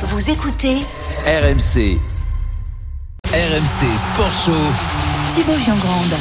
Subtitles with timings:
[0.00, 0.76] Vous écoutez
[1.26, 1.98] RMC.
[3.32, 4.52] RMC Sport Show.
[5.34, 6.14] Thibaut Giangrande.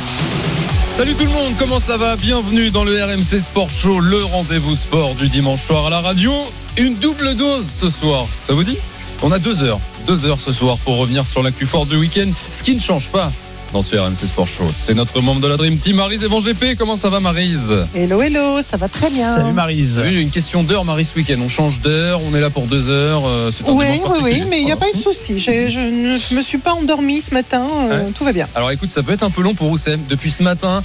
[0.95, 2.15] Salut tout le monde, comment ça va?
[2.15, 6.33] Bienvenue dans le RMC Sport Show, le rendez-vous sport du dimanche soir à la radio.
[6.75, 8.79] Une double dose ce soir, ça vous dit?
[9.21, 12.31] On a deux heures, deux heures ce soir pour revenir sur l'actu fort du week-end,
[12.51, 13.31] ce qui ne change pas
[13.73, 14.67] dans ce RMC Sport Show.
[14.71, 16.75] C'est notre membre de la Dream Team, Marise Evan GP.
[16.77, 17.75] Comment ça va Marise?
[17.93, 19.35] Hello, hello, ça va très bien.
[19.35, 20.01] Salut Marise.
[20.05, 21.35] Une question d'heure Marie ce week-end.
[21.41, 23.25] On change d'heure, on est là pour deux heures.
[23.25, 25.37] euh, Oui, oui, oui, mais il n'y a pas eu de souci.
[25.37, 28.11] Je, je ne me suis pas endormie ce matin, euh, Ouais.
[28.15, 28.47] tout va bien.
[28.55, 29.99] Alors écoute, ça peut être un peu long pour Oussem.
[30.09, 30.83] Depuis ce matin,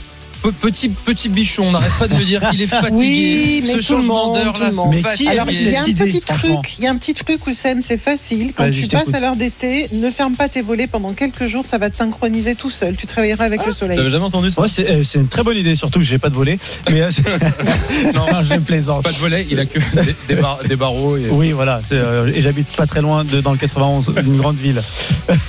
[0.50, 2.96] petit petit bichon, on n'arrête pas de me dire qu'il est fatigué.
[2.96, 4.90] Oui, mais Ce tout le changement monde, d'heure tout là, le monde.
[4.90, 5.24] Mais fatigué.
[5.24, 7.46] qui a Alors, il y a un petit truc, il y a un petit truc,
[7.46, 8.52] Oussem, c'est facile.
[8.54, 11.78] Quand tu passes à l'heure d'été, ne ferme pas tes volets pendant quelques jours, ça
[11.78, 12.96] va te synchroniser tout seul.
[12.96, 13.96] Tu te réveilleras avec le soleil.
[13.96, 16.28] T'avais jamais entendu ça Ouais, c'est euh, une très bonne idée, surtout que j'ai pas
[16.30, 16.58] de volet.
[16.90, 17.10] Mais euh,
[18.14, 19.04] non, je plaisante.
[19.04, 21.16] Pas de volet, il a que des, des bar- des barreaux.
[21.16, 21.28] Et...
[21.30, 21.80] Oui, voilà.
[21.92, 24.80] euh, et j'habite pas très loin de, dans le 91, d'une grande ville.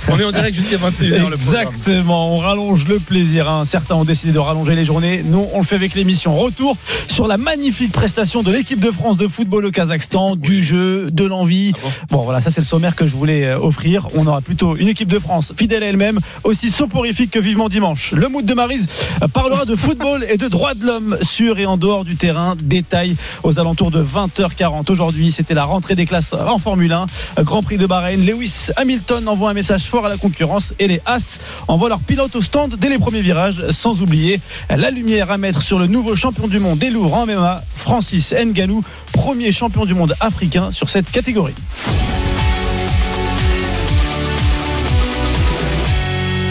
[0.08, 1.68] On est en direct jusqu'à 21h le programme.
[1.68, 2.34] Exactement.
[2.34, 3.48] On rallonge le plaisir.
[3.48, 3.64] hein.
[3.64, 5.22] Certains ont décidé de rallonger les journées.
[5.24, 6.34] Nous, on le fait avec l'émission.
[6.34, 6.76] Retour
[7.08, 11.24] sur la magnifique prestation de l'équipe de France de football au Kazakhstan, du jeu, de
[11.24, 11.72] l'envie.
[11.76, 14.06] Ah bon Bon, voilà, ça c'est le sommaire que je voulais euh, offrir.
[14.14, 18.12] On aura plutôt une équipe de France fidèle à elle-même, aussi soporifique que vivement dimanche.
[18.12, 18.86] Le mood de Marise
[19.20, 22.54] euh, parlera de football et de droits de l'homme sur et en dehors du terrain.
[22.62, 24.90] Détail aux alentours de 20h40.
[24.92, 27.06] Aujourd'hui, c'était la rentrée des classes en Formule 1.
[27.38, 28.24] Euh, Grand Prix de Bahreïn.
[28.24, 32.36] Lewis Hamilton envoie un message fort à la concurrence et les As envoient leur pilote
[32.36, 33.70] au stand dès les premiers virages.
[33.70, 34.40] Sans oublier
[34.76, 38.32] la lumière à mettre sur le nouveau champion du monde des lourds en MMA, Francis
[38.32, 41.54] Ngannou, premier champion du monde africain sur cette catégorie.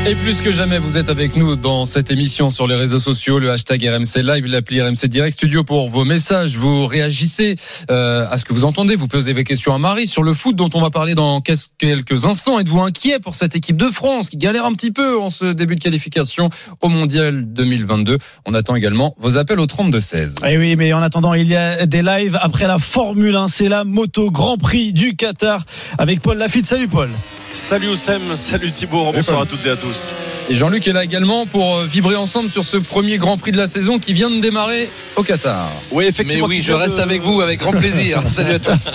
[0.06, 3.40] Et plus que jamais, vous êtes avec nous dans cette émission sur les réseaux sociaux,
[3.40, 6.58] le hashtag RMC Live, l'appli RMC Direct Studio pour vos messages.
[6.58, 7.56] Vous réagissez
[7.90, 8.98] euh, à ce que vous entendez.
[8.98, 11.56] Vous posez vos questions à Marie sur le foot dont on va parler dans quel-
[11.78, 12.60] quelques instants.
[12.60, 15.76] Êtes-vous inquiet pour cette équipe de France qui galère un petit peu en ce début
[15.78, 16.50] de qualification
[16.82, 20.46] au Mondial 2022 On attend également vos appels au 32-16.
[20.46, 23.48] Et Eh oui, mais en attendant, il y a des lives après la Formule 1.
[23.48, 25.64] C'est la moto Grand Prix du Qatar
[25.98, 26.66] avec Paul Lafitte.
[26.66, 27.10] Salut Paul.
[27.54, 30.16] Salut Oussem, salut Thibaut, bonsoir à toutes et à tous.
[30.50, 33.58] Et Jean-Luc est là également pour euh, vibrer ensemble sur ce premier Grand Prix de
[33.58, 35.70] la saison qui vient de démarrer au Qatar.
[35.92, 36.48] Oui, Mais effectivement.
[36.48, 38.22] oui, je reste de- avec vous avec grand plaisir.
[38.28, 38.90] Salut à tous.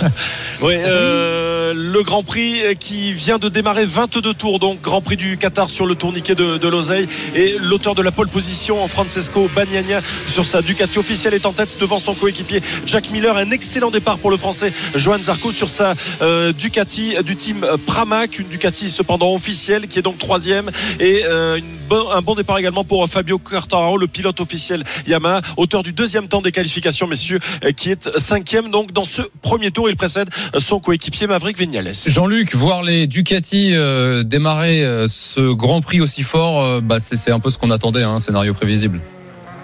[0.61, 5.37] Oui, euh, le Grand Prix qui vient de démarrer 22 tours, donc Grand Prix du
[5.39, 7.07] Qatar sur le tourniquet de, de l'Oseille.
[7.37, 11.77] Et l'auteur de la pole position, Francesco Bagnaia, sur sa Ducati officielle, est en tête
[11.81, 13.37] devant son coéquipier Jack Miller.
[13.37, 18.39] Un excellent départ pour le Français Johan Zarco sur sa euh, Ducati du team Pramac,
[18.41, 20.71] une Ducati cependant officielle qui est donc troisième.
[21.01, 25.41] Et euh, une bon- un bon départ également pour Fabio Quartararo, le pilote officiel Yamaha,
[25.57, 28.71] auteur du deuxième temps des qualifications, messieurs, euh, qui est cinquième.
[28.71, 31.93] Donc dans ce premier tour, il précède son coéquipier Maverick Vignales.
[32.07, 37.17] Jean-Luc, voir les Ducati euh, démarrer euh, ce Grand Prix aussi fort, euh, bah, c'est
[37.17, 39.01] c'est un peu ce qu'on attendait, hein, un scénario prévisible.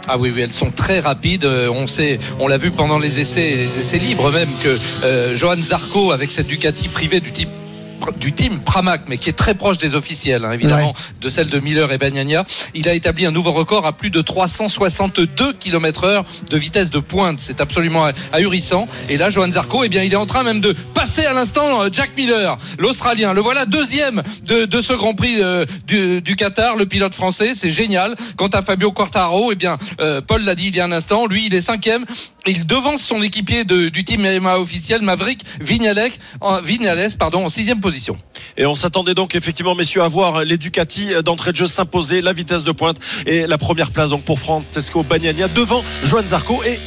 [0.07, 1.47] Ah oui, oui, elles sont très rapides.
[1.47, 5.35] Euh, On sait, on l'a vu pendant les essais, les essais libres même, que euh,
[5.37, 7.49] Johan Zarco, avec cette Ducati privée du type
[8.13, 11.59] du team Pramac, mais qui est très proche des officiels, hein, évidemment, de celle de
[11.61, 12.45] Miller et Bagnaia.
[12.75, 16.99] Il a établi un nouveau record à plus de 362 km heure de vitesse de
[16.99, 17.41] pointe.
[17.41, 18.89] C'est absolument ahurissant.
[19.09, 21.83] Et là, Johan Zarco, eh bien, il est en train même de passer à l'instant
[21.83, 23.35] euh, Jack Miller, l'Australien.
[23.35, 27.53] Le voilà deuxième de, ce Grand Prix euh, du, Qatar, le pilote français.
[27.55, 28.17] C'est génial.
[28.39, 31.27] Quant à Fabio Quartaro, eh bien, euh, Paul l'a dit il y a un instant,
[31.27, 32.07] lui, il est cinquième.
[32.47, 36.11] Il devance son équipier du team MMA officiel, Maverick Vignales,
[36.41, 36.57] en,
[37.19, 38.17] pardon, en sixième position.
[38.57, 42.33] Et on s'attendait donc effectivement, messieurs, à voir les Ducati d'entrée de jeu s'imposer, la
[42.33, 45.05] vitesse de pointe et la première place donc pour Francesco
[45.55, 46.79] devant Johan Zarco et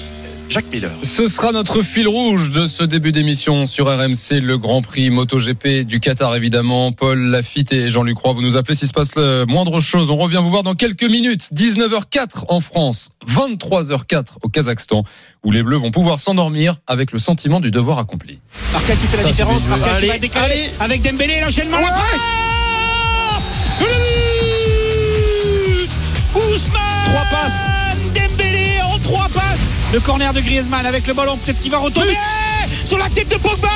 [0.50, 0.92] Jacques Miller.
[1.04, 5.86] Ce sera notre fil rouge de ce début d'émission sur RMC, le Grand Prix MotoGP
[5.86, 6.92] du Qatar évidemment.
[6.94, 10.10] Paul Lafitte et Jean-Luc Roy, vous nous appelez s'il se passe le moindre chose.
[10.10, 11.50] On revient vous voir dans quelques minutes.
[11.54, 15.04] 19h04 en France, 23h04 au Kazakhstan,
[15.44, 18.40] où les Bleus vont pouvoir s'endormir avec le sentiment du devoir accompli.
[18.72, 20.70] Martial qui fait la Ça, différence, Martial qui va décaler allez.
[20.80, 21.88] avec Dembélé, l'enchaînement, la
[29.94, 32.18] Le corner de Griezmann avec le ballon, peut-être qu'il va retomber.
[32.84, 33.70] Sur la tête de Pogba.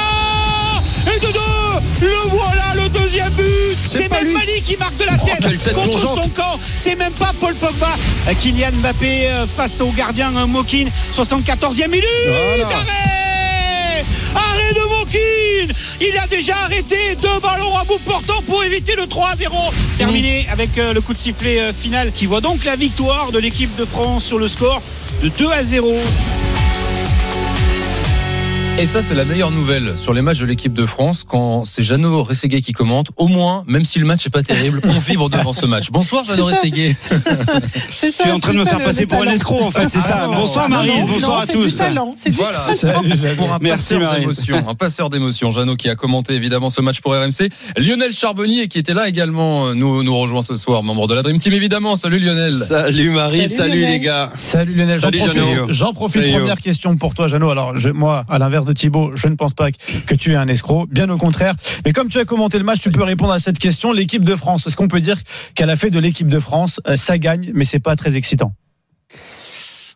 [1.07, 2.05] Et de deux.
[2.05, 3.77] Le voilà, le deuxième but.
[3.87, 4.31] C'est même.
[4.31, 6.59] Mali qui marque de la tête quelle tête contre son camp.
[6.75, 7.95] C'est même pas Paul Pogba.
[8.39, 10.85] Kylian Mbappé euh, face au gardien Mokin
[11.15, 12.05] 74e minute.
[12.69, 13.30] Arrêt
[14.35, 19.07] Arrêt de Mokin Il a déjà arrêté deux ballons à bout portant pour éviter le
[19.07, 19.55] 3 0
[19.97, 23.39] Terminé avec euh, le coup de sifflet euh, final qui voit donc la victoire de
[23.39, 24.81] l'équipe de France sur le score
[25.21, 26.01] de 2 à 0.
[28.79, 31.83] Et ça, c'est la meilleure nouvelle sur les matchs de l'équipe de France quand c'est
[31.83, 33.09] Jeannot Rességuet qui commente.
[33.15, 35.91] Au moins, même si le match n'est pas terrible, on vibre devant ce match.
[35.91, 36.45] Bonsoir, Jeannot.
[36.45, 36.95] Rességuet.
[37.91, 38.23] C'est ça.
[38.23, 40.01] Tu es en train de me ça, faire passer pour un escroc, en fait, c'est
[40.01, 40.25] ça.
[40.25, 40.33] Non.
[40.33, 41.65] bonsoir Marise, Non, bonsoir non, à c'est tous.
[41.67, 42.57] Du talent, Voilà.
[42.73, 43.35] Salut.
[43.37, 44.19] Pour un Merci, passeur Marie.
[44.21, 47.49] d'émotion, un passeur d'émotion, Jeannot qui a commenté évidemment ce match pour RMC.
[47.77, 51.21] Lionel Charbonnier qui était là également euh, nous nous rejoint ce soir, membre de la
[51.21, 51.95] Dream Team évidemment.
[51.97, 52.51] Salut Lionel.
[52.51, 54.31] Salut Marie, Salut, les gars.
[54.35, 55.65] Salut Lionel, j'en Salut, profite, Jeannot.
[55.69, 57.51] j'en profite première question pour toi Jeannot.
[57.51, 60.47] Alors je- moi, à l'inverse de Thibaut, je ne pense pas que tu es un
[60.47, 61.55] escroc, bien au contraire.
[61.85, 63.91] Mais comme tu as commenté le match, tu peux répondre à cette question.
[63.91, 65.17] L'équipe de France, est-ce qu'on peut dire
[65.55, 68.53] qu'elle a fait de l'équipe de France, euh, ça gagne, mais c'est pas très excitant?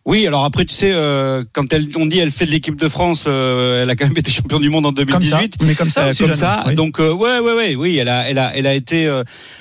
[0.08, 2.88] Oui, alors après, tu sais, euh, quand elle, on dit elle fait de l'équipe de
[2.90, 5.58] France, euh, elle a quand même été championne du monde en Comme ça, 2018.
[5.64, 6.64] mais comme ça Euh, aussi, comme ça.
[6.68, 6.76] Oui.
[6.76, 7.10] Donc ouais,
[7.40, 9.12] ouais, ouais, oui, elle a, elle a, elle a été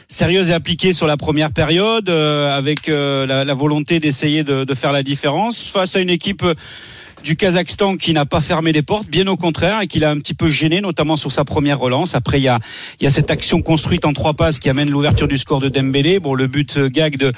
[0.09, 4.93] sérieuse et appliquée sur la première période, avec la, la volonté d'essayer de, de faire
[4.93, 6.45] la différence face à une équipe.
[7.25, 10.19] Du Kazakhstan qui n'a pas fermé les portes, bien au contraire, et qui l'a un
[10.19, 12.15] petit peu gêné, notamment sur sa première relance.
[12.15, 12.59] Après, il y a,
[13.01, 16.21] y a cette action construite en trois passes qui amène l'ouverture du score de Dembélé.
[16.21, 17.33] Bon, le but euh, gag de,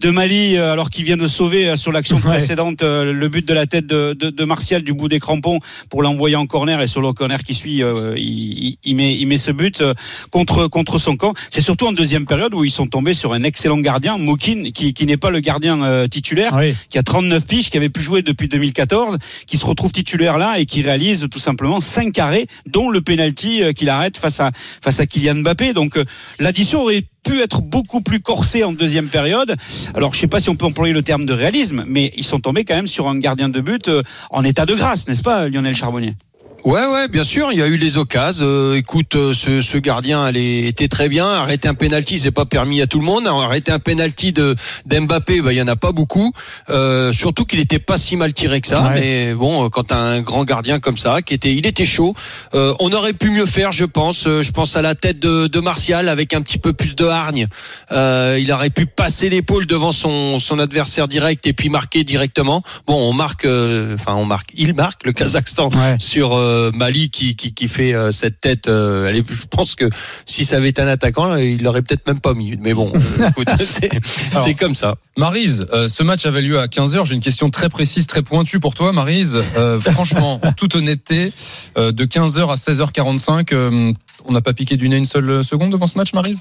[0.00, 2.30] de Mali, euh, alors qu'il vient de sauver euh, sur l'action Ouais.
[2.36, 5.58] précédente le but de la tête de, de, de Martial du bout des crampons
[5.90, 9.26] pour l'envoyer en corner et sur le corner qui suit, euh, il, il- met, il
[9.26, 9.82] met ce but
[10.30, 11.34] contre, contre son camp.
[11.50, 14.94] C'est surtout en deuxième période où ils sont tombés sur un excellent gardien, Mokin, qui,
[14.94, 16.74] qui n'est pas le gardien titulaire, Oui.
[16.90, 20.58] qui a 39 piges, qui avait pu jouer depuis 2014, qui se retrouve titulaire là
[20.58, 24.50] et qui réalise tout simplement 5 carrés, dont le penalty euh, qu'il arrête face à,
[24.80, 25.72] face à Kylian Mbappé.
[25.72, 26.04] Donc euh,
[26.38, 29.56] l'addition aurait pu être beaucoup plus corsée en deuxième période.
[29.94, 32.40] Alors je sais pas si on peut employer le terme de réalisme, mais ils sont
[32.40, 35.48] tombés quand même sur un gardien de but euh, en état de grâce, n'est-ce pas
[35.48, 36.14] Lionel Charbonnier?
[36.64, 38.44] Ouais, ouais, bien sûr, il y a eu les occasions.
[38.46, 41.26] Euh, écoute, euh, ce, ce gardien, elle est- était très bien.
[41.26, 43.26] Arrêter un penalty, c'est pas permis à tout le monde.
[43.26, 44.54] Arrêter un penalty de
[44.86, 46.30] d'Mbappé, bah, il y en a pas beaucoup.
[46.70, 48.82] Euh, surtout qu'il était pas si mal tiré que ça.
[48.82, 48.90] Ouais.
[48.94, 52.14] Mais bon, euh, quand t'as un grand gardien comme ça, qui était, il était chaud.
[52.54, 54.28] Euh, on aurait pu mieux faire, je pense.
[54.28, 57.06] Euh, je pense à la tête de, de Martial avec un petit peu plus de
[57.06, 57.48] hargne.
[57.90, 62.62] Euh, il aurait pu passer l'épaule devant son son adversaire direct et puis marquer directement.
[62.86, 65.96] Bon, on marque, euh, enfin on marque, il marque le Kazakhstan Ouais.
[65.98, 68.68] sur euh, Mali qui, qui, qui fait euh, cette tête.
[68.68, 69.88] euh, elle est, je pense que
[70.26, 72.56] si ça avait été un attaquant, il l'aurait peut-être même pas mis.
[72.60, 74.96] Mais bon, euh, écoute, c'est comme ça.
[75.16, 77.06] Marise, euh, ce match avait lieu à 15h.
[77.06, 79.42] J'ai une question très précise, très pointue pour toi, Marise.
[79.56, 81.32] Euh, franchement, en toute honnêteté,
[81.76, 83.92] euh, de 15h à 16h45, euh,
[84.24, 86.40] on n'a pas piqué du nez une seule seconde devant ce match, Marise?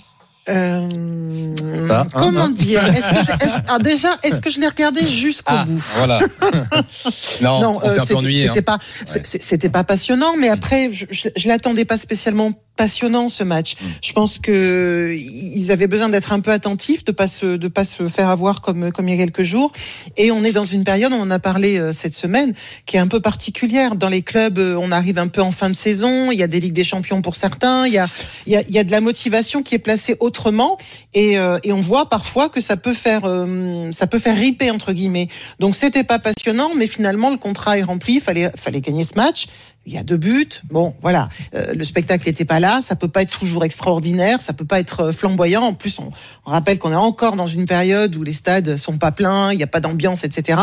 [0.49, 1.55] Euh,
[1.87, 2.83] Ça, hein, comment hein dire?
[2.87, 5.77] Est-ce que je- est-ce- ah, déjà, est-ce que je l'ai regardé jusqu'au Ah, bout?
[5.97, 6.19] voilà.
[7.41, 8.63] non, Non, euh, peu c'était hein.
[8.63, 8.77] pas,
[9.23, 13.75] c'était pas passionnant, mais après, je, je, je l'attendais pas spécialement passionnant ce match.
[13.75, 13.85] Mm.
[14.03, 17.83] Je pense que ils avaient besoin d'être un peu attentifs, de pas se, de pas
[17.83, 19.71] se faire avoir comme comme il y a quelques jours.
[20.17, 22.53] Et on est dans une période, on en a parlé euh, cette semaine,
[22.85, 23.95] qui est un peu particulière.
[23.95, 26.31] Dans les clubs, euh, on arrive un peu en fin de saison.
[26.31, 27.85] Il y a des ligues des champions pour certains.
[27.87, 28.07] Il y a,
[28.45, 30.77] il y a, il y a de la motivation qui est placée autrement,
[31.13, 34.71] et, euh, et on voit parfois que ça peut faire, euh, ça peut faire riper
[34.71, 35.27] entre guillemets.
[35.59, 38.15] Donc c'était pas passionnant, mais finalement le contrat est rempli.
[38.15, 39.47] Il fallait, fallait gagner ce match.
[39.87, 40.47] Il y a deux buts.
[40.69, 41.27] Bon, voilà.
[41.55, 42.81] Euh, le spectacle n'était pas là.
[42.83, 44.39] Ça peut pas être toujours extraordinaire.
[44.39, 45.63] Ça peut pas être euh, flamboyant.
[45.63, 46.11] En plus, on,
[46.45, 49.57] on rappelle qu'on est encore dans une période où les stades sont pas pleins, il
[49.57, 50.59] n'y a pas d'ambiance, etc.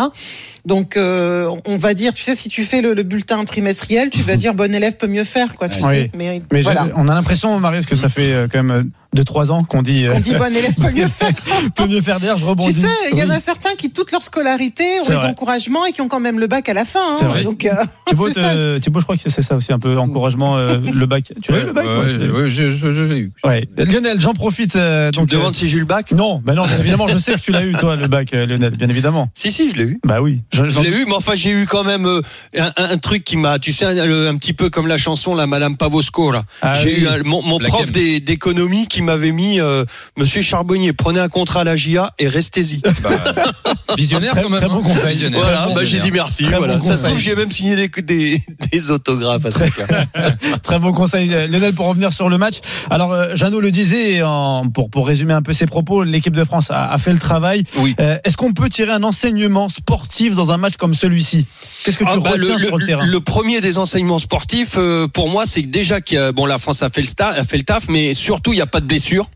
[0.66, 4.22] Donc, euh, on va dire, tu sais, si tu fais le, le bulletin trimestriel, tu
[4.22, 5.68] vas dire bon élève peut mieux faire, quoi.
[5.68, 6.10] Tu sais.
[6.14, 6.86] Mais, Mais voilà.
[6.94, 8.90] on a l'impression, Marise, que ça fait euh, quand même
[9.22, 11.30] 2-3 ans qu'on dit, euh, On dit bon élève peut mieux faire.
[11.74, 12.74] peut mieux faire d'air, je rebondis.
[12.74, 15.28] Tu sais, il y en a certains qui, toute leur scolarité, ont les vrai.
[15.28, 17.16] encouragements et qui ont quand même le bac à la fin.
[17.18, 17.28] C'est Hein.
[17.28, 17.42] vrai.
[17.42, 17.70] Donc, euh,
[18.06, 21.32] Thibaut, euh, Thibaut, je crois que c'est ça aussi, un peu encouragement, euh, le bac.
[21.42, 23.32] Tu l'as eu le bac Ouais, ouais, ouais, je, je, je l'ai eu.
[23.44, 23.68] Ouais.
[23.76, 24.76] Lionel, j'en profite.
[24.76, 26.12] euh, Tu donc, me demandes si j'ai eu le bac?
[26.12, 28.46] Non, bah non, bien évidemment, je sais que tu l'as eu, toi, le bac, euh,
[28.46, 29.28] Lionel, bien évidemment.
[29.34, 30.00] Si, si, je l'ai eu.
[30.04, 30.42] Bah oui.
[30.52, 32.20] Je, l'ai eu, mais enfin j'ai eu quand même euh,
[32.58, 35.46] un, un truc qui m'a, tu sais, un, un petit peu comme la chanson la
[35.46, 36.44] Madame Pavosco là.
[36.62, 37.00] Ah j'ai oui.
[37.02, 39.84] eu un- mon, mon prof des- d'économie qui m'avait mis, euh,
[40.16, 42.80] Monsieur Charbonnier, prenez un contrat à la GIA et restez-y.
[43.02, 43.10] Bah,
[43.96, 44.60] visionnaire Très- quand même.
[44.60, 44.82] très bon hein.
[44.82, 45.12] conseil.
[45.12, 45.40] Visionnaire.
[45.40, 46.04] Voilà, Très bah, j'ai visionnaire.
[46.04, 46.42] dit merci.
[46.44, 46.76] Très Voilà.
[46.76, 48.40] bon Ça se trouve j'ai même signé des, des,
[48.72, 49.86] des autographes à ce truc-là.
[50.62, 52.56] Très bon conseil, Lionel, pour revenir sur le match.
[52.90, 56.44] Alors, euh, Jeannot le disait, en- pour, pour résumer un peu ses propos, l'équipe de
[56.44, 57.64] France a, a fait le travail.
[57.76, 57.94] Oui.
[58.00, 61.46] Euh, Est-ce qu'on peut tirer un enseignement sportif dans un match comme celui-ci?
[61.84, 63.06] Qu'est-ce que tu Ah, bah, retiens le, sur le, le- terrain?
[63.06, 66.82] le premier des enseignements sportifs, euh, pour moi, c'est que déjà que bon, la France
[66.82, 69.26] a fait le, a fait le taf, mais surtout il n'y a pas de blessure.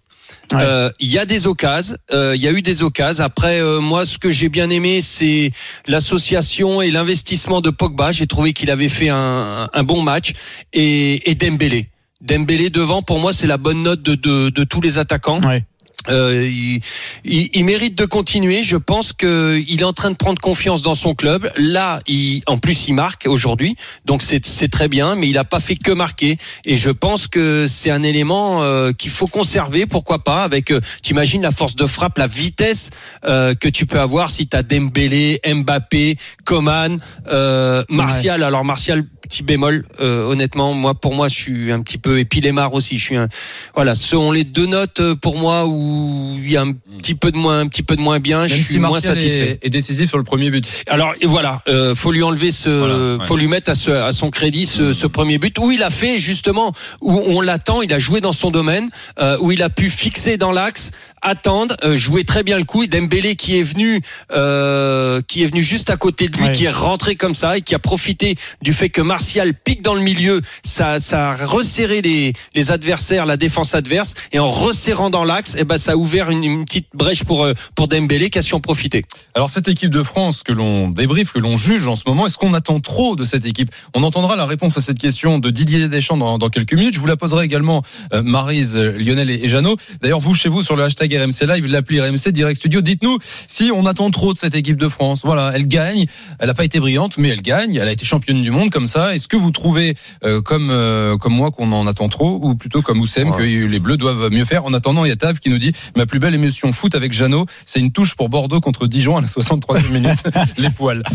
[0.53, 0.59] Ouais.
[0.61, 3.25] Euh, Il y a des occasions, euh, il y a eu des occasions.
[3.25, 5.51] Après, euh, moi, ce que j'ai bien aimé, c'est
[5.87, 8.13] l'association et l'investissement de Pogba.
[8.13, 10.33] J'ai trouvé qu'il avait fait un, un bon match
[10.73, 11.89] et, et Dembélé.
[12.21, 15.43] Dembélé devant, pour moi, c'est la bonne note de, de, de tous les attaquants.
[15.43, 15.65] Ouais.
[16.09, 16.81] Euh, il,
[17.25, 18.63] il- il mérite de continuer.
[18.65, 21.51] Je pense que il est en train de prendre confiance dans son club.
[21.57, 25.15] Là, il, en plus, il marque aujourd'hui, donc c'est très bien.
[25.15, 26.37] Mais il n'a pas fait que marquer.
[26.65, 29.87] Et je pense que c'est un élément euh, qu'il faut conserver.
[29.87, 30.43] Pourquoi pas?
[30.45, 32.91] Avec, euh, t'imagines la force de frappe, la vitesse
[33.25, 36.99] euh, que tu peux avoir si tu as Dembélé, Mbappé, Coman,
[37.31, 38.43] euh, Martial.
[38.43, 39.85] Alors Martial, petit bémol.
[40.01, 42.19] euh, honnêtement, moi, pour moi, je suis un petit peu.
[42.19, 42.99] Et puis Lemar aussi.
[42.99, 43.29] Je suis un.
[43.75, 47.15] Voilà, ce sont les deux notes euh, pour moi où il y a un petit
[47.15, 48.47] peu de moins, un petit peu de moins bien.
[48.47, 49.59] je suis si moins satisfait.
[49.63, 50.67] est décisif sur le premier but.
[50.89, 53.27] Alors et voilà, euh, faut lui enlever ce, Voilà, ouais.
[53.27, 55.91] faut lui mettre à, ce- à son crédit ce, ce premier but où il a
[55.91, 59.71] fait justement où on l'attend, il a joué dans son domaine, euh, où il a
[59.71, 60.91] pu fixer dans l'axe,
[61.23, 62.83] attendre, euh, jouer très bien le coup.
[62.83, 64.01] Et Dembélé qui est venu,
[64.33, 66.53] euh, qui est venu juste à côté de lui, Ouais.
[66.53, 69.95] qui est rentré comme ça et qui a profité du fait que Martial pique dans
[69.95, 75.11] le milieu, ça, ça a resserré les, les adversaires, la défense adverse, et en resserrant
[75.11, 78.31] dans l'axe, et ben ça a ouvert une, une petite brèche pour euh, pour Dembélé
[78.31, 79.05] qui a su en profiter.
[79.35, 82.39] Alors cette équipe de France que l'on débriefe, que l'on juge en ce moment, est-ce
[82.39, 83.71] qu'on attend trop de cette équipe?
[83.95, 86.95] On entendra la réponse à cette question de Didier Deschamps dans, dans quelques minutes.
[86.95, 89.77] Je vous la poserai également, euh, Marise, Lionel et, et Jeannot.
[90.01, 93.71] D'ailleurs, vous chez vous sur le hashtag RMC Live, l'appli RMC Direct Studio, dites-nous si
[93.75, 95.21] on attend trop de cette équipe de France.
[95.25, 96.07] Voilà, elle gagne,
[96.39, 98.87] elle n'a pas été brillante, mais elle gagne, elle a été championne du monde comme
[98.87, 99.15] ça.
[99.15, 102.83] Est-ce que vous trouvez, euh, comme euh, comme moi, qu'on en attend trop, ou plutôt
[102.83, 103.39] comme Oussem, Ouais.
[103.39, 104.65] que les Bleus doivent mieux faire?
[104.65, 107.13] En attendant, il y a Tav qui nous dit ma plus belle émotion foot avec
[107.13, 110.23] Jeannot, c'est une touche pour Bordeaux contre Dijon à la 63e minute.
[110.59, 111.03] les poils.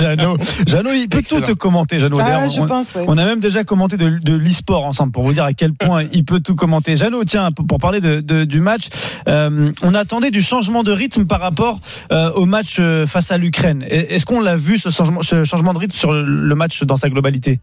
[0.00, 1.46] Jeannot, Jeannot, il peut tout Excellent.
[1.46, 2.18] te commenter, Jeannot.
[2.20, 3.04] Ah, je on- pense, ouais.
[3.08, 6.04] On a même déjà commenté de, de l'e-sport ensemble pour vous dire à quel point
[6.12, 6.96] il peut tout commenter.
[6.96, 8.88] Jeannot, tiens, pour parler de, du match,
[9.28, 11.80] euh, on attendait du changement de rythme par rapport
[12.12, 13.84] euh, au match euh, face à l'Ukraine.
[13.88, 17.60] Est-ce qu'on l'a vu ce changement, de rythme sur le match dans sa globalité?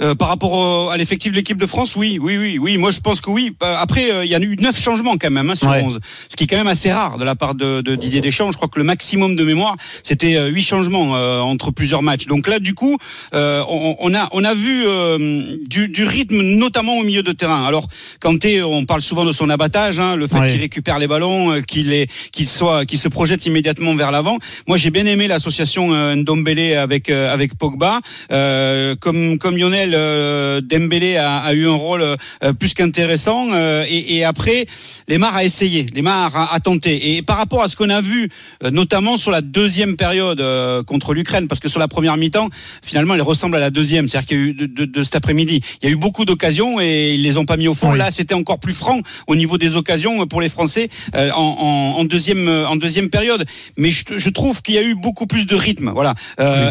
[0.00, 2.76] Euh, par rapport au- à l'effectif de l'équipe de France, oui, oui, oui, oui.
[2.76, 3.54] Moi, je pense que oui.
[3.62, 5.82] Euh, Après, euh, il y a eu neuf changements quand même hein, sur Ouais.
[5.82, 8.50] 11, ce qui est quand même assez rare de la part de, de Didier Deschamps.
[8.52, 12.26] Je crois que le maximum de mémoire, c'était huit changements euh, entre plusieurs matchs.
[12.26, 12.96] Donc là, du coup,
[13.34, 17.32] euh, on, on a on a vu euh, du, du rythme, notamment au milieu de
[17.32, 17.64] terrain.
[17.66, 17.86] Alors,
[18.20, 20.46] Kanté, on parle souvent de son abattage, hein, le fait Ouais.
[20.48, 24.38] qu'il récupère les ballons, qu'il est qu'il soit qu'il se projette immédiatement vers l'avant.
[24.68, 28.00] Moi, j'ai bien aimé l'association euh, Ndombele avec avec Pogba.
[28.30, 33.48] Euh, comme comme Lionel, euh, Dembélé a, a eu un rôle euh, plus qu'intéressant.
[33.52, 34.66] euh, et, et après,
[35.08, 37.16] Lemar a essayé, Lemar a, a tenté.
[37.16, 38.28] Et par rapport à ce qu'on a vu,
[38.70, 40.42] notamment sur la deuxième période
[40.84, 42.48] contre l'Ukraine, parce que sur la première mi-temps,
[42.82, 44.08] finalement, elle ressemble à la deuxième.
[44.08, 46.24] C'est-à-dire qu'il y a eu de, de- de cet après-midi, il y a eu beaucoup
[46.24, 47.92] d'occasions et ils les ont pas mis au fond.
[47.92, 47.98] Oui.
[47.98, 52.04] Là, c'était encore plus franc au niveau des occasions pour les Français en, en, en
[52.04, 53.44] deuxième en deuxième période.
[53.76, 56.14] Mais je, je trouve qu'il y a eu beaucoup plus de rythme, voilà,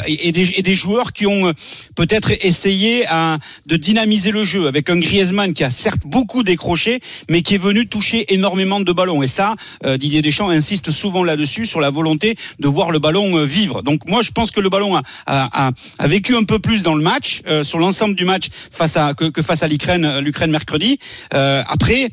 [0.08, 1.54] et, et des, et des joueurs qui ont
[1.96, 7.00] peut-être essayé à, de dynamiser le jeu avec un Griezmann qui a certes beaucoup décroché,
[7.30, 9.24] mais qui est venu toucher énormément de ballons.
[9.24, 13.38] Et ça, euh, Didier Deschamps insiste souvent là-dessus sur la volonté de voir le ballon
[13.38, 13.82] euh, vivre.
[13.82, 16.84] Donc moi, je pense que le ballon a, a, a, a vécu un peu plus
[16.84, 20.06] dans le match, euh, sur l'ensemble du match face à que, que face à l'Ukraine,
[20.06, 21.00] euh, l'Ukraine mercredi.
[21.34, 22.10] Euh, après.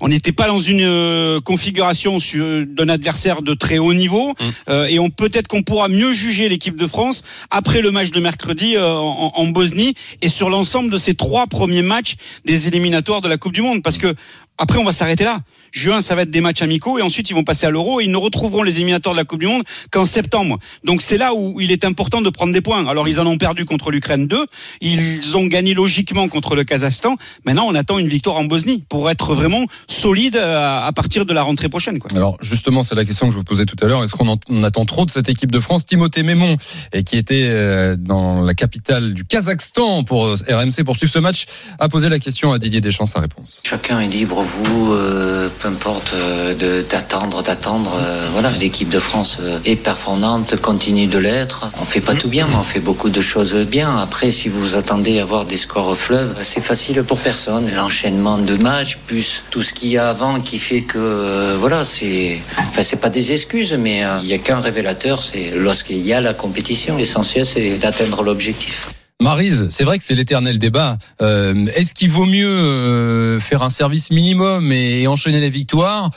[0.00, 4.34] On n'était pas dans une euh, configuration sur- d'un adversaire de très haut niveau
[4.68, 8.20] euh, et on peut-être qu'on pourra mieux juger l'équipe de France après le match de
[8.20, 13.20] mercredi euh, en, en Bosnie et sur l'ensemble de ces trois premiers matchs des éliminatoires
[13.22, 13.82] de la Coupe du Monde.
[13.82, 14.14] Parce que
[14.58, 15.40] après on va s'arrêter là.
[15.72, 18.04] Juin ça va être des matchs amicaux et ensuite ils vont passer à l'Euro et
[18.04, 20.58] ils ne retrouveront les éliminatoires de la Coupe du Monde qu'en septembre.
[20.84, 22.86] Donc c'est là où il est important de prendre des points.
[22.86, 24.46] Alors ils en ont perdu contre l'Ukraine 2,
[24.80, 27.16] ils ont gagné logiquement contre le Kazakhstan.
[27.44, 31.34] Maintenant on attend une victoire en Bosnie pour être vraiment solide à, à partir de
[31.34, 31.98] la rentrée prochaine.
[31.98, 32.10] Quoi.
[32.14, 34.02] Alors justement, c'est la question que je vous posais tout à l'heure.
[34.04, 35.84] Est-ce qu'on en- on attend trop de cette équipe de France?
[35.86, 36.56] Timothée Mémon,
[36.92, 41.18] et qui était euh, dans la capitale du Kazakhstan pour euh, RMC pour suivre ce
[41.18, 41.44] match,
[41.78, 43.06] a posé la question à Didier Deschamps.
[43.06, 43.62] Sa réponse.
[43.64, 47.92] Chacun est libre, vous, euh, peu importe, euh, d'attendre, d'attendre.
[47.98, 51.68] euh, voilà, l'équipe de France euh, est performante, continue de l'être.
[51.80, 53.96] On fait pas tout bien, mais on fait beaucoup de choses bien.
[53.98, 57.70] Après, si vous attendez à avoir des scores au fleuve, c'est facile pour personne.
[57.74, 61.84] L'enchaînement de matchs, plus tout ce qu'il y a avant qui fait que, euh, voilà,
[61.84, 66.04] c'est, enfin, c'est pas des excuses, mais euh, il y a qu'un révélateur, c'est lorsqu'il
[66.06, 66.96] y a la compétition.
[66.96, 68.88] L'essentiel, c'est d'atteindre l'objectif.
[69.22, 70.98] Marise, c'est vrai que c'est l'éternel débat.
[71.22, 76.10] Euh, Est-ce qu'il vaut mieux euh, faire un service minimum et, enchaîner les victoires,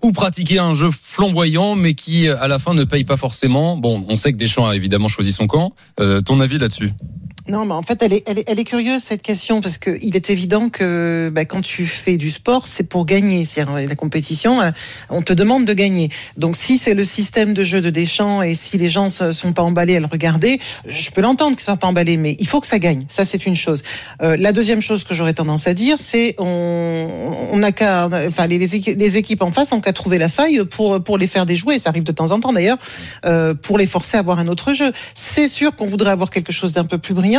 [0.00, 3.76] ou pratiquer un jeu flamboyant mais qui à la fin ne paye pas forcément?
[3.76, 5.74] Bon, on sait que Deschamps a évidemment choisi son camp.
[5.98, 6.92] Euh, ton avis là-dessus?
[7.48, 9.96] Non, mais en fait, elle est, elle est, elle est curieuse cette question parce que
[10.02, 13.44] il est évident que bah, quand tu fais du sport, c'est pour gagner.
[13.44, 14.70] C'est-à-dire la compétition, euh,
[15.10, 16.10] on te demande de gagner.
[16.36, 19.62] Donc si c'est le système de jeu de Deschamps et si les gens sont pas
[19.62, 22.66] emballés à le regarder, je peux l'entendre qu'ils soient pas emballés, mais il faut que
[22.66, 23.04] ça gagne.
[23.08, 23.82] Ça, c'est une chose.
[24.22, 28.58] Euh, la deuxième chose que j'aurais tendance à dire, c'est on, on qu'à, enfin les,
[28.58, 31.78] les équipes en face ont qu'à trouver la faille pour pour les faire déjouer.
[31.78, 32.78] Ça arrive de temps en temps d'ailleurs,
[33.24, 34.90] euh, pour les forcer à avoir un autre jeu.
[35.14, 37.35] C'est sûr qu'on voudrait avoir quelque chose d'un peu plus brillant.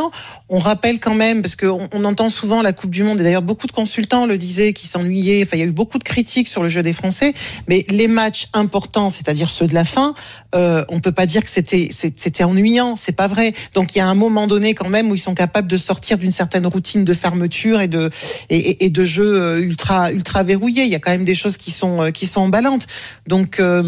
[0.49, 3.41] On rappelle quand même, parce qu'on on entend souvent la Coupe du Monde, et d'ailleurs
[3.41, 6.47] beaucoup de consultants le disaient, qui s'ennuyaient, enfin il y a eu beaucoup de critiques
[6.47, 7.33] sur le jeu des Français,
[7.67, 10.13] mais les matchs importants, c'est-à-dire ceux de la fin,
[10.55, 13.53] euh, on peut pas dire que c'était c'était ennuyant, c'est pas vrai.
[13.73, 16.17] Donc il y a un moment donné quand même où ils sont capables de sortir
[16.17, 18.09] d'une certaine routine de fermeture et de
[18.49, 20.83] et, et de jeu euh, ultra ultra verrouillé.
[20.83, 22.87] Il y a quand même des choses qui sont euh, qui sont emballantes.
[23.27, 23.81] Donc euh,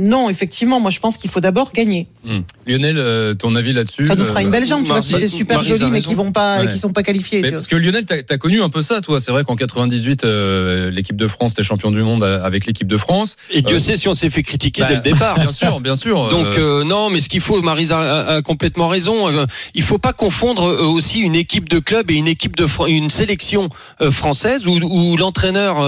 [0.00, 2.06] non, effectivement, moi je pense qu'il faut d'abord gagner.
[2.28, 2.44] Hum.
[2.66, 5.28] Lionel, ton avis là-dessus Ça nous fera euh, une belle jambe, tu vois, si c'est
[5.44, 6.66] super Marie, joli, a mais qui vont pas, Ouais.
[6.68, 7.38] qui sont pas qualifiés.
[7.40, 7.58] Mais tu vois.
[7.60, 9.20] parce que Lionel, t'as as connu un peu ça, toi.
[9.20, 12.88] C'est vrai qu'en 98, euh, l'équipe de France était champion du monde euh, avec l'équipe
[12.88, 13.36] de France.
[13.50, 15.38] Et Dieu Euh, sait si on s'est fait critiquer bah, dès le départ.
[15.38, 16.28] Bien sûr, bien sûr.
[16.28, 19.26] Donc euh, non, mais ce qu'il faut, Marisa a, a complètement raison.
[19.74, 23.68] il faut pas confondre aussi une équipe de club et une équipe de une sélection
[24.10, 25.80] française où, où l'entraîneur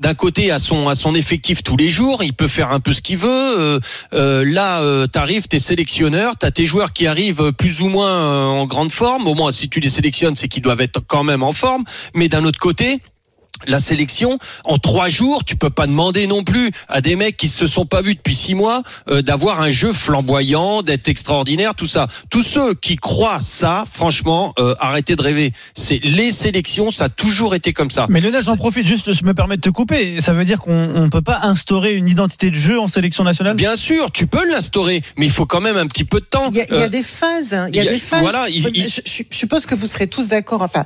[0.00, 2.92] d'un côté a son a son effectif tous les jours, il peut faire un peu
[2.92, 3.80] ce qu'il veut.
[4.12, 9.26] là, t'arrives, t'es sélectionneur, t'as tes joueurs qui arrivent plus ou moins en grande forme.
[9.26, 11.84] Au moins, si tu les sélectionnes, c'est qu'ils doivent être quand même en forme.
[12.14, 13.00] Mais d'un autre côté
[13.66, 17.48] la sélection en trois jours, tu peux pas demander non plus à des mecs qui
[17.48, 21.86] se sont pas vus depuis six mois euh, d'avoir un jeu flamboyant, d'être extraordinaire, tout
[21.86, 22.08] ça.
[22.30, 25.52] Tous ceux qui croient ça, franchement, euh, arrêtez de rêver.
[25.74, 28.06] C'est les sélections, ça a toujours été comme ça.
[28.08, 30.20] Mais Lionel, j'en profite juste, je me permets de te couper.
[30.20, 33.56] Ça veut dire qu'on ne peut pas instaurer une identité de jeu en sélection nationale?
[33.56, 36.48] Bien sûr, tu peux l'instaurer, mais il faut quand même un petit peu de temps.
[36.50, 37.54] Il y a, il y a Euh, des phases.
[37.54, 37.66] hein.
[37.68, 38.20] Il y a, il y a- des phases.
[38.22, 40.62] voilà, il- je- je suppose que vous serez tous d'accord.
[40.62, 40.84] Enfin,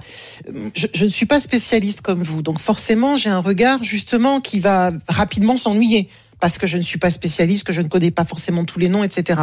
[0.75, 4.59] je, je ne suis pas spécialiste comme vous, donc forcément, j'ai un regard justement qui
[4.59, 6.09] va rapidement s'ennuyer.
[6.41, 8.89] Parce que je ne suis pas spécialiste, que je ne connais pas forcément tous les
[8.89, 9.43] noms, etc.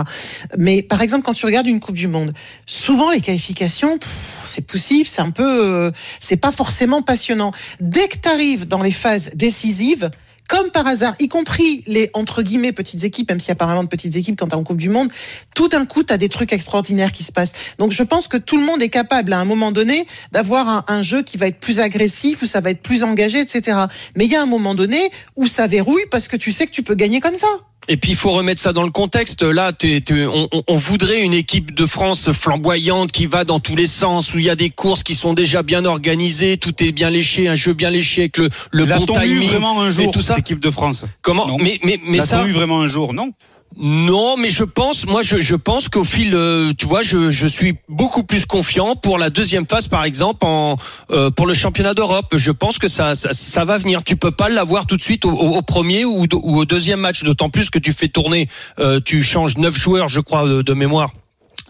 [0.58, 2.32] Mais par exemple, quand tu regardes une Coupe du Monde,
[2.66, 3.98] souvent les qualifications,
[4.44, 7.52] c'est poussif, c'est un peu, euh, c'est pas forcément passionnant.
[7.80, 10.12] Dès que tu arrives dans les phases décisives,
[10.52, 14.18] comme par hasard, y compris les entre guillemets petites équipes, même a apparemment de petites
[14.18, 15.10] équipes quand t'es en Coupe du Monde,
[15.56, 17.54] tout d'un coup, tu as des trucs extraordinaires qui se passent.
[17.80, 20.84] Donc je pense que tout le monde est capable à un moment donné d'avoir un,
[20.90, 23.78] un jeu qui va être plus agressif, où ça va être plus engagé, etc.
[24.18, 26.72] Mais il y a un moment donné où ça verrouille parce que tu sais que
[26.72, 27.48] tu peux gagner comme ça.
[27.88, 29.42] Et puis il faut remettre ça dans le contexte.
[29.42, 33.76] Là, t'es- on, on- on voudrait une équipe de France flamboyante qui va dans tous
[33.76, 36.92] les sens, où il y a des courses qui sont déjà bien organisées, tout est
[36.92, 40.12] bien léché, un jeu bien léché avec le, le bon timing vraiment un et jour,
[40.12, 40.38] tout ça.
[40.38, 41.06] équipe de France?
[41.22, 41.48] Comment?
[41.48, 41.58] Non.
[41.60, 42.46] Mais mais mais ça.
[42.48, 43.14] eu vraiment un jour?
[43.14, 43.32] Non.
[43.78, 48.24] Non, mais je pense, moi, je, pense qu'au fil, euh, tu vois, je, suis beaucoup
[48.24, 50.76] plus confiant pour la deuxième phase, par exemple, en
[51.10, 52.36] euh, pour le championnat d'Europe.
[52.36, 54.04] Je pense que ça, ça, va venir.
[54.04, 57.70] Tu peux pas l'avoir tout de suite au, premier ou, au deuxième match, d'autant plus
[57.70, 61.12] que tu fais tourner, euh, tu changes neuf joueurs, je crois, de mémoire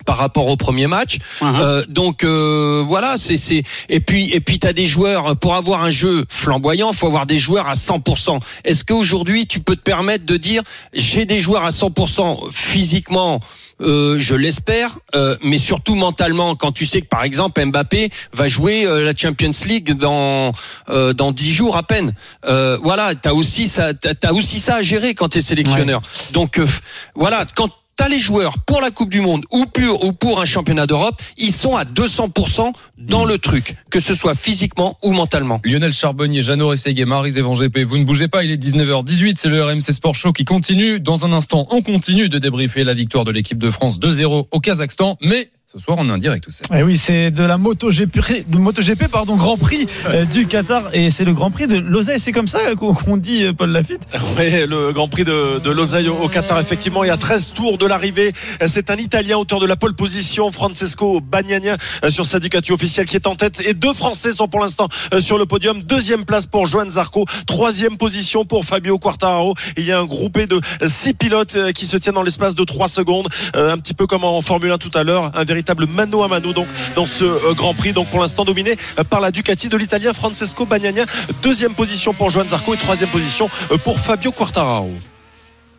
[0.06, 1.18] par rapport au premier match.
[1.42, 5.56] Euh, donc euh, voilà, c'est c'est et puis et puis tu as des joueurs pour
[5.56, 8.40] avoir un jeu flamboyant, faut avoir des joueurs à 100%.
[8.64, 13.40] Est-ce qu'aujourd'hui tu peux te permettre de dire j'ai des joueurs à 100% physiquement
[13.82, 16.56] euh, je l'espère, euh, mais surtout mentalement.
[16.56, 20.54] Quand tu sais que par exemple Mbappé va jouer euh, la Champions League dans
[20.90, 22.14] euh, dans dix jours à peine.
[22.46, 26.02] Euh, voilà, t'as aussi ça, t'as t'as aussi ça à gérer quand t'es sélectionneur.
[26.32, 26.68] Donc euh,
[27.16, 27.70] voilà, quand
[28.10, 31.54] Les joueurs pour la Coupe du Monde ou pour, ou pour un championnat d'Europe, ils
[31.54, 35.62] sont à 200% dans le truc, que ce soit physiquement ou mentalement.
[35.64, 39.48] Lionel Charbonnier, Jeannot Rességuet, Marie Zévan GP, vous ne bougez pas, il est 19h18, c'est
[39.50, 41.00] le RMC Sport Show qui continue.
[41.00, 44.60] Dans un instant, on continue de débriefer la victoire de l'équipe de France 2-0 au
[44.60, 46.64] Kazakhstan, mais ce soir on est en direct tout ça.
[46.76, 51.12] Eh oui, c'est de la MotoGP, de MotoGP pardon, Grand Prix euh, du Qatar et
[51.12, 52.18] c'est le Grand Prix de Lausanne.
[52.20, 54.02] C'est comme ça qu'on dit, euh, Paul Lafitte?
[54.38, 57.54] Oui, le Grand Prix de, de Lausanne au, au Qatar, effectivement, il y a 13
[57.54, 58.34] tours de l'arrivée.
[58.66, 63.06] C'est un Italien auteur de la pole position, Francesco Bagnagna, euh, sur sa Ducati officielle
[63.06, 63.62] qui est en tête.
[63.66, 65.82] Et deux Français sont pour l'instant sur le podium.
[65.84, 67.26] Deuxième place pour Joan Zarco.
[67.48, 69.54] Troisième position pour Fabio Quartararo.
[69.78, 72.90] Il y a un groupé de six pilotes qui se tiennent dans l'espace de trois
[72.90, 73.30] secondes.
[73.54, 75.32] Un petit peu comme en Formule 1 tout à l'heure.
[75.34, 77.94] Un véritable mano à mano donc dans ce euh, Grand Prix.
[77.94, 81.06] Donc pour l'instant dominé euh, par la Ducati de l'Italien Francesco Bagnagna.
[81.42, 84.92] Deuxième position pour Joan Zarco et troisième position euh, pour Fabio Quartararo.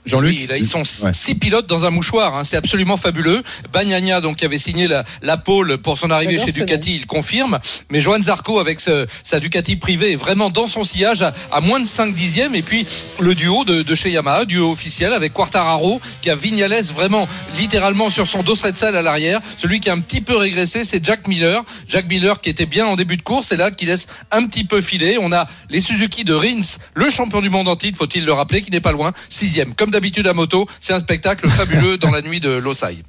[0.05, 1.13] Jean-Luc Oui, là, ils sont Ouais.
[1.13, 2.35] six pilotes dans un mouchoir.
[2.37, 3.43] hein, C'est absolument fabuleux.
[3.73, 7.61] Bagnagna, donc, qui avait signé la, la pole pour son arrivée chez Ducati, il confirme.
[7.91, 11.61] Mais Johan Zarco, avec ce- sa Ducati privée, est vraiment dans son sillage à, à
[11.61, 12.55] moins de 5 dixièmes.
[12.57, 12.85] Et puis,
[13.21, 18.11] le duo de, de chez Yamaha, duo officiel, avec Quartararo, qui a Vignales vraiment, littéralement,
[18.11, 19.41] sur son dos de salle à l'arrière.
[19.59, 21.63] Celui qui a un petit peu régressé, c'est Jack Miller.
[21.89, 24.65] Jack Miller, qui était bien en début de course, et là, qui laisse un petit
[24.65, 25.17] peu filer.
[25.21, 28.63] On a les Suzuki de Rins, le champion du monde en titre, faut-il le rappeler,
[28.63, 29.75] qui n'est pas loin, sixième.
[29.75, 33.03] Comme d'habitude à moto, c'est un spectacle fabuleux dans la nuit de Losail.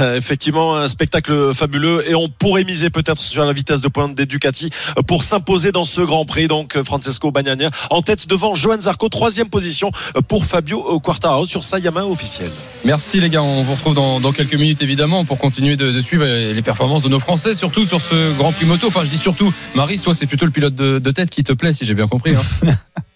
[0.00, 4.14] Euh, Effectivement, un spectacle fabuleux et on pourrait miser peut-être sur la vitesse de pointe
[4.14, 4.70] des Ducati
[5.06, 6.46] pour s'imposer dans ce Grand Prix.
[6.46, 9.90] Donc Francesco Bagnaia en tête devant Johan Zarco, troisième position
[10.26, 12.48] pour Fabio Quartararo sur sa Yamaha officielle.
[12.86, 16.00] Merci les gars, on vous retrouve dans, dans quelques minutes évidemment pour continuer de, de
[16.00, 18.86] suivre les performances de nos Français, surtout sur ce Grand Prix moto.
[18.86, 21.52] Enfin, je dis surtout, Maris, toi, c'est plutôt le pilote de, de tête qui te
[21.52, 22.34] plaît, si j'ai bien compris.
[22.34, 22.72] Hein.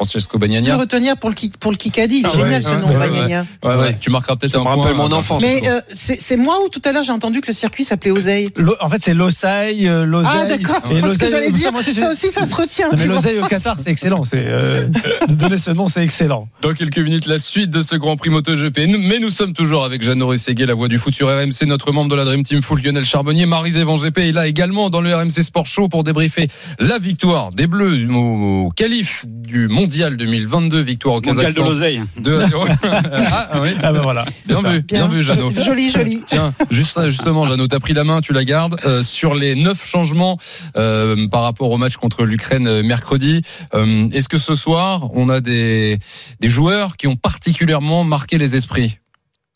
[0.00, 0.76] Francesco Le Bagnaia.
[0.76, 2.22] retenir pour le, pour le Kikadi.
[2.24, 5.08] Ah ouais, génial ce ouais, nom, ouais, ouais, tu marqueras peut-être un me rappelle point,
[5.08, 5.42] mon enfance.
[5.42, 8.48] Mais euh, c'est moi ou tout à l'heure j'ai entendu que le circuit s'appelait Oseille?
[8.80, 10.32] En fait, c'est l'oseille, euh, l'oseille.
[10.34, 12.88] Ah d'accord, Et parce que j'allais dire, ça aussi ça se retient.
[12.88, 14.24] Non, mais l'oseille au Qatar, c'est excellent.
[14.24, 14.86] C'est euh,
[15.28, 16.48] de donner ce nom, c'est excellent.
[16.62, 18.86] Dans quelques minutes, la suite de ce Grand Prix MotoGP.
[18.98, 22.10] Mais nous sommes toujours avec Jeannot Rességuier, la voix du foot sur RMC, notre membre
[22.10, 23.44] de la Dream Team Full Lionel Charbonnier.
[23.44, 27.50] Marie Van GP est là également dans le RMC Sport Show pour débriefer la victoire
[27.52, 31.64] des Bleus au, qualif du Mondial 2022, victoire au Mondial de Kazakhstan.
[31.64, 32.00] l'oseille.
[32.18, 32.64] 2 à 0.
[32.84, 33.70] ah, oui.
[33.82, 34.24] Ah ben voilà.
[34.46, 35.50] Bien vu, bien vu, Jeannot.
[35.52, 36.22] Joli, joli.
[36.24, 38.76] Tiens, juste, justement, Jeannot, t'as pris la main, tu la gardes.
[38.86, 40.38] Euh, sur les neuf changements
[40.76, 43.42] euh, par rapport au match contre l'Ukraine euh, mercredi,
[43.74, 45.98] euh, est-ce que ce soir, on a des,
[46.38, 49.00] des joueurs qui ont particulièrement marqué les esprits?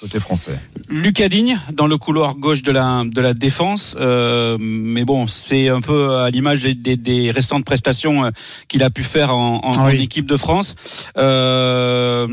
[0.05, 0.59] Côté français
[0.91, 5.69] Lucas Digne dans le couloir gauche de la de la défense, euh, mais bon, c'est
[5.71, 8.31] un peu à l'image des, des- des récentes prestations euh,
[8.69, 9.99] qu'il a pu faire en, en- Ah oui.
[9.99, 10.77] en équipe de France.
[11.17, 12.27] Euh,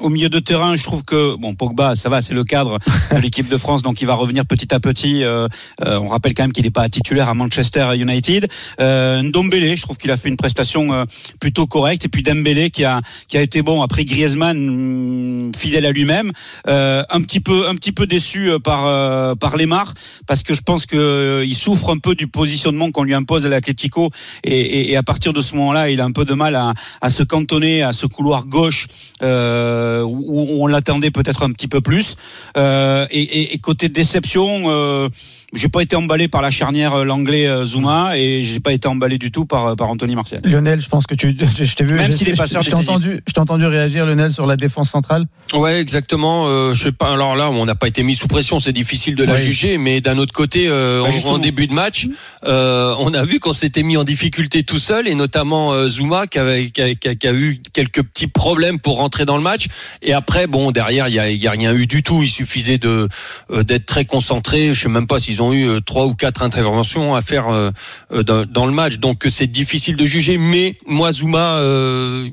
[0.00, 2.78] au milieu de terrain, je trouve que bon Pogba, ça va, c'est le cadre
[3.12, 5.24] de l'équipe de France, donc il va revenir petit à petit.
[5.24, 5.48] Euh,
[5.84, 8.48] euh, on rappelle quand même qu'il n'est pas titulaire à Manchester United.
[8.80, 11.04] Euh, Ndombele, je trouve qu'il a fait une prestation euh,
[11.40, 15.86] plutôt correcte, et puis Dembélé qui a qui a été bon après Griezmann, hum, fidèle
[15.86, 16.32] à lui-même.
[16.66, 19.94] Euh, un petit peu un petit peu déçu euh, par par Lemar
[20.26, 23.48] parce que je pense que il souffre un peu du positionnement qu'on lui impose à
[23.48, 24.08] l'Atlético
[24.44, 26.74] et, et, et à partir de ce moment-là, il a un peu de mal à,
[27.00, 28.86] à se cantonner à ce couloir gauche
[29.22, 32.16] euh, où où on l'attendait peut-être un petit peu plus.
[32.56, 35.08] Euh, et côté déception, euh,
[35.54, 38.86] j'ai pas été emballé par la charnière euh, l'anglais euh, Zuma et j'ai pas été
[38.86, 40.40] emballé du tout par par Anthony Martial.
[40.44, 41.94] Lionel, je pense que tu, je, je t'ai vu.
[41.94, 44.90] Même je- s'il est je- t'ai entendu, je t'ai entendu réagir, Lionel, sur la défense
[44.90, 45.24] centrale.
[45.54, 46.46] Ouais, exactement.
[46.48, 47.12] Euh, je sais pas.
[47.12, 48.60] Alors là, on n'a pas été mis sous pression.
[48.60, 52.08] C'est difficile de la juger, mais d'un autre côté, euh, Bah, en- début de match,
[52.44, 56.26] euh, on a vu qu'on s'était mis en difficulté tout seul, et notamment euh, Zuma
[56.26, 59.36] qui, avait, qui, a, qui a- qui a eu quelques petits problèmes pour rentrer dans
[59.36, 59.66] le match.
[60.02, 62.22] Et après, bon, derrière, il y a, il y a rien eu du tout.
[62.22, 63.08] Il suffisait de
[63.50, 64.74] euh, d'être très concentré.
[64.74, 67.70] Je sais même pas s'ils ont eu euh, trois ou quatre interventions à faire euh,
[68.12, 68.98] euh, dans, le match.
[68.98, 70.38] Donc c'est difficile de juger.
[70.38, 71.60] Mais moi, Zuma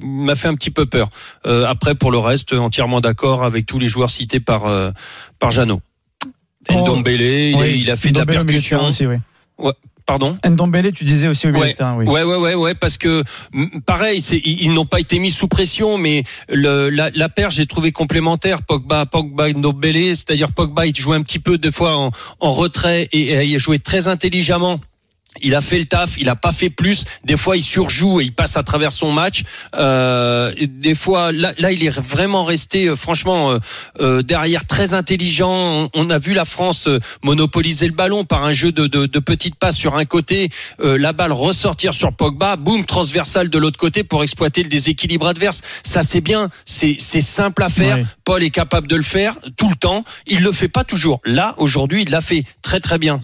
[0.01, 1.09] m'a fait un petit peu peur.
[1.45, 4.65] Après, pour le reste, entièrement d'accord avec tous les joueurs cités par
[5.39, 5.81] par Jeannot.
[6.69, 6.81] Oh.
[6.81, 8.85] Ndombele, il, Oui, il a fait de la percussion.
[8.85, 9.17] aussi, oui.
[10.05, 10.37] Pardon.
[10.45, 11.71] Ndombele, tu disais aussi au milieu Ouais.
[11.71, 12.05] de terrain, oui.
[12.05, 13.23] Ouais, ouais, ouais, ouais, parce que
[13.87, 17.65] pareil, ils, ils n'ont pas été mis sous pression, mais le, la, la paire, j'ai
[17.65, 18.61] trouvé complémentaire.
[18.61, 23.09] Pogba, Pogba, Ndombele, c'est-à-dire Pogba, il jouait un petit peu des fois en, en retrait
[23.13, 24.79] et, et il jouait très intelligemment.
[25.41, 27.05] Il a fait le taf, il a pas fait plus.
[27.23, 29.43] Des fois, il surjoue et il passe à travers son match.
[29.75, 33.59] Euh, des fois, là, là, il est vraiment resté, euh, franchement, euh,
[33.99, 35.89] euh, derrière, très intelligent.
[35.93, 39.19] On, a vu la France euh, monopoliser le ballon par un jeu de, de, de
[39.19, 43.77] petites passes sur un côté, euh, la balle ressortir sur Pogba, boum, transversale de l'autre
[43.77, 45.61] côté pour exploiter le déséquilibre adverse.
[45.83, 47.97] Ça, c'est bien, c'est c'est simple à faire.
[47.97, 48.05] Ouais.
[48.23, 50.03] Paul est capable de le faire tout le temps.
[50.27, 51.19] Il le fait pas toujours.
[51.25, 53.21] Là, aujourd'hui, il l'a fait très très bien.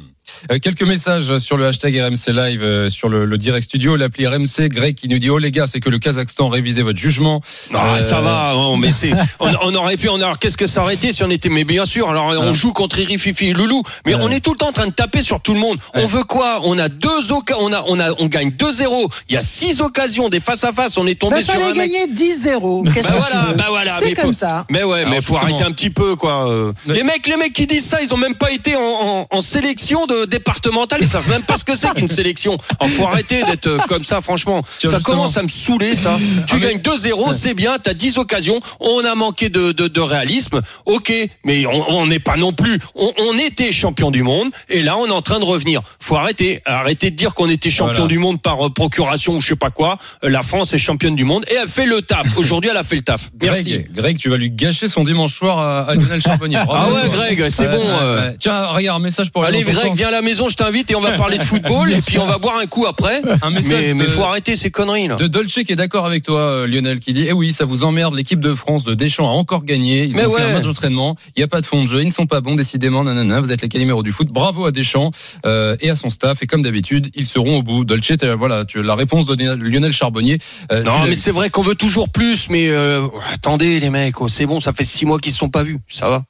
[0.52, 4.28] Euh, quelques messages sur le hashtag RMC Live, euh, sur le, le direct studio, l'appli
[4.28, 4.70] RMC.
[4.70, 7.42] Greg qui nous dit Oh les gars, c'est que le Kazakhstan révisait votre jugement.
[7.74, 10.68] Ah, Euh, ça va, non, mais c'est, on, on aurait pu, on alors qu'est-ce que
[10.68, 13.48] ça aurait été si on était, mais bien sûr, alors on joue contre Iri, Fifi
[13.50, 15.60] et Loulou, mais on est tout le temps en train de taper sur tout le
[15.60, 15.78] monde.
[15.94, 16.62] On veut quoi?
[16.64, 19.12] On a deux occasions, on a, on a, on gagne 2-0.
[19.30, 21.74] Il y a six occasions, des face à face, on est tombé Bah, sur un
[21.74, 21.76] mec.
[21.78, 22.92] gagner 10-0.
[22.94, 24.66] Qu'est-ce Bah que voilà, tu veux bah voilà, C'est mais comme faut- ça.
[24.70, 25.42] Mais ouais, mais Alors, faut justement.
[25.42, 26.50] arrêter un petit peu, quoi.
[26.50, 26.72] euh.
[26.86, 29.28] Mais- Les mecs, les mecs qui disent ça, ils ont même pas été en, en-
[29.30, 32.58] en sélection de, euh, départementales, ils savent même pas ce que c'est qu'une sélection.
[32.80, 34.64] Oh, faut arrêter d'être euh, comme ça, franchement.
[34.80, 35.18] Tiens, ça justement.
[35.18, 36.18] commence à me saouler, ça.
[36.48, 40.62] Tu gagnes 2-0, c'est bien, t'as 10 occasions, on a manqué de, de, de réalisme,
[40.86, 41.14] ok,
[41.46, 45.08] mais on n'est pas non plus, on, on était champion du monde, et là on
[45.08, 45.82] est en train de revenir.
[46.00, 48.08] Faut arrêter, arrêter de dire qu'on était champion Voilà.
[48.08, 49.98] du monde par euh, procuration ou je sais pas quoi.
[50.24, 52.38] Euh, La France est championne du monde et elle fait le taf.
[52.38, 53.30] Aujourd'hui, elle a fait le taf.
[53.42, 53.64] Merci.
[53.72, 56.58] Greg, Greg, tu vas lui gâcher son dimanche soir à, à Lionel Charbonnier.
[56.70, 57.82] Ah ouais, Greg, c'est bon.
[57.84, 58.32] euh.
[58.40, 61.02] Tiens, regarde, un message pour Allez, Greg, viens à la maison, je t'invite et on
[61.02, 63.22] va parler de football et puis on va boire un coup après.
[63.42, 65.16] Un Mais, de- faut arrêter ces conneries là.
[65.16, 67.84] De Dolce qui est d'accord avec toi, euh, Lionel, qui dit Eh oui, ça vous
[67.84, 70.04] emmerde, l'équipe de France de Deschamps a encore gagné.
[70.04, 70.50] Ils Mais ont fait ouais.
[70.50, 72.42] un match d'entraînement, il n'y a pas de fond de jeu, ils ne sont pas
[72.42, 74.28] bons, décidément, nanana, vous êtes les caliméros du foot.
[74.32, 75.12] Bravo à Deschamps
[75.46, 76.44] euh, et à son staff.
[76.44, 77.86] Et comme d'habitude, ils seront au bout.
[77.86, 80.40] Dolce, voilà, tu, la réponse de Lionel Charbonnier.
[80.72, 84.28] euh, Non, mais c'est vrai qu'on veut toujours plus, mais euh, attendez les mecs, oh,
[84.28, 86.24] c'est bon, ça fait six mois qu'ils se sont pas vus, ça va.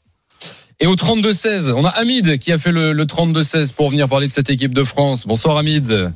[0.84, 4.28] Et au 32-16, on a Hamid qui a fait le, le 32-16 pour venir parler
[4.28, 5.28] de cette équipe de France.
[5.28, 6.12] Bonsoir Hamid.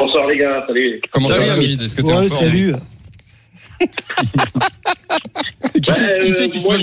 [0.00, 1.00] Bonsoir les gars, salut.
[1.12, 1.82] Comment Salut, ça va Hamid.
[1.82, 2.80] Est-ce que tu es en forme?
[5.82, 6.80] Qui c'est qui, c'est qui se moque.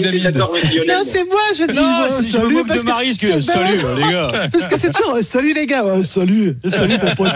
[0.88, 1.77] Non, c'est moi, je dis.
[1.77, 4.31] Non, si je me moque parce de que Maryse, que- salut, les gars.
[4.51, 7.31] Parce que c'est toujours euh, salut les gars, ouais, salut, salut mon pote.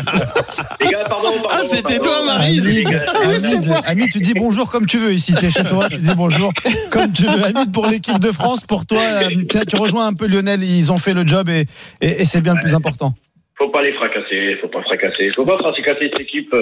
[0.81, 1.47] Les gars, pardon, pardon.
[1.49, 2.13] Ah, c'était toi.
[2.49, 3.81] Les gars, Ah oui, c'est Hamid, moi.
[3.85, 5.33] Hamid, tu dis bonjour comme tu veux ici.
[5.33, 6.51] T'es chez toi, tu dis bonjour
[6.91, 7.43] comme tu veux.
[7.43, 10.63] Hamid, pour l'équipe de France, pour toi, euh, tu, tu rejoins un peu Lionel.
[10.63, 11.65] Ils ont fait le job et,
[12.01, 13.13] et, et c'est bien le plus important.
[13.57, 15.29] Faut pas les fracasser, faut pas fracasser.
[15.35, 16.53] Faut pas fracasser cette équipe.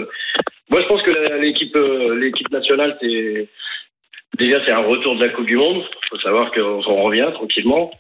[0.70, 3.48] Moi, je pense que l'équipe, euh, l'équipe nationale, c'est
[4.38, 5.84] déjà c'est un retour de la Coupe du Monde.
[6.10, 7.92] Faut savoir qu'on on revient tranquillement.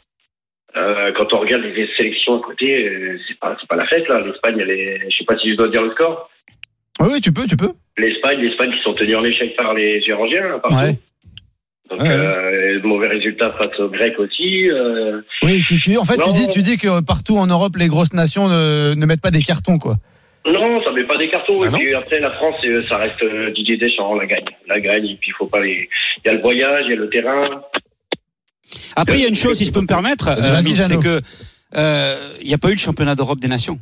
[0.75, 4.07] Euh, quand on regarde les sélections à côté, euh, c'est pas, c'est pas la fête
[4.09, 4.19] là.
[4.21, 6.29] L'Espagne, elle est, je sais pas si je dois dire le score.
[6.99, 7.71] Oui, oui, tu peux, tu peux.
[7.97, 10.75] L'Espagne, l'Espagne qui sont tenus en échec par les Géorgiens hein, partout.
[10.77, 10.95] Ouais.
[11.89, 12.79] Donc Ouais, ouais.
[12.83, 14.69] mauvais résultat face aux Grecs aussi.
[14.69, 17.87] euh, Oui, tu, tu, en fait, tu dis, tu dis que partout en Europe, les
[17.87, 19.95] grosses nations ne, ne mettent pas des cartons, quoi.
[20.47, 21.61] Non, ça met pas des cartons.
[21.61, 24.45] Ah et puis après, la France, euh, ça reste euh, Didier Deschamps, la gagne.
[24.67, 25.89] La gagne, et puis il faut pas les.
[26.23, 27.61] Il y a le voyage, il y a le terrain.
[28.95, 31.21] Après, il y a une chose, si je peux me permettre, euh, c'est que
[31.75, 33.79] euh, il n'y a pas eu le championnat d'Europe des nations.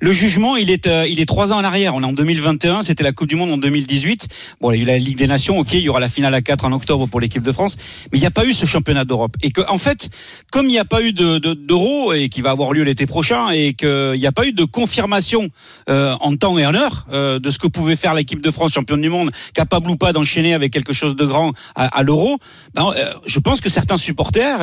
[0.00, 1.94] Le jugement, il est, euh, il est trois ans en arrière.
[1.94, 4.28] On est en 2021, c'était la Coupe du Monde en 2018.
[4.60, 6.34] Bon, il y a eu la Ligue des Nations, ok, il y aura la finale
[6.34, 7.76] à 4 en octobre pour l'équipe de France,
[8.12, 9.36] mais il n'y a pas eu ce championnat d'Europe.
[9.42, 10.10] Et que, en fait,
[10.50, 13.06] comme il n'y a pas eu de, de- d'euro et qui va avoir lieu l'été
[13.06, 15.48] prochain, et qu'il n'y a pas eu de confirmation
[15.88, 18.72] euh, en temps et en heure euh, de ce que pouvait faire l'équipe de France
[18.72, 22.38] championne du monde, capable ou pas d'enchaîner avec quelque chose de grand à, l'euro,
[22.74, 22.92] ben,
[23.26, 24.62] je pense que certains supporters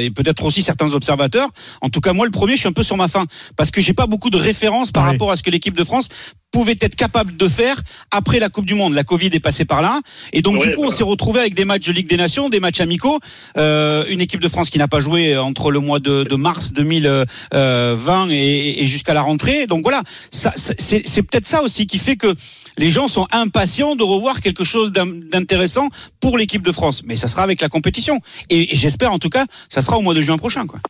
[0.00, 1.48] et peut-être aussi certains observateurs,
[1.80, 3.26] en tout cas moi le premier, je suis un peu sur ma faim
[3.56, 5.10] parce que j'ai pas beaucoup de références par Oui.
[5.12, 6.08] rapport à ce que l'équipe de France
[6.50, 8.92] pouvait être capable de faire après la Coupe du Monde.
[8.92, 10.00] La Covid est passée par là,
[10.34, 12.60] et donc du coup on s'est retrouvé avec des matchs de Ligue des Nations, des
[12.60, 13.18] matchs amicaux,
[13.56, 16.72] euh, une équipe de France qui n'a pas joué entre le mois de, de mars
[16.74, 19.66] 2020 et, et jusqu'à la rentrée.
[19.66, 22.34] Donc voilà, ça, c'est c'est peut-être ça aussi qui fait que
[22.78, 25.88] les gens sont impatients de revoir quelque chose d'intéressant
[26.20, 27.02] pour l'équipe de France.
[27.06, 28.18] Mais ça sera avec la compétition,
[28.50, 30.80] et, et j'espère en tout cas, ça sera au mois de juin prochain, quoi.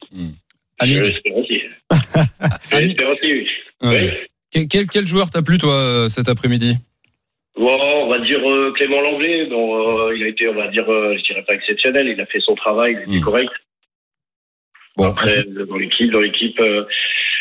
[0.81, 1.62] Hamid, Je
[3.83, 4.28] ouais.
[4.50, 6.76] Quel, quel, quel joueur t'a plu, toi, euh, cet après-midi?
[7.57, 9.46] Bon, on va dire euh, Clément Langlais.
[9.46, 12.09] Bon, euh, il a été, on va dire, euh, je dirais pas exceptionnel.
[12.09, 13.24] Il a fait son travail, il était Mm.
[13.24, 13.52] correct.
[14.96, 16.59] Bon, Après, dans l'équipe, dans l'équipe.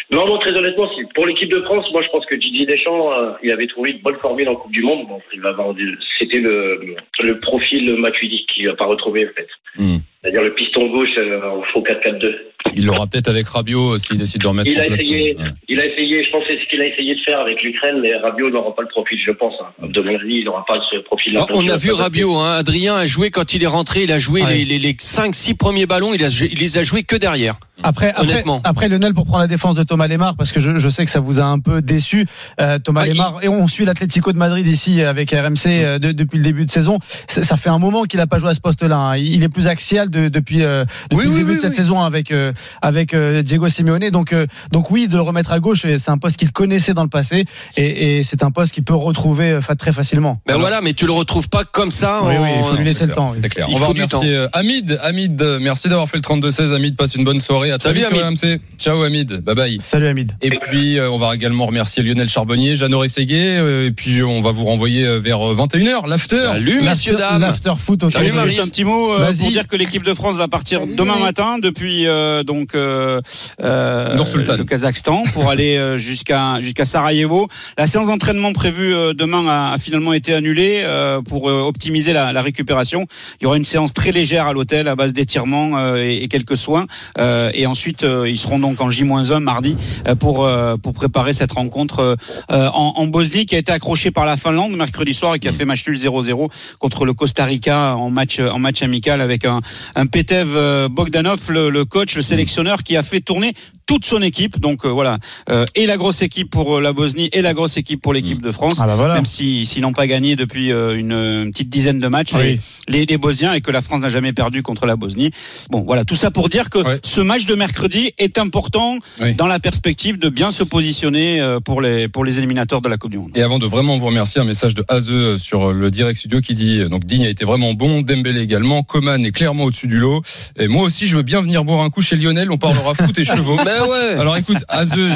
[0.10, 3.32] Non, non, très honnêtement, pour l'équipe de France, moi, je pense que Didier Deschamps, euh,
[3.44, 5.08] il avait trouvé une bonne formule en Coupe du Monde.
[5.08, 9.34] Bon, il va avoir du- c'était le, le profil Matuidi qu'il va pas retrouver, en
[9.34, 9.48] fait.
[9.78, 9.98] Hmm.
[10.22, 12.32] C'est-à-dire le piston gauche en faux 4-4-2.
[12.76, 15.00] Il l'aura peut-être avec Rabiot s'il décide de remettre Il en a place.
[15.02, 15.36] essayé.
[15.40, 15.50] euh, ouais.
[15.68, 18.00] Il a essayé, je pense que c'est ce qu'il a essayé de faire avec l'Ukraine,
[18.04, 19.56] mais Rabiot n'aura pas le profil, je pense.
[19.62, 19.88] hein.
[19.88, 21.46] De mon avis, il n'aura pas ce profil-là.
[21.50, 24.20] Ah, On a vu Rabiot, hein, Adrien a joué quand il est rentré, il a
[24.20, 24.58] joué Ouais.
[24.58, 27.56] les, les, les 5-6 premiers ballons, il, a, il les a joués que derrière.
[27.84, 28.62] Après, Honnêtement.
[28.64, 31.10] après Lionel pour prendre la défense de Thomas Lemar parce que je, je sais que
[31.10, 32.28] ça vous a un peu déçu
[32.60, 35.98] euh, Thomas Ah, il- Lemar et on suit l'Atlético de Madrid ici avec RMC euh,
[35.98, 37.00] de- depuis le début de saison.
[37.28, 38.96] Ça ça fait un moment qu'il n'a pas joué à ce poste-là.
[38.96, 39.18] hein.
[39.18, 41.76] Il est plus axial de- depuis, euh, depuis Oui, le début oui, de cette oui.
[41.78, 44.10] saison avec euh, avec euh, Diego Simeone.
[44.12, 47.04] Donc euh, donc oui, de le remettre à gauche, c'est un poste qu'il connaissait dans
[47.04, 47.45] le passé
[47.78, 50.36] et, et c'est un poste qu'il peut retrouver euh, très facilement.
[50.47, 52.21] Ben voilà, mais tu le retrouves pas comme ça.
[52.24, 53.34] Oui, en- oui, il faut lui laisser le temps.
[53.50, 53.67] clair.
[53.69, 55.00] Il On va remercier euh, Hamid.
[55.02, 56.74] Hamid, merci d'avoir fait le 32-16.
[56.76, 57.71] Hamid, passe une bonne soirée.
[57.71, 58.39] À très Salut, vite sur Hamid.
[58.43, 58.60] RMC.
[58.78, 59.38] Ciao Hamid.
[59.41, 59.78] Bye bye.
[59.82, 60.34] Salut Hamid.
[60.41, 64.52] Et puis, euh, on va également remercier Lionel Charbonnier, Jeannot euh, et puis on va
[64.52, 66.38] vous renvoyer vers euh, 21h, l'after.
[66.38, 67.41] Salut messieurs, dames.
[67.41, 68.32] L'after foot au Salut.
[68.34, 68.50] Marie.
[68.50, 71.18] Juste un petit mot euh, pour dire que l'équipe de France va partir Salut, demain
[71.18, 73.22] matin depuis euh, donc euh,
[73.62, 77.48] euh, le Kazakhstan pour aller euh, jusqu'à jusqu'à Sarajevo.
[77.78, 82.34] La séance d'entraînement prévue euh, demain a, a finalement été annulée euh, pour optimiser la,
[82.34, 83.06] la récupération.
[83.40, 86.28] Il y aura une séance très légère à l'hôtel à base d'étirements euh, et, et
[86.28, 86.88] quelques soins.
[87.18, 89.76] Euh, et ensuite, euh, ils seront donc en J-1 mardi
[90.08, 92.18] euh, pour euh, pour préparer cette rencontre
[92.50, 95.54] en, en Bosnie qui a été accrochée par la Finlande mercredi soir et qui a
[95.54, 96.48] fait match nul 0-0
[96.80, 99.62] contre le Costa Rica en match en match amical avec un
[99.95, 103.54] un Petev euh, Bogdanov le, le coach le sélectionneur qui a fait tourner
[103.91, 105.17] toute son équipe donc euh, voilà
[105.49, 108.41] Euh, et la grosse équipe pour euh, la Bosnie et la grosse équipe pour l'équipe
[108.41, 109.15] de France Ah bah voilà.
[109.15, 111.12] même si s'ils n'ont pas gagné depuis euh, une,
[111.45, 112.60] une petite dizaine de matchs les, Oui.
[112.88, 115.32] les, les Bosniens et que la France n'a jamais perdu contre la Bosnie
[115.69, 116.99] bon voilà tout ça pour dire que Ouais.
[117.04, 119.34] ce match de mercredi est important Oui.
[119.36, 122.97] dans la perspective de bien se positionner euh, pour les pour les éliminateurs de la
[122.97, 125.91] Coupe du Monde Et avant de vraiment vous remercier, un message de Azeux sur le
[125.91, 129.65] direct studio qui dit donc Digne a été vraiment bon, Dembélé également, Coman est clairement
[129.65, 130.21] au-dessus du lot.
[130.58, 132.49] Et moi aussi, je veux bien venir boire un coup chez Lionel.
[132.51, 133.58] On parlera foot et chevaux.
[133.89, 134.15] Ouais.
[134.20, 134.58] Alors écoute,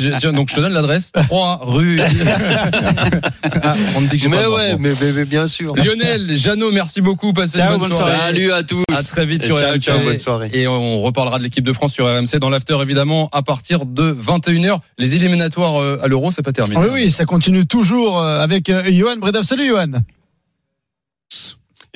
[0.01, 1.11] j'ai- tiens, donc je te donne l'adresse.
[1.13, 1.99] 3 rue.
[3.63, 5.75] Ah, on me dit que j'ai pas Mais ouais, mais, mais- mais bien sûr.
[5.75, 7.31] Lionel, Jeannot, merci beaucoup.
[7.31, 8.15] Passez Ciao, une bonne, bonne soirée.
[8.15, 8.31] soirée.
[8.33, 8.83] Salut à tous.
[8.93, 9.79] À très vite Et sur ciao, RMC.
[9.79, 10.49] ciao, bonne soirée.
[10.53, 14.11] Et on reparlera de l'équipe de France sur RMC dans l'after évidemment à partir de
[14.11, 14.79] 21h.
[14.97, 16.77] Les éliminatoires euh, à l'Euro, c'est pas terminé.
[16.81, 19.43] Oui, oui, ça continue toujours euh, avec euh, Johan Bredov.
[19.43, 19.91] Salut Johan.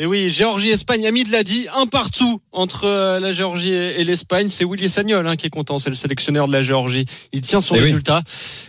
[0.01, 4.47] Et oui, Géorgie-Espagne, Hamid l'a dit, un partout entre euh, la Géorgie et l'Espagne.
[4.47, 7.03] C'est Willy Sagnol hein, qui est content, c'est le sélectionneur de la Géorgie.
[7.33, 7.83] Il tient son Eh oui.
[7.83, 8.23] résultat.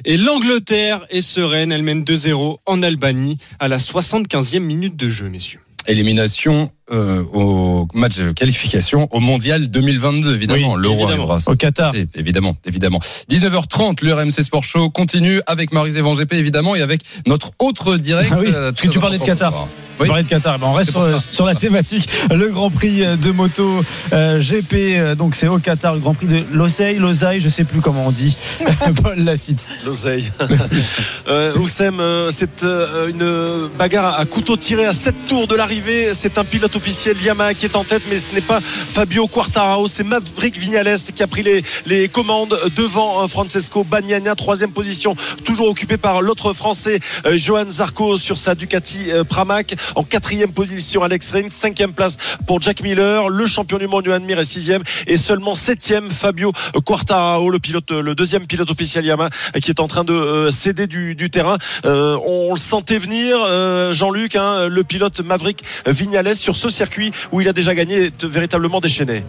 [0.04, 5.28] Et l'Angleterre est sereine, elle mène 2-0 en Albanie à la 75e minute de jeu,
[5.28, 5.60] messieurs.
[5.86, 10.74] Élimination euh, au match de qualification au mondial 2022 évidemment.
[10.74, 11.08] Oui, L'Euro.
[11.46, 11.94] Au Qatar.
[11.94, 13.00] Et- Évidemment, évidemment.
[13.30, 17.96] 19h30, le RMC Sport Show continue avec Marie Zévan GP évidemment et avec notre autre
[17.96, 18.30] direct.
[18.32, 19.68] Ah oui, euh, parce que tu parlais de Qatar.
[20.00, 20.08] Oui.
[20.08, 20.58] de Qatar.
[20.58, 20.92] Ben, on reste
[21.30, 22.08] sur, la thématique.
[22.30, 23.82] Le Grand Prix de moto
[24.14, 24.72] euh, GP.
[24.96, 25.92] euh, donc c'est au Qatar.
[25.94, 28.34] Le Grand Prix de Loseille, Losaille, je sais plus comment on dit.
[29.02, 29.60] Paul Lafitte.
[29.84, 30.30] L'oseille.
[31.28, 36.08] euh, Oussem, euh, c'est euh, une bagarre à couteau tiré à 7 tours de l'arrivée.
[36.14, 39.86] C'est un pilote officiel Yamaha qui est en tête, mais ce n'est pas Fabio Quartararo,
[39.86, 41.44] c'est Maverick Vignales qui a pris
[41.84, 45.14] les, commandes devant euh, Francesco Bagnaia, troisième position,
[45.44, 49.74] toujours occupé par l'autre Français, euh, Johan Zarco sur sa Ducati euh, Pramac.
[49.94, 52.16] En quatrième position, Alex Rins, cinquième place
[52.46, 56.52] pour Jack Miller, le champion du monde Johan Mir est sixième et seulement septième Fabio
[56.86, 59.28] Quartararo, le pilote, le deuxième pilote officiel Yamaha
[59.60, 61.58] qui est en train de euh, céder du, terrain.
[61.84, 67.12] Euh, on le sentait venir, euh, Jean-Luc, hein, le pilote Maverick Vignales sur ce circuit
[67.32, 69.24] où il a déjà gagné est véritablement déchaîné.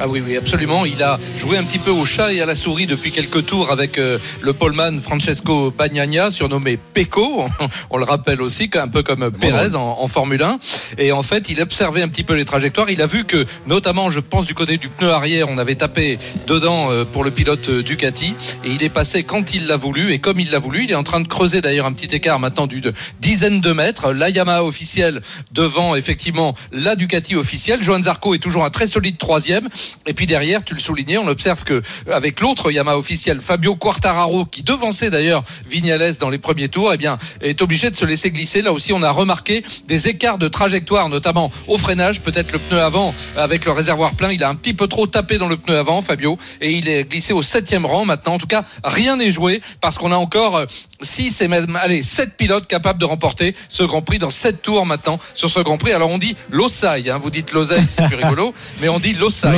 [0.00, 0.84] Ah oui, oui, absolument.
[0.84, 3.72] Il a joué un petit peu au chat et à la souris depuis quelques tours
[3.72, 7.44] avec euh, le poleman Francesco Bagnaia, surnommé Pecco.
[7.90, 10.60] On le rappelle aussi, un peu comme Pérez en, en Formule 1.
[10.98, 12.90] Et en fait, il observait un petit peu les trajectoires.
[12.90, 16.16] Il a vu que, notamment, je pense, du côté du pneu arrière, on avait tapé
[16.46, 18.34] dedans euh, pour le pilote euh, Ducati.
[18.64, 20.12] Et il est passé quand il l'a voulu.
[20.12, 22.38] Et comme il l'a voulu, il est en train de creuser d'ailleurs un petit écart
[22.38, 24.12] maintenant d'une dizaine de mètres.
[24.12, 27.82] La Yamaha officielle devant, effectivement, la Ducati officielle.
[27.82, 29.68] Johan Zarco est toujours un très solide troisième.
[30.06, 34.44] Et puis derrière, tu le soulignais, on observe que avec l'autre Yamaha officiel, Fabio Quartararo,
[34.44, 38.30] qui devançait d'ailleurs Vignales dans les premiers tours, eh bien, est obligé de se laisser
[38.30, 38.62] glisser.
[38.62, 42.20] Là aussi, on a remarqué des écarts de trajectoire, notamment au freinage.
[42.20, 45.38] Peut-être le pneu avant, avec le réservoir plein, il a un petit peu trop tapé
[45.38, 48.34] dans le pneu avant, Fabio, et il est glissé au septième rang maintenant.
[48.34, 50.64] En tout cas, rien n'est joué parce qu'on a encore
[51.00, 54.86] 6 et même, allez, 7 pilotes capables de remporter ce Grand Prix dans 7 tours
[54.86, 55.92] maintenant sur ce Grand Prix.
[55.92, 59.52] Alors on dit Losail, hein, vous dites Losail, c'est plus rigolo, mais on dit Losail.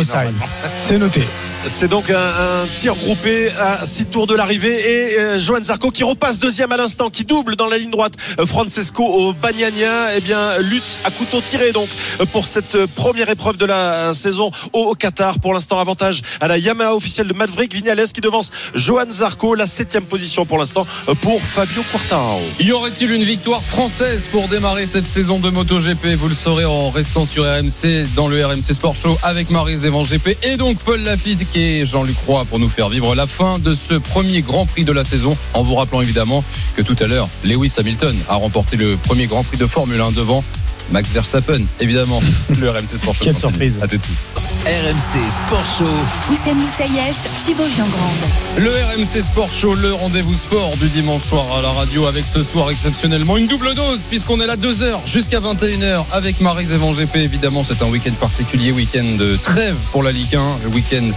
[0.83, 1.25] C'est noté.
[1.69, 5.91] C'est donc un, un tir groupé à 6 tours de l'arrivée et euh, Johan Zarco
[5.91, 10.17] qui repasse deuxième à l'instant, qui double dans la ligne droite euh, Francesco au Bagnaia,
[10.17, 11.89] eh bien lutte à couteau tiré donc
[12.21, 15.39] euh, pour cette première épreuve de la saison au, Qatar.
[15.39, 19.67] Pour l'instant, avantage à la Yamaha officielle de Maverick Vignales qui devance Johan Zarco, la
[19.67, 20.87] septième position pour l'instant
[21.21, 22.41] pour Fabio Quartararo.
[22.59, 26.15] Y aurait-il une victoire française pour démarrer cette saison de MotoGP?
[26.17, 30.05] Vous le saurez en restant sur RMC dans le RMC Sport Show avec Marie Zévan
[30.43, 33.75] Et donc Paul Lafitte qui est Jean-Luc Roy pour nous faire vivre la fin de
[33.75, 36.43] ce premier Grand Prix de la saison en vous rappelant évidemment
[36.75, 40.11] que tout à l'heure Lewis Hamilton a remporté le premier Grand Prix de Formule 1
[40.11, 40.43] devant
[40.91, 42.21] Max Verstappen évidemment
[42.61, 43.51] le RMC Sport Show Quelle continue.
[43.51, 43.79] surprise.
[43.83, 44.19] à tout de suite.
[44.67, 45.85] RMC Sport Show.
[46.33, 48.11] Oussem Moussaïef, Thibaut Giangrande.
[48.59, 52.43] Le RMC Sport Show, le rendez-vous sport du dimanche soir à la radio avec ce
[52.43, 57.17] soir exceptionnellement une double dose puisqu'on est là 2h jusqu'à 21h avec Marie Zévan GP.
[57.17, 61.09] Évidemment, c'est un week-end particulier, week-end de trêve pour la Ligue 1, le week-end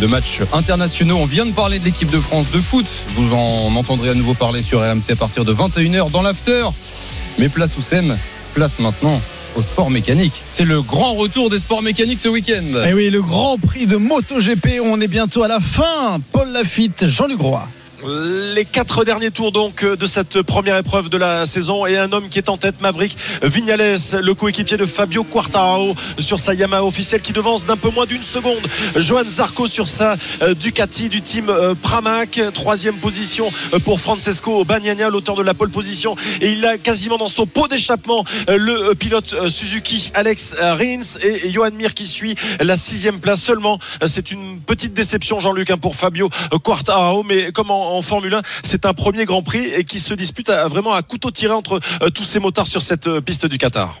[0.00, 1.18] de matchs internationaux.
[1.20, 2.86] On vient de parler de l'équipe de France de foot.
[3.16, 6.66] Vous en entendrez à nouveau parler sur RMC à partir de 21h dans l'after.
[7.38, 8.16] Mais place Oussem,
[8.56, 9.20] place maintenant
[9.54, 10.32] au sport mécanique.
[10.46, 12.64] C'est le grand retour des sports mécaniques ce week-end.
[12.86, 16.18] Et Eh oui, le Grand Prix de MotoGP, on est bientôt à la fin.
[16.32, 17.68] Paul Lafitte, Jean-Luc Roy.
[18.08, 22.28] Les quatre derniers tours donc de cette première épreuve de la saison et un homme
[22.28, 27.20] qui est en tête, Maverick Vignales, le coéquipier de Fabio Quartararo sur sa Yamaha officielle
[27.20, 28.62] qui devance d'un peu moins d'une seconde.
[28.96, 34.64] Johan Zarco sur sa euh, Ducati du team euh, Pramac, troisième position euh, pour Francesco
[34.64, 38.56] Bagnaia, l'auteur de la pole position et il a quasiment dans son pot d'échappement euh,
[38.56, 43.18] le euh, pilote euh, Suzuki Alex euh, Rins et Johan Mir qui suit la sixième
[43.18, 43.80] place seulement.
[44.02, 46.30] Euh, C'est une petite déception Jean-Luc hein, pour Fabio
[46.62, 50.50] Quartararo, mais comme en, Formule 1, c'est un premier Grand Prix et qui se dispute
[50.50, 54.00] vraiment à couteau tiré entre euh, tous ces motards sur cette euh, piste du Qatar.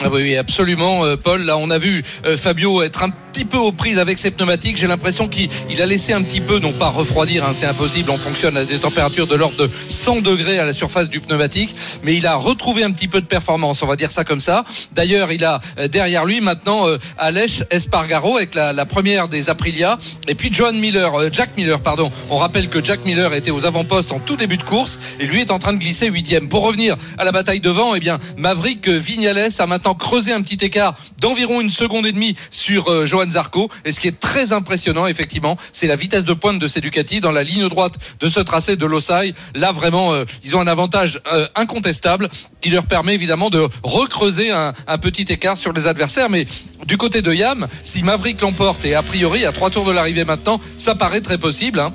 [0.00, 1.42] Ah oui, absolument, euh, Paul.
[1.42, 4.76] Là, on a vu euh, Fabio être un petit peu aux prises avec ses pneumatiques.
[4.76, 8.08] J'ai l'impression qu'il il a laissé un petit peu, non pas refroidir, hein, c'est impossible.
[8.12, 11.74] On fonctionne à des températures de l'ordre de 100 degrés à la surface du pneumatique,
[12.04, 13.82] mais il a retrouvé un petit peu de performance.
[13.82, 14.64] On va dire ça comme ça.
[14.92, 16.84] D'ailleurs, il a euh, derrière lui maintenant
[17.18, 19.98] Aleix Espargaro avec la, première des Aprilia,
[20.28, 22.12] et puis John Miller, Jack Miller, pardon.
[22.30, 25.40] On rappelle que Jack Miller était aux avant-postes en tout début de course, et lui
[25.40, 26.48] est en train de glisser huitième.
[26.48, 30.64] Pour revenir à la bataille devant, eh bien, Maverick Vignales a maintenant creusé un petit
[30.64, 33.68] écart d'environ une seconde et demie sur euh, Johan Zarco.
[33.84, 37.20] Et ce qui est très impressionnant, effectivement, c'est la vitesse de pointe de ces Ducati
[37.20, 39.34] dans la ligne droite de ce tracé de Losail.
[39.54, 42.28] Là, vraiment, euh, ils ont un avantage euh, incontestable
[42.60, 46.30] qui leur permet évidemment de recreuser un, un petit écart sur les adversaires.
[46.30, 46.46] Mais
[46.86, 50.24] du côté de Yam, si Maverick l'emporte et a priori à trois tours de l'arrivée
[50.24, 51.80] maintenant, ça paraît très possible.
[51.80, 51.92] Hein.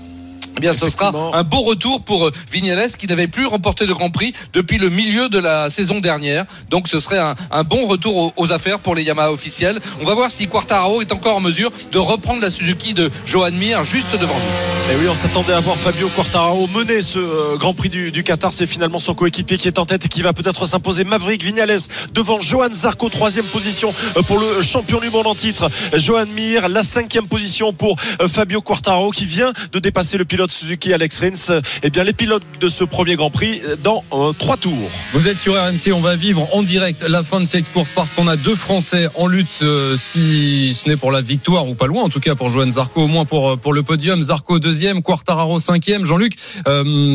[0.58, 3.94] Eh bien, ce sera un beau retour pour euh, Vignales qui n'avait plus remporté de
[3.94, 6.46] Grand Prix depuis le milieu de la saison dernière.
[6.70, 9.80] Donc, ce serait un, un bon retour aux, aux affaires pour les Yamaha officiels.
[10.02, 13.52] On va voir si Quartararo est encore en mesure de reprendre la Suzuki de Johan
[13.52, 14.94] Mir juste devant lui.
[14.94, 18.24] Et oui, on s'attendait à voir Fabio Quartararo mener ce euh, Grand Prix du, du
[18.24, 18.52] Qatar.
[18.54, 21.04] C'est finalement son coéquipier qui est en tête et qui va peut-être s'imposer.
[21.04, 21.80] Maverick Vignales
[22.14, 25.70] devant Johan Zarco, troisième position euh, pour le champion du monde en titre.
[25.96, 27.96] Johan Mir, la cinquième position pour
[28.28, 31.62] Fabio Quartararo qui vient de dépasser le pilote Suzuki Alex Rins.
[31.84, 34.90] Eh bien, les pilotes de ce premier Grand Prix euh, dans euh, trois tours.
[35.12, 38.14] Vous êtes sur RMC, on va vivre en direct la fin de cette course parce
[38.14, 41.86] qu'on a deux Français en lutte, euh, si ce n'est pour la victoire ou pas
[41.86, 44.24] loin, en tout cas pour Johan Zarco, au moins pour, pour le podium.
[44.24, 46.04] Zarco deuxième, Quartararo cinquième.
[46.04, 46.34] Jean-Luc,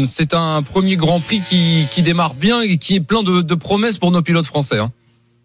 [0.04, 3.98] c'est un premier Grand Prix qui, démarre bien et qui est plein de, de promesses
[3.98, 4.78] pour nos pilotes français.
[4.78, 4.92] hein.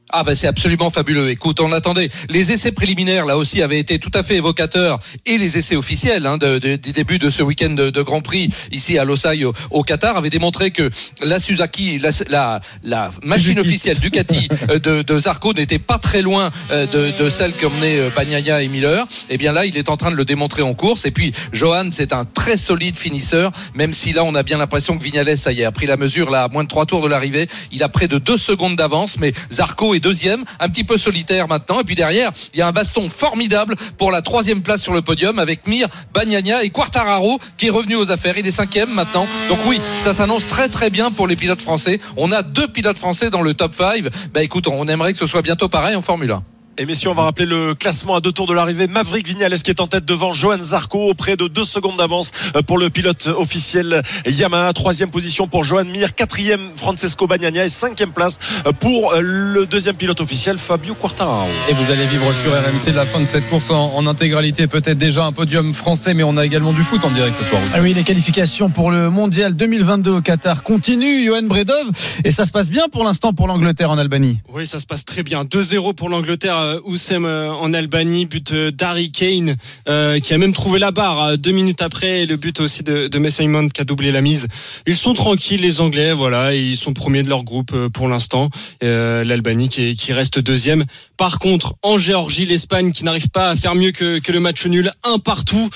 [0.09, 1.29] Ah ben c'est absolument fabuleux.
[1.29, 2.09] Écoute, on attendait.
[2.29, 6.27] Les essais préliminaires là aussi avaient été tout à fait évocateurs et les essais officiels
[6.27, 9.45] hein, de, de- des débuts de ce week-end de, de Grand Prix ici à Losail
[9.45, 10.91] au, au Qatar avaient démontré que
[11.23, 16.51] la Suzuki, la, la, la machine officielle Ducati euh, de, Zarco n'était pas très loin
[16.71, 19.07] euh, de, celle qu'emmenaient euh, Bagnaia et Miller.
[19.29, 21.05] Et bien là, il est en train de le démontrer en course.
[21.05, 24.97] Et puis Johan, c'est un très solide finisseur, même si là on a bien l'impression
[24.97, 27.01] que Vignales, ça y est, a pris la mesure là à moins de trois tours
[27.01, 27.47] de l'arrivée.
[27.71, 31.47] Il a près de deux secondes d'avance, mais Zarco est deuxième, un petit peu solitaire
[31.47, 31.81] maintenant.
[31.81, 35.01] Et puis derrière, il y a un baston formidable pour la troisième place sur le
[35.01, 38.37] podium avec Mir, Bagnaia et Quartararo qui est revenu aux affaires.
[38.37, 39.27] Il est cinquième maintenant.
[39.49, 41.99] Donc oui, ça s'annonce très très bien pour les pilotes français.
[42.17, 44.03] On a deux pilotes français dans le top 5.
[44.33, 46.43] Bah écoute, on aimerait que ce soit bientôt pareil en Formule 1.
[46.79, 48.87] Et messieurs, on va rappeler le classement à deux tours de l'arrivée.
[48.87, 52.63] Maverick Vignales qui est en tête devant Johan Zarco, auprès de deux secondes d'avance euh,
[52.63, 54.73] pour le pilote officiel Yamaha.
[54.73, 59.67] Troisième position pour Johan Mir, quatrième Francesco Bagnaia et cinquième place euh, pour euh, le
[59.67, 61.47] deuxième pilote officiel Fabio Quartararo.
[61.69, 64.65] Et vous allez vivre sur RMC la fin de cette course en, en intégralité.
[64.65, 67.61] Peut-être déjà un podium français, mais on a également du foot en direct ce soir.
[67.61, 67.71] aussi.
[67.75, 71.23] Ah oui, les qualifications pour le mondial 2022 au Qatar continuent.
[71.27, 71.91] Johan Bredov.
[72.23, 74.39] Et ça se passe bien pour l'instant pour l'Angleterre en Albanie.
[74.51, 75.43] Oui, ça se passe très bien.
[75.43, 79.55] 2-0 pour l'Angleterre, euh, Oussem euh, en Albanie, but euh, d'Harry Kane,
[79.87, 83.07] euh, qui a même trouvé la barre deux minutes après, et le but aussi de,
[83.07, 84.47] de Mason Mount qui a doublé la mise.
[84.87, 88.49] Ils sont tranquilles, les Anglais, voilà, ils sont premiers de leur groupe pour l'instant.
[88.83, 90.85] Euh, L'Albanie qui, est- qui reste deuxième.
[91.17, 94.65] Par contre, en Géorgie, l'Espagne qui n'arrive pas à faire mieux que, que le match
[94.65, 95.69] nul, un partout.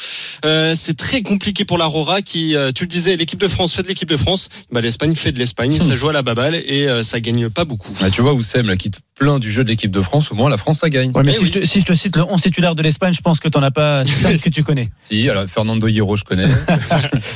[0.46, 3.88] Euh, c'est très compliqué pour l'Aurora qui, tu le disais, l'équipe de France fait de
[3.88, 4.50] l'équipe de France.
[4.72, 7.94] Bah, L'Espagne fait de l'Espagne, ça joue à la baballe et ça gagne pas beaucoup.
[8.02, 10.36] Ah, tu vois, Oussem, là, qui te plaint du jeu de l'équipe de France, au
[10.36, 11.12] moins la France, ça gagne.
[11.14, 11.52] Ouais, mais Eh si, oui.
[11.54, 13.62] je te, si je te cite le 11 titulaire de l'Espagne, je pense que t'en
[13.64, 14.88] as pas 5 que tu connais.
[15.10, 16.48] Si, alors, Fernando Hierro, je connais.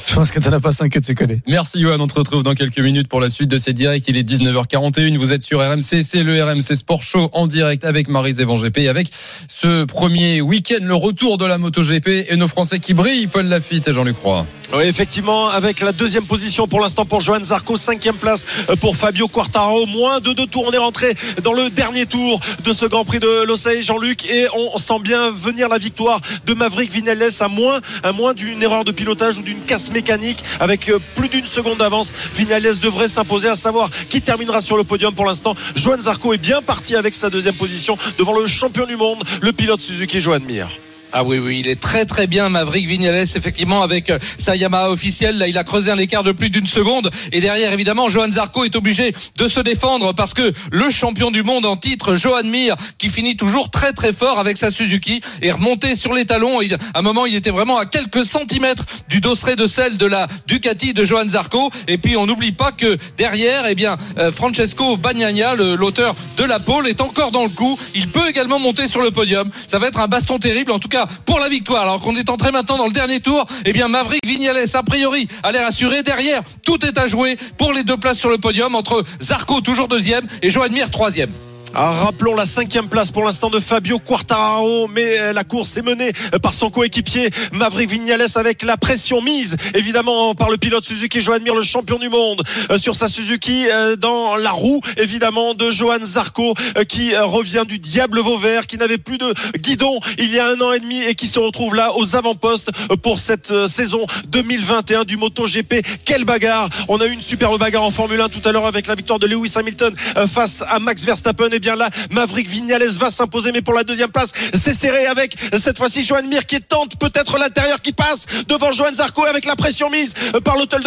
[0.08, 1.40] Je pense que t'en as pas 5 que tu connais.
[1.48, 4.04] Merci Johan, on te retrouve dans quelques minutes pour la suite de ces directs.
[4.08, 8.08] Il est 19h41, vous êtes sur RMC, c'est le RMC Sport Show en direct avec
[8.10, 9.08] Marie Zévan GP et avec
[9.48, 13.88] ce premier week-end, le retour de la MotoGP et nos Français qui brillent, Paul Lafitte
[13.88, 14.46] et Jean-Luc Roy.
[14.74, 18.46] Oui, effectivement, avec la deuxième position pour l'instant pour Johan Zarco, cinquième place
[18.80, 20.66] pour Fabio Quartararo, moins de deux tours.
[20.68, 21.14] On est rentré
[21.44, 25.32] dans le dernier tour de ce Grand Prix de Losail, Jean-Luc, et on sent bien
[25.32, 29.92] venir la victoire de Maverick Vinales à moins, d'une erreur de pilotage ou d'une casse
[29.92, 32.14] mécanique avec euh, plus d'une seconde d'avance.
[32.36, 35.56] Vinales devrait s'imposer à savoir qui terminera sur le podium pour l'instant.
[35.76, 39.52] Johan Zarco est bien parti avec sa deuxième position devant le champion du monde, le
[39.52, 40.68] pilote Suzuki Johan Mir.
[41.14, 44.92] Ah oui, oui, il est très très bien, Maverick Vignales, effectivement, avec euh, sa Yamaha
[44.92, 45.38] officielle.
[45.38, 47.12] Là, il a creusé un écart de plus d'une seconde.
[47.34, 51.44] Et derrière, évidemment, Johan Zarco est obligé de se défendre parce que le champion du
[51.44, 55.52] monde en titre, Johan Mir, qui finit toujours très très fort avec sa Suzuki, est
[55.52, 56.62] remonté sur les talons.
[56.94, 60.30] À un moment, il était vraiment à quelques centimètres du dosseret de celle de la
[60.48, 61.72] Ducati de Johan Zarco.
[61.90, 66.46] Et puis, on n'oublie pas que derrière, eh bien, euh, Francesco Bagnaia, le- l'auteur de
[66.46, 67.78] la pole, est encore dans le coup.
[67.96, 69.50] Il peut également monter sur le podium.
[69.68, 71.84] Ça va être un baston terrible, en tout cas pour la victoire.
[71.84, 75.28] Alors qu'on est entré maintenant dans le dernier tour, eh bien, Maverick Vignales, a priori,
[75.44, 76.04] a l'air assuré.
[76.04, 79.88] Derrière, tout est à jouer pour les deux places sur le podium entre Zarco, toujours
[79.88, 81.32] deuxième, et Johan Mir, troisième.
[81.74, 85.82] Ah, rappelons la cinquième place pour l'instant de Fabio Quartararo, mais euh, la course est
[85.82, 90.84] menée euh, par son coéquipier Maverick Vignales avec la pression mise évidemment par le pilote
[90.84, 93.68] Suzuki Johan Mir, le champion du monde euh, sur sa Suzuki
[94.00, 96.54] dans la roue évidemment de Johan Zarco
[96.90, 100.74] qui revient du diable Vauvert, qui n'avait plus de guidon il y a un an
[100.74, 105.76] et demi et qui se retrouve là aux avant-postes pour cette saison 2021 du MotoGP.
[106.04, 108.88] Quelle bagarre On a eu une superbe bagarre en Formule 1 tout à l'heure avec
[108.88, 109.96] la victoire de Lewis Hamilton
[110.28, 111.50] face à Max Verstappen.
[111.62, 115.78] Bien là, Maverick Vignales va s'imposer, mais pour la deuxième place, c'est serré avec cette
[115.78, 119.90] fois-ci Johan Mir qui tente peut-être l'intérieur qui passe devant Johan Zarco avec la pression
[119.90, 120.80] mise par l'auteur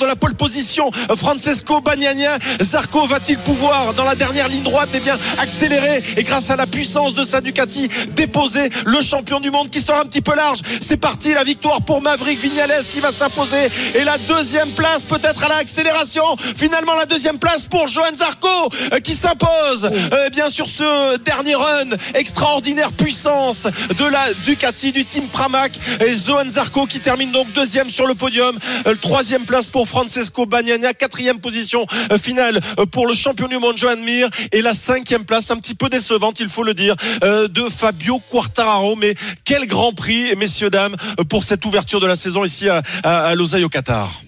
[0.00, 2.38] de, la pole position, Francesco Bagnaia.
[2.60, 6.66] Zarco va-t-il pouvoir, dans la dernière ligne droite, et bien accélérer et grâce à la
[6.66, 10.58] puissance de sa Ducati, déposer le champion du monde qui sort un petit peu large?
[10.80, 15.44] C'est parti, la victoire pour Maverick Vignales qui va s'imposer et la deuxième place peut-être
[15.44, 16.24] à l'accélération.
[16.56, 18.48] Finalement, la deuxième place pour Johan Zarco
[18.92, 23.66] euh, qui s'impose euh, bien sur ce dernier run extraordinaire puissance
[23.98, 25.72] de la Ducati du team Pramac
[26.04, 28.58] et Johan Zarco qui termine donc deuxième sur le podium.
[28.86, 33.58] Euh, troisième place pour Francesco Bagnaia, quatrième position euh, finale euh, pour le champion du
[33.58, 36.94] monde Johan Mir et la cinquième place un petit peu décevante il faut le dire
[37.24, 42.06] euh, de Fabio Quartararo mais quel grand prix messieurs dames euh, pour cette ouverture de
[42.06, 44.27] la saison ici à, à, à au Qatar.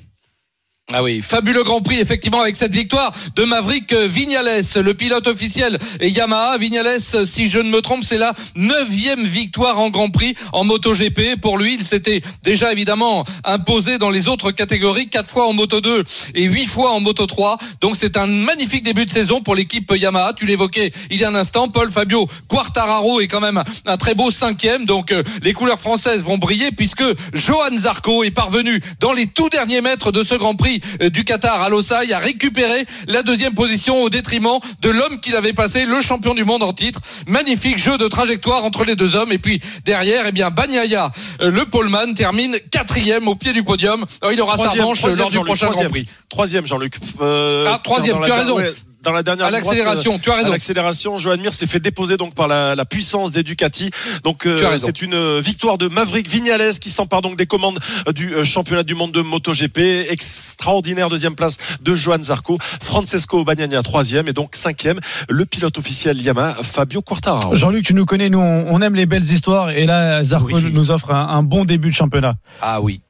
[0.93, 5.79] Ah oui, fabuleux Grand Prix effectivement avec cette victoire de Maverick Vignales, le pilote officiel
[6.01, 6.59] Yamaha.
[6.59, 11.41] Vignales, si je ne me trompe, c'est la neuvième victoire en Grand Prix en MotoGP.
[11.41, 15.81] Pour lui, il s'était déjà évidemment imposé dans les autres catégories, quatre fois en Moto
[15.81, 16.03] 2
[16.35, 17.59] et huit fois en Moto 3.
[17.81, 20.33] Donc c'est un magnifique début de saison pour l'équipe Yamaha.
[20.33, 24.17] Tu l'évoquais il y a un instant, Paul Fabio Quartararo est quand même un très
[24.17, 24.87] beau cinquième.
[24.87, 29.51] Donc euh, les couleurs françaises vont briller puisque Johan Zarco est parvenu dans les tout
[29.51, 33.55] derniers mètres de ce Grand Prix euh, du Qatar à Losail à récupérer la deuxième
[33.55, 37.01] position au détriment de l'homme qu'il avait passé, le champion du monde en titre.
[37.27, 39.33] Magnifique jeu de trajectoire entre les deux hommes.
[39.33, 41.13] Et puis derrière, eh bien, Bagnaia,
[41.43, 44.05] euh, le poleman, termine quatrième au pied du podium.
[44.33, 45.91] Il aura sa revanche lors du prochain Grand troisième.
[45.91, 46.07] Prix.
[46.29, 46.95] Troisième, Jean-Luc.
[47.21, 48.57] Euh, Ah, troisième, tu as raison.
[48.57, 48.73] ouais,
[49.03, 50.49] dans la dernière À l'accélération, tu as raison.
[50.49, 53.91] À l'accélération, Johan Mir s'est fait déposer donc par la, la puissance des Ducati.
[54.25, 57.79] Donc euh, c'est une euh, victoire de Maverick Vignales qui s'empare donc des commandes
[58.09, 59.79] euh, du euh, championnat du monde de MotoGP.
[60.11, 66.21] Extraordinaire deuxième place de Johan Zarco, Francesco Bagnaia troisième et donc cinquième le pilote officiel
[66.21, 67.55] Yamaha Fabio Quartararo.
[67.57, 69.71] Jean-Luc, tu nous connais, nous, on on aime les belles histoires.
[69.71, 70.71] Et là, Zarco Oui.
[70.73, 72.35] nous offre un, un bon début de championnat.
[72.63, 73.01] Ah oui.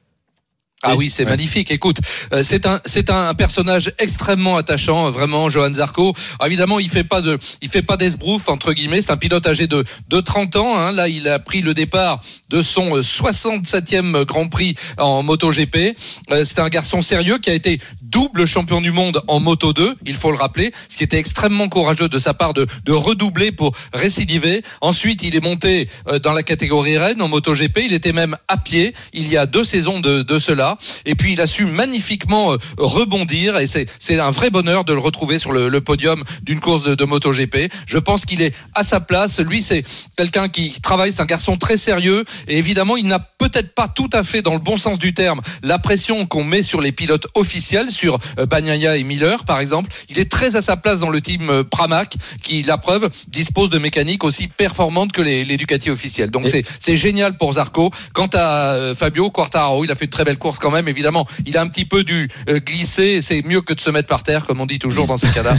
[0.83, 1.29] Ah oui, c'est Ouais.
[1.29, 1.69] magnifique.
[1.71, 1.97] Écoute,
[2.33, 6.13] euh, c'est un c'est un personnage extrêmement attachant, euh, vraiment, Johan Zarco.
[6.39, 9.01] Alors, évidemment, il fait pas de il fait pas d'esbrouf entre guillemets.
[9.01, 10.75] C'est un pilote âgé de de 30 ans.
[10.77, 10.91] hein.
[10.91, 15.95] Là, il a pris le départ de son euh, 67e Grand Prix en MotoGP.
[16.31, 17.79] Euh, c'est un garçon sérieux qui a été
[18.11, 19.95] double champion du monde en Moto 2.
[20.05, 23.51] Il faut le rappeler, ce qui était extrêmement courageux de sa part de de redoubler
[23.51, 24.63] pour récidiver.
[24.81, 27.79] Ensuite, il est monté euh, dans la catégorie Rennes en MotoGP.
[27.85, 30.77] Il était même à pied il y a deux saisons de, de cela.
[31.05, 33.57] Et puis, il a su magnifiquement euh, rebondir.
[33.57, 36.95] Et c'est un vrai bonheur de le retrouver sur le, le podium d'une course de,
[36.95, 37.71] de MotoGP.
[37.85, 39.39] Je pense qu'il est à sa place.
[39.39, 39.83] Lui, c'est
[40.17, 41.11] quelqu'un qui travaille.
[41.11, 42.25] C'est un garçon très sérieux.
[42.47, 45.41] Et évidemment, il n'a peut-être pas tout à fait, dans le bon sens du terme,
[45.63, 49.91] la pression qu'on met sur les pilotes officiels, sur euh, Bagnaia et Miller, par exemple.
[50.09, 53.69] Il est très à sa place dans le team euh, Pramac, qui, la preuve, dispose
[53.69, 56.31] de mécaniques aussi performantes que les, les Ducati officiels.
[56.31, 57.91] Donc, c'est c'est génial pour Zarco.
[58.13, 60.87] Quant à euh, Fabio Quartararo, il a fait de très belles courses quand même.
[60.87, 62.27] Évidemment, il a un petit peu dû
[62.65, 63.21] glisser.
[63.21, 65.55] C'est mieux que de se mettre par terre, comme on dit toujours dans ces cas-là,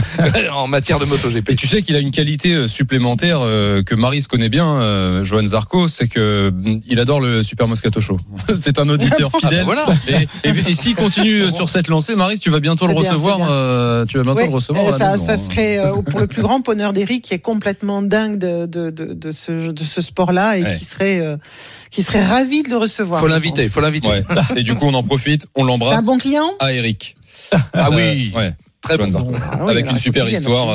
[0.53, 1.49] en matière de MotoGP.
[1.51, 6.07] Et tu sais qu'il a une qualité supplémentaire que Maris connaît bien, Johan Zarco, c'est
[6.07, 8.19] que mm, il adore le Super Moscato Show.
[8.55, 9.63] c'est un auditeur fidèle.
[9.65, 9.85] voilà.
[10.09, 13.39] Et, et- et s'il continue sur cette lancée, Maris, Tu vas bientôt le bien, recevoir.
[13.49, 14.85] euh, tu vas bientôt Ouais, le recevoir.
[14.93, 15.37] euh, ça, hein.
[15.37, 19.13] serait euh, pour le plus grand bonheur d'Eric qui est complètement dingue de, de, de,
[19.13, 20.77] de ce, de ce sport-là et Ouais.
[20.77, 21.37] qui serait euh,
[21.89, 23.19] qui serait ravi de le recevoir.
[23.19, 24.07] Faut l'inviter, faut l'inviter.
[24.09, 24.23] Ouais.
[24.55, 25.99] Et du coup, on en profite, on C'est l'embrasse.
[25.99, 26.51] un bon client?
[26.59, 27.15] À Eric.
[27.51, 28.53] Ah Euh, oui, ouais.
[28.81, 29.09] très bon.
[29.09, 29.31] Johan Zarco.
[29.51, 30.67] Ah oui, avec alors, une super histoire.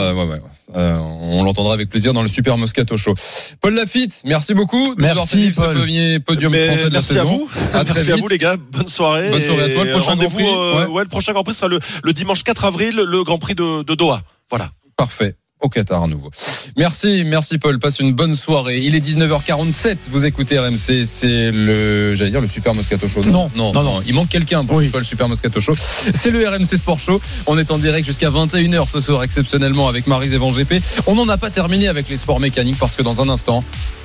[0.77, 3.15] Euh, on l'entendra avec plaisir dans le Super Moscato Show.
[3.61, 4.95] Paul Lafitte, merci beaucoup.
[4.95, 7.21] de nous avoir Merci, ce premier podium Mais français de la merci saison.
[7.21, 7.51] à vous.
[7.75, 8.57] À très merci à vous les gars.
[8.73, 9.31] Bonne soirée.
[9.31, 9.85] Bonne soirée à toi.
[9.85, 10.17] Le prochain.
[10.17, 10.91] Grand Prix, euh, ouais.
[10.93, 13.83] ouais, le prochain Grand Prix sera le, le dimanche 4 avril, le Grand Prix de,
[13.83, 14.23] de Doha.
[14.51, 14.71] Voilà.
[14.97, 15.35] Parfait.
[15.61, 16.31] Au Qatar à nouveau.
[16.77, 17.81] Merci, merci Paul.
[17.81, 18.79] Passe une bonne soirée.
[18.79, 19.97] Il est 19h47.
[20.11, 21.05] Vous écoutez RMC.
[21.05, 23.23] C'est le, j'allais dire le Super Moscato Show.
[23.25, 23.83] Non, non, non, non.
[23.83, 24.03] non.
[24.07, 24.91] Il manque quelqu'un pour Oui.
[24.95, 25.75] le Super Moscato Show.
[25.77, 27.21] C'est le RMC Sport Show.
[27.49, 30.75] On est en direct jusqu'à 21h ce soir exceptionnellement avec Marie Evan GP.
[31.09, 33.65] On n'en a pas terminé avec les sports mécaniques parce que dans un instant,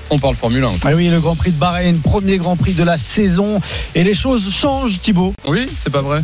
[0.09, 0.67] on parle Formule 1.
[0.69, 0.79] aussi.
[0.85, 3.61] Ah oui, le Grand Prix de Bahreïn, premier Grand Prix de la saison.
[3.93, 5.35] Et les choses changent, Thibaut.
[5.47, 6.23] Oui, c'est pas vrai.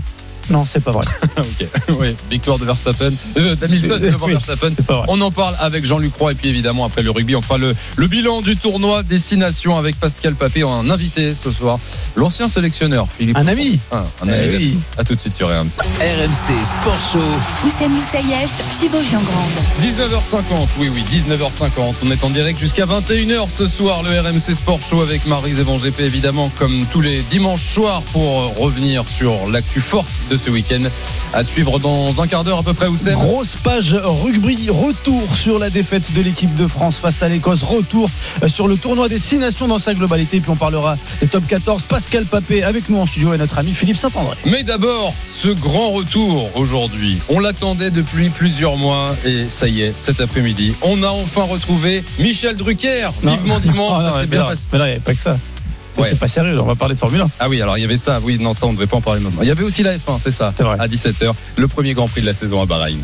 [0.49, 1.05] Non, c'est pas vrai.
[1.37, 1.67] ok.
[1.99, 4.31] Oui, victoire de Verstappen, euh, d'Hamilton devant Oui.
[4.33, 4.71] Verstappen.
[4.75, 5.05] C'est pas vrai.
[5.09, 7.75] On en parle avec Jean-Luc Roy et puis évidemment après le rugby, on fera le,
[7.97, 11.79] le bilan du tournoi Destination avec Pascal Papé, un invité ce soir,
[12.15, 13.37] l'ancien sélectionneur Philippe.
[13.37, 13.79] Un ami.
[13.91, 14.47] Ah, un Eh ami.
[14.57, 14.77] oui.
[14.97, 15.77] À tout de suite sur RMC.
[15.99, 17.67] RMC Sport Show.
[17.67, 19.49] Oussem Moussaïef, Thibaut Giangrande.
[19.81, 21.95] 19h50, oui oui, 19h50.
[22.05, 25.77] On est en direct jusqu'à 21h ce soir, le RMC Sport Show avec Marie Evan
[25.77, 30.81] GP évidemment comme tous les dimanches soirs pour revenir sur l'actu forte de ce week-end.
[31.33, 33.13] À suivre dans un quart d'heure à peu près, Oussem.
[33.15, 38.09] Grosse page rugby, retour sur la défaite de l'équipe de France face à l'Écosse, retour
[38.43, 41.45] euh, sur le tournoi des six nations dans sa globalité, puis on parlera des top
[41.47, 41.83] 14.
[41.83, 44.35] Pascal Papé avec nous en studio et notre ami Philippe Saint-André.
[44.45, 47.19] Mais d'abord, ce grand retour aujourd'hui.
[47.29, 52.03] On l'attendait depuis plusieurs mois et ça y est, cet après-midi, on a enfin retrouvé
[52.19, 53.09] Michel Drucker.
[53.23, 53.31] Non.
[53.31, 55.37] Vivement dimanche, Ah, non, ça mais bien mais non, il n'y avait pas que ça.
[55.99, 56.09] Ouais.
[56.11, 57.29] C'est pas sérieux, on va parler de Formule 1.
[57.39, 58.19] Ah oui, alors il y avait ça.
[58.23, 59.41] Oui, non, ça, on ne devait pas en parler maintenant.
[59.41, 60.53] Il y avait aussi la F1, c'est ça.
[60.55, 60.77] C'est vrai.
[60.79, 62.99] À 17h, le premier Grand Prix de la saison à Bahreïn.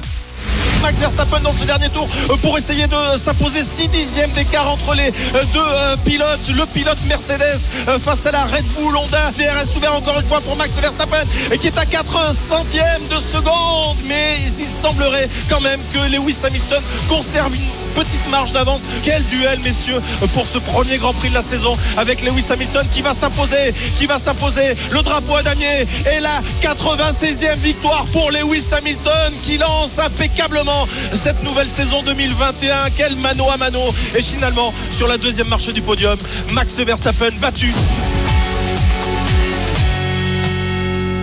[0.86, 4.94] Max Verstappen dans ce dernier tour euh, pour essayer de s'imposer 6 dixièmes d'écart entre
[4.94, 6.48] les euh, deux euh, pilotes.
[6.56, 7.68] Le pilote Mercedes
[8.00, 9.32] face à la Red Bull Honda.
[9.32, 11.24] DRS ouvert encore une fois pour Max Verstappen
[11.60, 13.98] qui est à 4 centièmes de seconde.
[14.06, 17.62] Mais il semblerait quand même que Lewis Hamilton conserve une
[17.96, 18.84] petite marge d'avance.
[19.02, 20.02] Quel duel, messieurs,
[20.34, 24.06] pour ce premier Grand Prix de la saison avec Lewis Hamilton qui va s'imposer, qui
[24.06, 24.76] va s'imposer.
[24.92, 30.75] Le drapeau à damier et la 96e victoire pour Lewis Hamilton qui lance impeccablement
[31.14, 32.90] cette nouvelle saison 2021.
[32.96, 33.82] Quel mano à mano.
[34.16, 36.18] Et finalement, sur la deuxième marche du podium,
[36.52, 37.74] Max Verstappen battu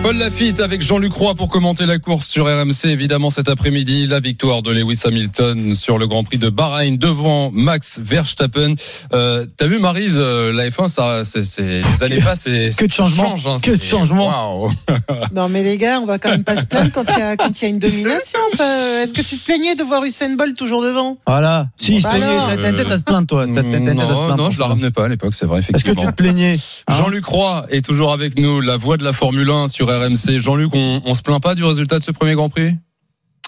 [0.03, 2.87] Paul Lafitte avec Jean-Luc Roy pour commenter la course sur RMC.
[2.89, 7.51] Évidemment, cet après-midi, la victoire de Lewis Hamilton sur le Grand Prix de Bahreïn devant
[7.53, 8.75] Max Verstappen.
[9.13, 11.39] Euh, T'as vu, Marise, euh, la F1, ça, c'est,
[11.81, 13.37] les années passent et Que de changements.
[13.37, 14.27] change, hein, Que de changements.
[14.65, 14.71] Waouh.
[15.33, 17.37] Non mais les gars, on va quand même pas se plaindre quand il y a
[17.37, 18.39] quand il y a une domination.
[18.53, 21.17] Enfin, est-ce que tu te plaignais de voir Usain Bolt toujours devant?
[21.25, 21.67] Voilà.
[21.77, 22.49] Si, je Bah plaignais, alors.
[22.49, 23.45] t'as t'as une tête à te plaindre, toi.
[23.45, 24.35] Une tête à te Non, plaindre.
[24.37, 26.01] non, je la ramenais pas à l'époque, c'est vrai, Est-ce que effectivement.
[26.03, 26.55] tu te plaignais
[26.87, 26.93] hein?
[26.93, 30.39] Jean-Luc Roy est toujours avec nous, la voix de la Formule 1 sur RMC.
[30.39, 32.75] Jean-Luc, on, on se plaint pas du résultat de ce premier Grand Prix?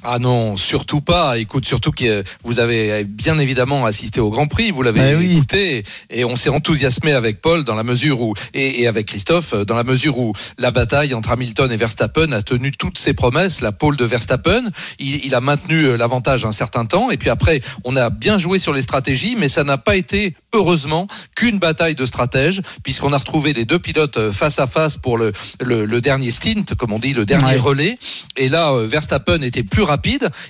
[0.07, 1.37] Ah non, surtout pas.
[1.39, 5.31] Écoute, surtout que vous avez bien évidemment assisté au Grand Prix, vous l'avez oui.
[5.37, 9.53] écouté, et on s'est enthousiasmé avec Paul dans la mesure où, et, et avec Christophe,
[9.53, 13.13] euh, dans la mesure où la bataille entre Hamilton et Verstappen a tenu toutes ses
[13.13, 13.61] promesses.
[13.61, 14.63] La pole de Verstappen,
[14.99, 18.37] il, il a maintenu euh, l'avantage un certain temps, et puis après, on a bien
[18.37, 23.11] joué sur les stratégies, mais ça n'a pas été heureusement qu'une bataille de stratèges, puisqu'on
[23.11, 26.63] a retrouvé les deux pilotes euh, face à face pour le, le, le dernier stint,
[26.77, 27.57] comme on dit, le dernier Ouais.
[27.57, 27.97] relais.
[28.37, 29.94] Et là, euh, Verstappen était plus rapide.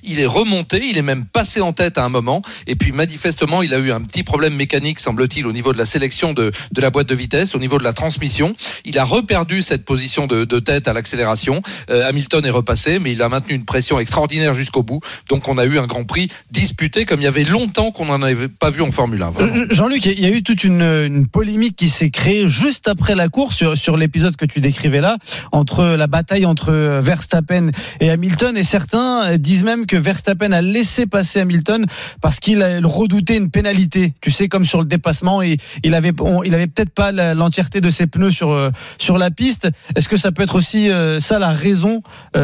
[0.04, 0.82] Il est remonté.
[0.90, 2.42] Il est même passé en tête à un moment.
[2.68, 5.86] Et puis, manifestement, il a eu un petit problème mécanique, semble-t-il, au niveau de la
[5.86, 8.56] sélection de, de la boîte de vitesse, au niveau de la transmission.
[8.86, 11.62] Il a reperdu cette position de, de tête à l'accélération.
[11.90, 15.02] Euh, Hamilton est repassé, mais il a maintenu une pression extraordinaire jusqu'au bout.
[15.30, 18.22] Donc, on a eu un Grand Prix disputé comme il y avait longtemps qu'on n'en
[18.22, 19.30] avait pas vu en Formule 1.
[19.32, 19.56] vraiment.
[19.56, 23.16] Euh, Jean-Luc, il y a eu toute une, une polémique qui s'est créée juste après
[23.16, 25.18] la course sur, sur l'épisode que tu décrivais là,
[25.52, 28.58] entre la bataille entre Verstappen et Hamilton.
[28.58, 31.86] Et certains euh, disent même que Verstappen a laissé passer Hamilton
[32.22, 34.14] parce qu'il redoutait une pénalité.
[34.22, 36.14] Tu sais, comme sur le dépassement, et il avait,
[36.46, 39.68] il avait peut-être pas l'entièreté de ses pneus sur euh, sur la piste.
[39.96, 42.02] Est-ce que ça peut être aussi euh, ça la raison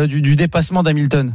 [0.08, 1.34] du dépassement d'Hamilton?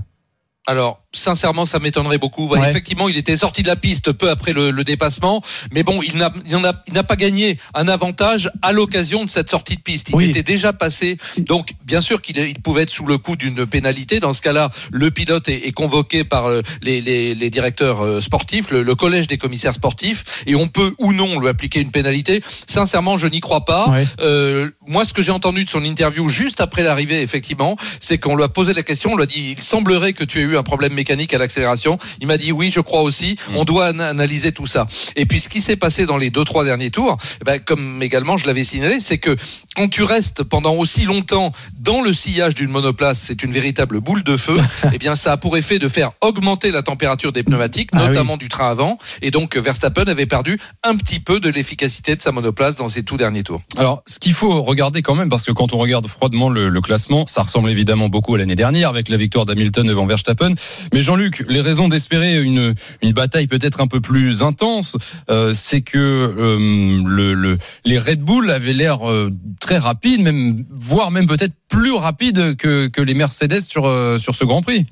[0.68, 2.48] Alors, sincèrement, ça m'étonnerait beaucoup.
[2.48, 2.68] Ouais.
[2.68, 5.40] Effectivement, il était sorti de la piste peu après le, le dépassement,
[5.70, 9.30] mais bon, il n'a il n'a- il n'a pas gagné un avantage à l'occasion de
[9.30, 10.08] cette sortie de piste.
[10.10, 10.24] Il Oui.
[10.30, 14.18] était déjà passé, donc bien sûr qu'il il pouvait être sous le coup d'une pénalité.
[14.20, 18.20] Dans ce cas-là, le pilote est, est convoqué par euh, les, les- les directeurs euh,
[18.20, 21.92] sportifs, le, le collège des commissaires sportifs, et on peut ou non lui appliquer une
[21.92, 22.42] pénalité.
[22.66, 23.88] Sincèrement, je n'y crois pas.
[23.90, 24.04] Ouais.
[24.20, 28.34] Euh, moi, ce que j'ai entendu de son interview juste après l'arrivée, effectivement, c'est qu'on
[28.36, 30.55] lui a posé la question, on lui a dit, il semblerait que tu aies eu
[30.56, 31.98] un problème mécanique à l'accélération.
[32.20, 33.36] Il m'a dit, oui, je crois aussi.
[33.54, 34.86] On doit an- analyser tout ça.
[35.16, 38.02] Et puis, ce qui s'est passé dans les deux, trois derniers tours, eh ben, comme
[38.02, 39.36] également je l'avais signalé, c'est que
[39.74, 44.22] quand tu restes pendant aussi longtemps dans le sillage d'une monoplace, c'est une véritable boule
[44.24, 44.56] de feu.
[44.92, 48.08] eh bien, ça a pour effet de faire augmenter la température des pneumatiques, Ah oui.
[48.08, 48.98] notamment du train avant.
[49.22, 53.02] Et donc, Verstappen avait perdu un petit peu de l'efficacité de sa monoplace dans ses
[53.02, 53.62] tout derniers tours.
[53.76, 56.80] Alors, ce qu'il faut regarder quand même, parce que quand on regarde froidement le, le
[56.80, 60.45] classement, ça ressemble évidemment beaucoup à l'année dernière avec la victoire d'Hamilton devant Verstappen.
[60.92, 62.74] Mais Jean-Luc, les raisons d'espérer une,
[63.12, 64.96] bataille peut-être un peu plus intense,
[65.30, 69.30] euh, c'est que euh, le, le- les Red Bull avaient l'air euh,
[69.60, 74.86] très rapides, même voire même peut-être plus rapides que, les Mercedes sur ce Grand Prix.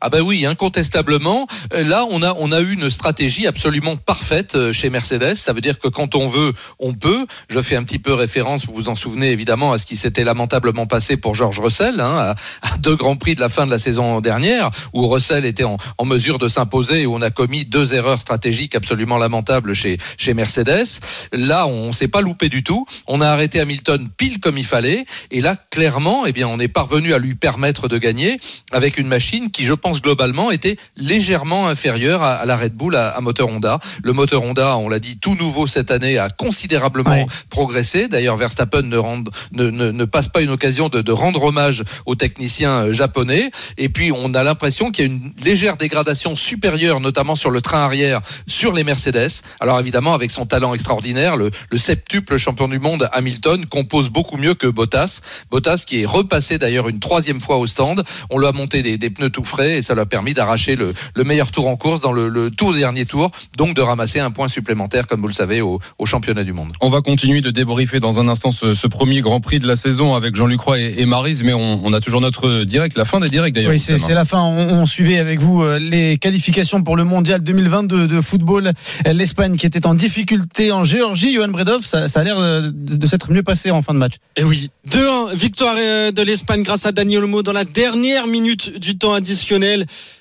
[0.00, 1.46] Ah ben oui, incontestablement.
[1.72, 5.36] Euh, Là, on a on a eu une stratégie absolument parfaite euh, chez Mercedes.
[5.36, 7.26] Ça veut dire que quand on veut, on peut.
[7.48, 10.24] Je fais un petit peu référence, vous vous en souvenez évidemment, à ce qui s'était
[10.24, 13.78] lamentablement passé pour George Russell, hein, à, deux grands prix de la fin de la
[13.78, 17.94] saison dernière, où Russell était en, mesure de s'imposer, et où on a commis deux
[17.94, 21.00] erreurs stratégiques absolument lamentables chez chez Mercedes.
[21.32, 22.86] Là, on s'est pas loupé du tout.
[23.06, 26.68] On a arrêté Hamilton pile comme il fallait, et là, clairement, eh bien, on est
[26.68, 28.40] parvenu à lui permettre de gagner
[28.72, 32.96] avec une machine qui, je pense globalement, était légèrement inférieure à, à la Red Bull
[32.96, 33.78] à, à moteur Honda.
[34.02, 37.26] Le moteur Honda, on l'a dit, tout nouveau cette année, a considérablement Ouais.
[37.50, 38.08] progressé.
[38.08, 41.82] D'ailleurs, Verstappen ne, rend- ne, ne, ne passe pas une occasion de, de rendre hommage
[42.06, 43.50] aux techniciens euh, japonais.
[43.78, 47.60] Et puis, on a l'impression qu'il y a une légère dégradation supérieure, notamment sur le
[47.60, 49.42] train arrière, sur les Mercedes.
[49.60, 54.36] Alors évidemment, avec son talent extraordinaire, le, le septuple champion du monde Hamilton compose beaucoup
[54.36, 55.20] mieux que Bottas.
[55.50, 58.04] Bottas qui est repassé d'ailleurs une troisième fois au stand.
[58.30, 60.76] On lui a monté des, des pneus tout frais et ça lui a permis d'arracher
[60.76, 64.20] le, le meilleur tour en course dans le, le tout dernier tour, donc de ramasser
[64.20, 66.72] un point supplémentaire, comme vous le savez, au, au championnat du monde.
[66.80, 69.76] On va continuer de débriefer dans un instant ce, ce premier Grand Prix de la
[69.76, 73.04] saison avec Jean-Luc Roy et, et Marise, mais on, on a toujours notre direct, la
[73.04, 73.72] fin des directs d'ailleurs.
[73.72, 74.40] Oui, c'est la fin.
[74.40, 78.72] On, on suivait avec vous euh, les qualifications pour le mondial 2022 de football.
[79.04, 81.34] L'Espagne qui était en difficulté en Géorgie.
[81.34, 84.14] Johan Bredov, ça, ça a l'air de, de s'être mieux passé en fin de match.
[84.36, 88.78] Et oui, 2-1, victoire euh, de l'Espagne grâce à Daniel Olmo dans la dernière minute
[88.78, 89.45] du temps additionnel.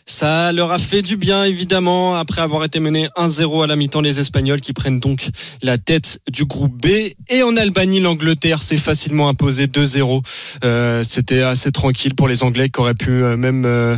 [0.07, 4.01] Ça leur a fait du bien, évidemment, après avoir été mené 1-0 à la mi-temps,
[4.01, 5.29] les Espagnols qui prennent donc
[5.63, 6.87] la tête du groupe B.
[7.29, 10.21] Et en Albanie, l'Angleterre s'est facilement imposé 2-0.
[10.63, 13.97] Euh, C'était assez tranquille pour les Anglais qui auraient pu euh, même euh,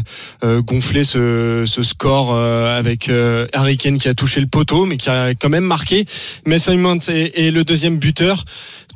[0.61, 3.09] gonfler ce, score avec
[3.53, 6.05] Harry Kane qui a touché le poteau, mais qui a quand même marqué.
[6.45, 8.45] Mason Mount est le deuxième buteur.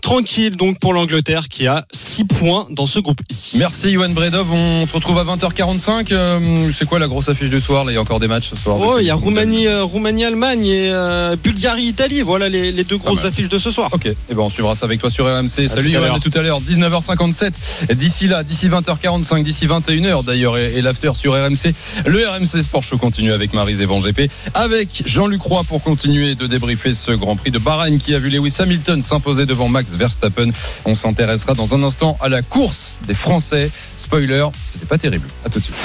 [0.02, 3.20] Tranquille donc pour l'Angleterre qui a 6 points dans ce groupe
[3.54, 3.58] I.
[3.60, 6.08] Merci Yohan Bredov, on te retrouve à 20h45.
[6.12, 7.86] Euh, c'est quoi la grosse affiche du soir?
[7.86, 8.78] Là, il y a encore des matchs ce soir.
[8.80, 12.22] Oh, il y a Roumanie, euh, Roumanie, Allemagne et euh, Bulgarie, Italie.
[12.22, 13.28] Voilà les, les deux grosses mal.
[13.28, 13.90] affiches de ce soir.
[13.94, 15.50] Ok, et ben on suivra ça avec toi sur RMC.
[15.50, 16.16] Salut tout à Yohan, l'heure.
[16.16, 17.94] à tout à l'heure, 19h57.
[17.96, 21.74] D'ici là, d'ici 20h45, d'ici 21h d'ailleurs, et, et l'after sur RMC.
[22.06, 26.36] Le RMC Sport Show continue avec Marise et Van GP, avec Jean-Luc Roy pour continuer
[26.36, 29.91] de débriefer ce Grand Prix de Bahreïn qui a vu Lewis Hamilton s'imposer devant Max
[29.96, 30.50] Verstappen.
[30.86, 33.70] On s'intéressera dans un instant à la course des Français.
[33.98, 35.28] Spoiler, c'était pas terrible.
[35.46, 35.76] À tout de suite.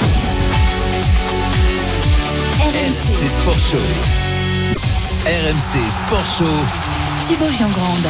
[2.60, 3.78] RMC Sport Show.
[5.26, 6.44] RMC Sport Show.
[7.26, 8.06] Thibaut Giangrande.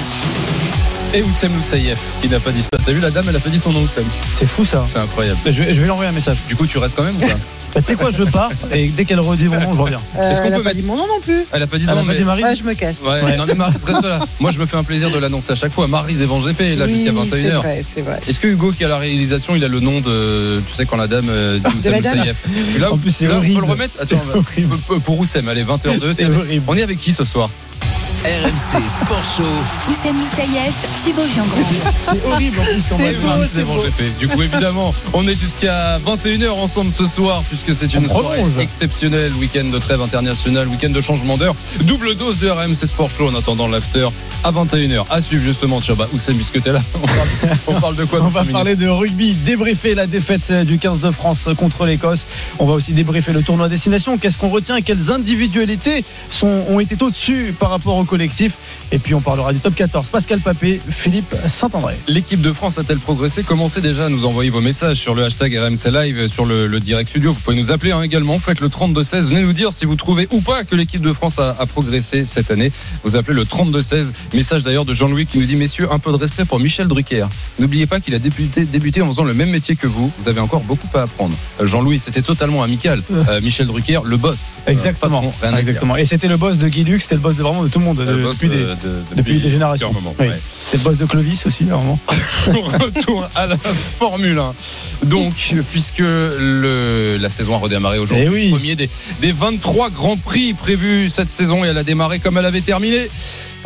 [1.15, 2.83] Et Oussem Loussaïef, qui n'a pas disparu.
[2.85, 4.05] T'as vu la dame, elle a pas dit son nom Oussem.
[4.35, 4.85] C'est fou ça.
[4.89, 5.39] C'est incroyable.
[5.47, 6.39] Je vais, je vais lui envoyer un message.
[6.49, 7.27] Du coup, tu restes quand même ou pas?
[7.77, 9.99] Bah, tu sais quoi, je pars et dès qu'elle redit mon nom, je reviens.
[10.19, 11.45] Euh, Est-ce qu'on elle a peut pas mettre- dit mon nom non plus.
[11.53, 12.73] Elle a pas dit son Elle a nom, pas mais- dit Marie Ouais, je me
[12.73, 13.03] casse.
[13.03, 13.37] Ouais, Ouais.
[13.37, 14.21] non mais Marise reste là.
[14.41, 15.87] Moi je me fais un plaisir de l'annoncer à chaque fois.
[15.87, 17.57] Marise et Van GP là Oui, jusqu'à c'est 21h.
[17.59, 18.19] vrai, c'est vrai.
[18.27, 20.97] Est-ce que Hugo qui a la réalisation, il a le nom de tu sais quand
[20.97, 22.25] la dame euh, dit Oussem la dame
[22.79, 23.61] Là, En plus, c'est là, on peut horrible.
[23.61, 24.77] le remettre Attends, C'est horrible.
[24.87, 26.65] pour- pour Oussem, allez 20h02, C'est c'est horrible.
[26.69, 27.51] On est avec qui ce soir?
[28.25, 29.45] RMC Sport Show.
[29.91, 31.63] Oussem Moussaïef, Thibaut Giangrande.
[32.03, 33.83] C'est horrible en plus quand C'est beau, c'est et Van beau.
[33.83, 34.19] GP.
[34.19, 38.39] Du coup évidemment, on est jusqu'à 21h ensemble ce soir puisque c'est une On soirée
[38.39, 38.59] prolonge.
[38.59, 43.29] exceptionnelle, week-end de trêve internationale, week-end de changement d'heure, double dose de RMC Sport Show
[43.29, 44.09] en attendant l'after
[44.43, 45.05] à 21h.
[45.11, 47.29] À suivre justement, tiens bah Oussem puisque t'es là, on parle,
[47.69, 51.11] on parle de quoi On va parler de rugby, débriefer la défaite du 15 de
[51.11, 52.27] France contre l'Écosse.
[52.59, 54.17] On va aussi débriefer le tournoi à destination.
[54.19, 54.81] Qu'est-ce qu'on retient?
[54.81, 58.55] Quelles individualités sont, ont été au-dessus par rapport au collectif.
[58.93, 60.09] Et puis on parlera du top 14.
[60.09, 61.97] Pascal Papé, Philippe Saint-André.
[62.09, 63.43] L'équipe de France a-t-elle progressé?
[63.43, 66.81] Commencez déjà à nous envoyer vos messages sur le hashtag RMC Live, sur le, le
[66.81, 67.33] direct studio.
[67.33, 68.39] Vous pouvez nous appeler hein, également.
[68.39, 69.29] Faites le 32-16.
[69.29, 72.25] Venez nous dire si vous trouvez ou pas que l'équipe de France a, a progressé
[72.25, 72.73] cette année.
[73.05, 74.13] Vous appelez le 32-16.
[74.35, 77.27] Message d'ailleurs de Jean-Louis qui nous dit Messieurs, un peu de respect pour Michel Drucker.
[77.59, 80.13] N'oubliez pas qu'il a débuté, débuté en faisant le même métier que vous.
[80.19, 81.37] Vous avez encore beaucoup à apprendre.
[81.61, 83.03] Euh, Jean-Louis, c'était totalement amical.
[83.29, 84.55] Euh, Michel Drucker, le boss.
[84.69, 85.21] Euh, Exactement.
[85.23, 85.59] patron, dire.
[85.59, 85.97] Exactement.
[85.97, 87.85] Et c'était le boss de Guy Lux, c'était le boss de vraiment de tout le
[87.85, 89.93] monde De- boss depuis, de- des, de- de- depuis des générations.
[90.19, 90.27] Oui.
[90.27, 90.41] ouais.
[90.49, 91.99] C'est le boss de Clovis aussi, vraiment.
[92.47, 94.55] Retour à la Formule 1.
[95.07, 95.33] Donc,
[95.73, 98.51] puisque le, la saison a redémarré aujourd'hui, Eh oui.
[98.51, 98.91] premier des,
[99.21, 103.09] des 23 grands prix prévus cette saison et elle a démarré comme elle avait terminé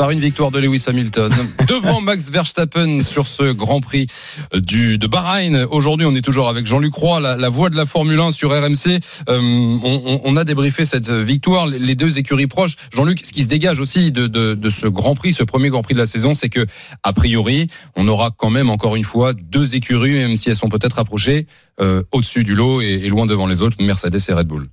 [0.01, 1.31] par une victoire de Lewis Hamilton
[1.69, 4.07] devant Max Verstappen sur ce Grand Prix
[4.55, 5.67] du de Bahreïn.
[5.71, 8.51] Aujourd'hui, on est toujours avec Jean-Luc Roy, la, la voix de la Formule 1 sur
[8.51, 8.99] RMC.
[9.29, 9.39] Euh,
[10.25, 12.77] on, a débriefé cette victoire, les- deux écuries proches.
[12.95, 15.83] Jean-Luc, ce qui se dégage aussi de, de, de ce Grand Prix, ce premier Grand
[15.83, 16.65] Prix de la saison, c'est que
[17.03, 20.71] a priori, on aura quand même encore une fois deux écuries, même si elles sont
[20.71, 21.47] peut-être approchées
[21.83, 24.67] euh, au-dessus du lot et, et loin devant les autres, Mercedes et Red Bull.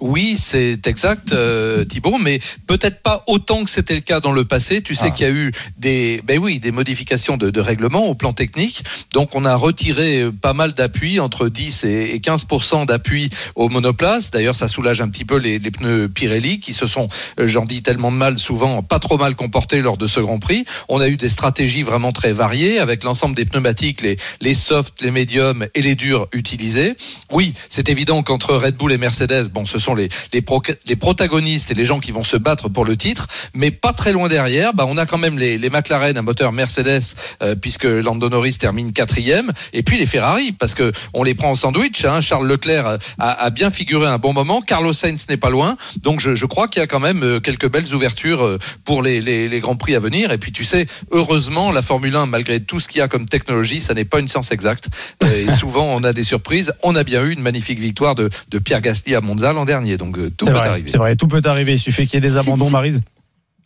[0.00, 4.44] Oui, c'est exact, euh, Thibault, mais peut-être pas autant que c'était le cas dans le
[4.44, 4.82] passé.
[4.82, 5.10] Tu sais Ah.
[5.10, 8.84] qu'il y a eu des, ben oui, des modifications de, de règlement au plan technique.
[9.12, 13.68] Donc, on a retiré euh, pas mal d'appui, entre 10 et et 15% d'appui au
[13.68, 14.30] monoplace.
[14.30, 17.08] D'ailleurs, ça soulage un petit peu les, les pneus Pirelli qui se sont,
[17.40, 20.38] euh, j'en dis tellement de mal, souvent pas trop mal comportés lors de ce Grand
[20.38, 20.64] Prix.
[20.88, 25.00] On a eu des stratégies vraiment très variées avec l'ensemble des pneumatiques, les, les softs,
[25.02, 26.94] les médiums et les durs utilisés.
[27.32, 30.96] Oui, c'est évident qu'entre Red Bull et Mercedes, bon, ce sont les, les, pro- les
[30.96, 34.28] protagonistes et les gens qui vont se battre pour le titre, mais pas très loin
[34.28, 38.56] derrière, bah, on a quand même les, McLaren à moteur Mercedes, euh, puisque Lando Norris
[38.58, 42.04] termine quatrième, et puis les Ferrari, parce que on les prend en sandwich.
[42.04, 42.20] Hein.
[42.20, 46.46] Charles Leclerc a, bien figuré un bon moment, Carlos Sainz n'est pas loin, donc je,
[46.46, 49.94] crois qu'il y a quand même euh, quelques belles ouvertures euh, pour les, grands prix
[49.94, 50.32] à venir.
[50.32, 53.28] Et puis tu sais, heureusement, la Formule 1, malgré tout ce qu'il y a comme
[53.28, 54.88] technologie, ça n'est pas une science exacte.
[55.24, 56.72] Et souvent, on a des surprises.
[56.82, 58.30] On a bien eu une magnifique victoire de,
[58.64, 59.96] Pierre Gasly à Monza dernier.
[59.96, 60.90] Donc euh, tout C'est peut vrai, arriver.
[60.90, 61.74] c'est vrai, tout peut arriver.
[61.74, 63.00] Il suffit qu'il y ait des abandons, Marise.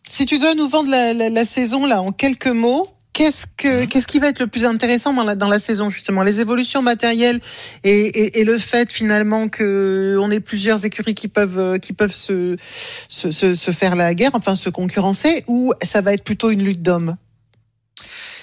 [0.07, 3.85] Si tu dois nous vendre la, la- la saison là en quelques mots, qu'est-ce que
[3.85, 6.21] qu'est-ce qui va être le plus intéressant dans la, dans la saison justement?
[6.23, 7.39] Les évolutions matérielles
[7.83, 11.93] et, et, et le fait finalement que on ait plusieurs écuries qui peuvent euh, qui
[11.93, 12.57] peuvent se,
[13.09, 16.63] se, se, se faire la guerre, enfin se concurrencer, ou ça va être plutôt une
[16.63, 17.15] lutte d'hommes?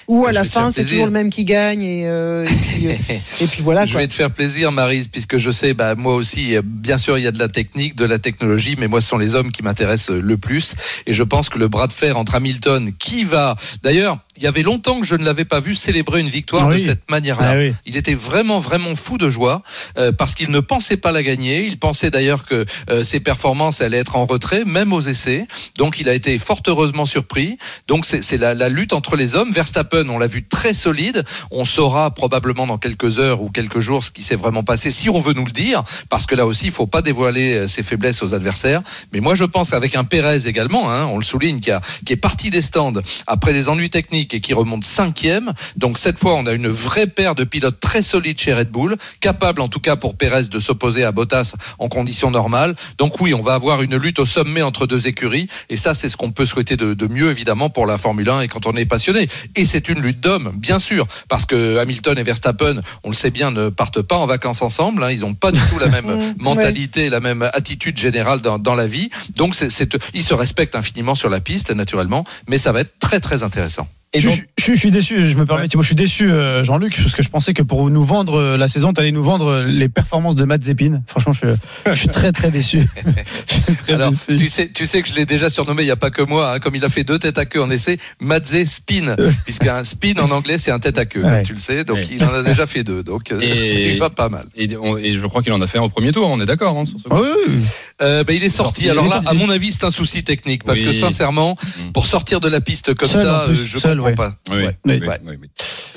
[0.07, 2.91] Ou à la fin c'est toujours le même qui gagne et, euh, et puis euh,
[3.41, 4.01] et puis voilà Je quoi.
[4.01, 7.23] vais te faire plaisir, Marise, puisque je sais, bah, moi aussi, euh, bien sûr, il
[7.23, 9.63] y a de la technique, de la technologie, mais moi, ce sont les hommes qui
[9.63, 10.75] m'intéressent euh, le plus.
[11.05, 14.47] Et je pense que le bras de fer entre Hamilton, qui va, d'ailleurs, il y
[14.47, 16.75] avait longtemps que je ne l'avais pas vu célébrer une victoire Oui.
[16.75, 17.51] de cette manière-là.
[17.51, 17.73] Ah oui.
[17.85, 19.61] Il était vraiment, vraiment fou de joie
[19.97, 21.65] euh, parce qu'il ne pensait pas la gagner.
[21.65, 25.47] Il pensait d'ailleurs que euh, ses performances allaient être en retrait, même aux essais.
[25.77, 27.57] Donc, il a été fort heureusement surpris.
[27.87, 29.51] Donc, c'est la, la lutte entre les hommes.
[29.51, 31.25] Verstappen, on l'a vu très solide.
[31.51, 35.09] On saura probablement dans quelques heures ou quelques jours ce qui s'est vraiment passé, si
[35.09, 37.83] on veut nous le dire, parce que là aussi, il faut pas dévoiler euh, ses
[37.83, 38.81] faiblesses aux adversaires.
[39.11, 42.13] Mais moi, je pense avec un Pérez également, hein, on le souligne, qui, a, qui
[42.13, 42.93] est parti des stands
[43.27, 45.53] après des ennuis techniques et qui remonte cinquième.
[45.75, 48.95] Donc cette fois, on a une vraie paire de pilotes très solides chez Red Bull,
[49.19, 52.75] capable en tout cas pour Pérez de s'opposer à Bottas en conditions normales.
[52.97, 56.09] Donc oui, on va avoir une lutte au sommet entre deux écuries, et ça, c'est
[56.09, 58.75] ce qu'on peut souhaiter de, de mieux évidemment pour la Formule 1 et quand on
[58.75, 59.27] est passionné.
[59.55, 63.31] Et c'est une lutte d'hommes, bien sûr, parce que Hamilton et Verstappen, on le sait
[63.31, 65.03] bien, ne partent pas en vacances ensemble.
[65.03, 65.11] hein.
[65.11, 66.33] ils n'ont pas du tout la même Ouais.
[66.39, 69.09] mentalité, la même attitude générale dans, dans la vie.
[69.35, 69.69] Donc, c'est-
[70.13, 73.87] ils se respectent infiniment sur la piste, naturellement, mais ça va être très très intéressant.
[74.13, 75.67] Et je, donc- je- je suis déçu, je me permets, Ouais.
[75.69, 78.57] Thibaut, je suis déçu, euh, Jean-Luc, parce que je pensais que pour nous vendre euh,
[78.57, 81.01] la saison, tu allais nous vendre euh, les performances de Matt Zepin.
[81.07, 81.55] Franchement, je, suis-
[81.85, 82.81] je suis très très déçu.
[83.47, 84.35] je suis très Alors, déçu.
[84.35, 86.51] tu sais, tu sais que je l'ai déjà surnommé, il n'y a pas que moi,
[86.55, 90.15] hein, comme il a fait deux têtes à queue en essai, Madze Spin, puisqu'un spin
[90.19, 91.43] en anglais, c'est un tête à queue, Ouais.
[91.43, 92.07] tu le sais, donc Ouais.
[92.11, 94.43] il en a déjà fait deux, donc euh, c'est déjà pas mal.
[94.57, 96.45] Et, on- et je crois qu'il en a fait un au premier tour, on est
[96.45, 97.53] d'accord hein, sur ce Ah oui, oui.
[98.01, 98.61] Euh, ben, il est sorti.
[98.83, 99.29] Sorti, Alors est là, sorti.
[99.29, 100.87] à mon avis, c'est un souci technique, parce Oui.
[100.87, 101.91] que sincèrement, Mm.
[101.93, 103.77] pour sortir de la piste comme Seul, ça, je
[104.09, 104.15] ouais.
[104.15, 104.33] pas.
[104.49, 104.77] Oui, Ouais.
[104.85, 105.17] oui, Ouais.
[105.25, 105.47] oui, oui.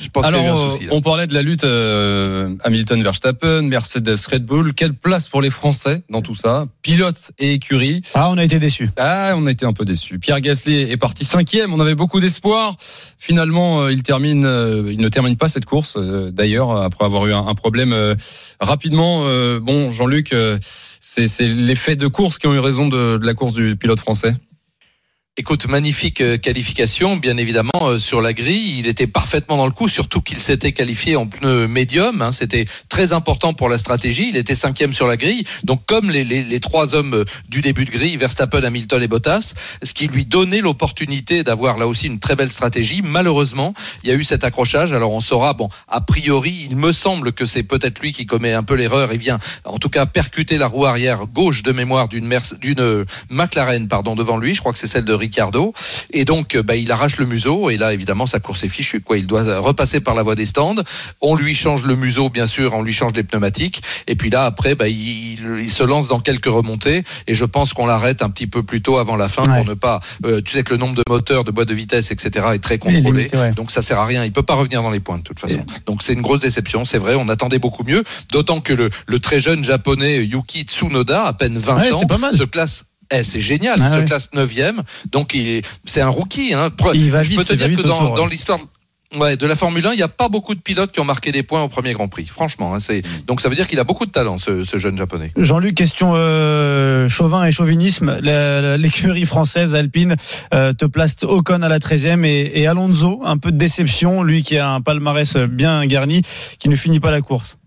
[0.00, 0.86] Je pense qu'il y a eu un Alors, souci.
[0.90, 4.74] on parlait de la lutte euh, Hamilton-Verstappen, Mercedes-Red Bull.
[4.74, 6.66] Quelle place pour les Français dans tout ça?
[6.82, 8.02] Pilote et écurie.
[8.14, 8.90] Ah, on a été déçus.
[8.98, 10.18] Ah, on a été un peu déçus.
[10.18, 11.72] Pierre Gasly est parti cinquième.
[11.72, 12.76] On avait beaucoup d'espoir.
[13.18, 15.94] Finalement, euh, il termine, euh, il ne termine pas cette course.
[15.96, 18.14] euh, D'ailleurs, après avoir eu un, un problème euh,
[18.60, 19.26] rapidement.
[19.28, 20.58] euh, bon, Jean-Luc, euh,
[21.00, 23.76] c'est c'est les faits de course qui ont eu raison de, de la course du
[23.76, 24.34] pilote français?
[25.36, 28.78] Écoute, magnifique euh, qualification, bien évidemment, euh, sur la grille.
[28.78, 32.22] Il était parfaitement dans le coup, surtout qu'il s'était qualifié en pneu médium.
[32.22, 32.30] hein.
[32.30, 34.28] C'était très important pour la stratégie.
[34.28, 35.42] Il était cinquième sur la grille.
[35.64, 39.92] Donc, comme les, trois hommes euh, du début de grille, Verstappen, Hamilton et Bottas, ce
[39.92, 43.02] qui lui donnait l'opportunité d'avoir là aussi une très belle stratégie.
[43.02, 43.74] Malheureusement,
[44.04, 44.92] il y a eu cet accrochage.
[44.92, 48.52] Alors, on saura, bon, a priori, il me semble que c'est peut-être lui qui commet
[48.52, 49.12] un peu l'erreur.
[49.12, 53.88] Il vient, en tout cas, percuter la roue arrière gauche de mémoire d'une d'une McLaren,
[53.88, 54.54] pardon, devant lui.
[54.54, 55.72] Je crois que c'est celle de Ricciardo.
[56.12, 57.70] Et donc, euh, bah, il arrache le museau.
[57.70, 59.00] Et là, évidemment, sa course est fichue.
[59.00, 59.18] Quoi.
[59.18, 60.76] Il doit repasser par la voie des stands.
[61.20, 62.74] On lui change le museau, bien sûr.
[62.74, 63.82] On lui change les pneumatiques.
[64.06, 67.04] Et puis là, après, bah, il, il se lance dans quelques remontées.
[67.26, 69.74] Et je pense qu'on l'arrête un petit peu plus tôt avant la fin pour ne
[69.74, 70.00] pas.
[70.26, 72.46] euh, tu sais que le nombre de moteurs, de boîtes de vitesse, etc.
[72.54, 73.28] est très contrôlé.
[73.34, 73.52] ouais.
[73.52, 74.24] Donc ça sert à rien.
[74.24, 75.64] Il peut pas revenir dans les points de toute façon.
[75.86, 76.84] Donc c'est une grosse déception.
[76.84, 77.14] C'est vrai.
[77.16, 78.02] On attendait beaucoup mieux.
[78.32, 82.06] D'autant que le, le très jeune japonais Yuki Tsunoda, à peine 20 Ouais, ans, c'était
[82.14, 82.36] pas mal.
[82.36, 82.84] se classe.
[83.12, 84.54] Eh, c'est génial, Ah il se classe 9
[85.10, 85.36] Donc
[85.84, 86.54] c'est un rookie.
[86.54, 86.70] Hein.
[86.94, 88.58] Il va Je vite, peux te dire que dans, dans l'histoire
[89.16, 91.32] ouais, de la Formule 1, il n'y a pas beaucoup de pilotes qui ont marqué
[91.32, 92.26] des points au premier Grand Prix.
[92.26, 94.96] Franchement, hein, c'est donc ça veut dire qu'il a beaucoup de talent, ce, ce jeune
[94.96, 95.32] japonais.
[95.36, 98.18] Jean-Luc, question euh, chauvin et chauvinisme.
[98.20, 100.16] L'écurie française Alpine
[100.52, 104.42] euh, te place Ocon à la 13e et, et Alonso, un peu de déception, lui
[104.42, 106.22] qui a un palmarès bien garni,
[106.58, 107.58] qui ne finit pas la course.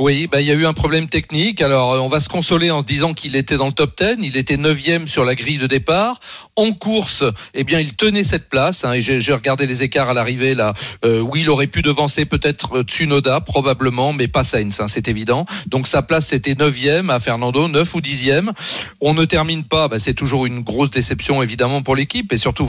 [0.00, 1.60] Oui, bah, il y a eu un problème technique.
[1.60, 4.16] Alors, euh, on va se consoler en se disant qu'il était dans le top 10.
[4.22, 6.18] Il était 9 sur la grille de départ.
[6.56, 7.22] En course,
[7.52, 8.86] eh bien, il tenait cette place.
[8.86, 10.72] hein, et j'ai regardé les écarts à l'arrivée là.
[11.04, 15.06] Euh, oui, il aurait pu devancer peut-être euh, Tsunoda, probablement, mais pas Sainz, hein, c'est
[15.06, 15.44] évident.
[15.66, 18.30] Donc sa place c'était 9 à Fernando, 9 ou 10
[19.02, 19.88] On ne termine pas.
[19.88, 22.32] Bah, c'est toujours une grosse déception évidemment pour l'équipe.
[22.32, 22.66] Et surtout,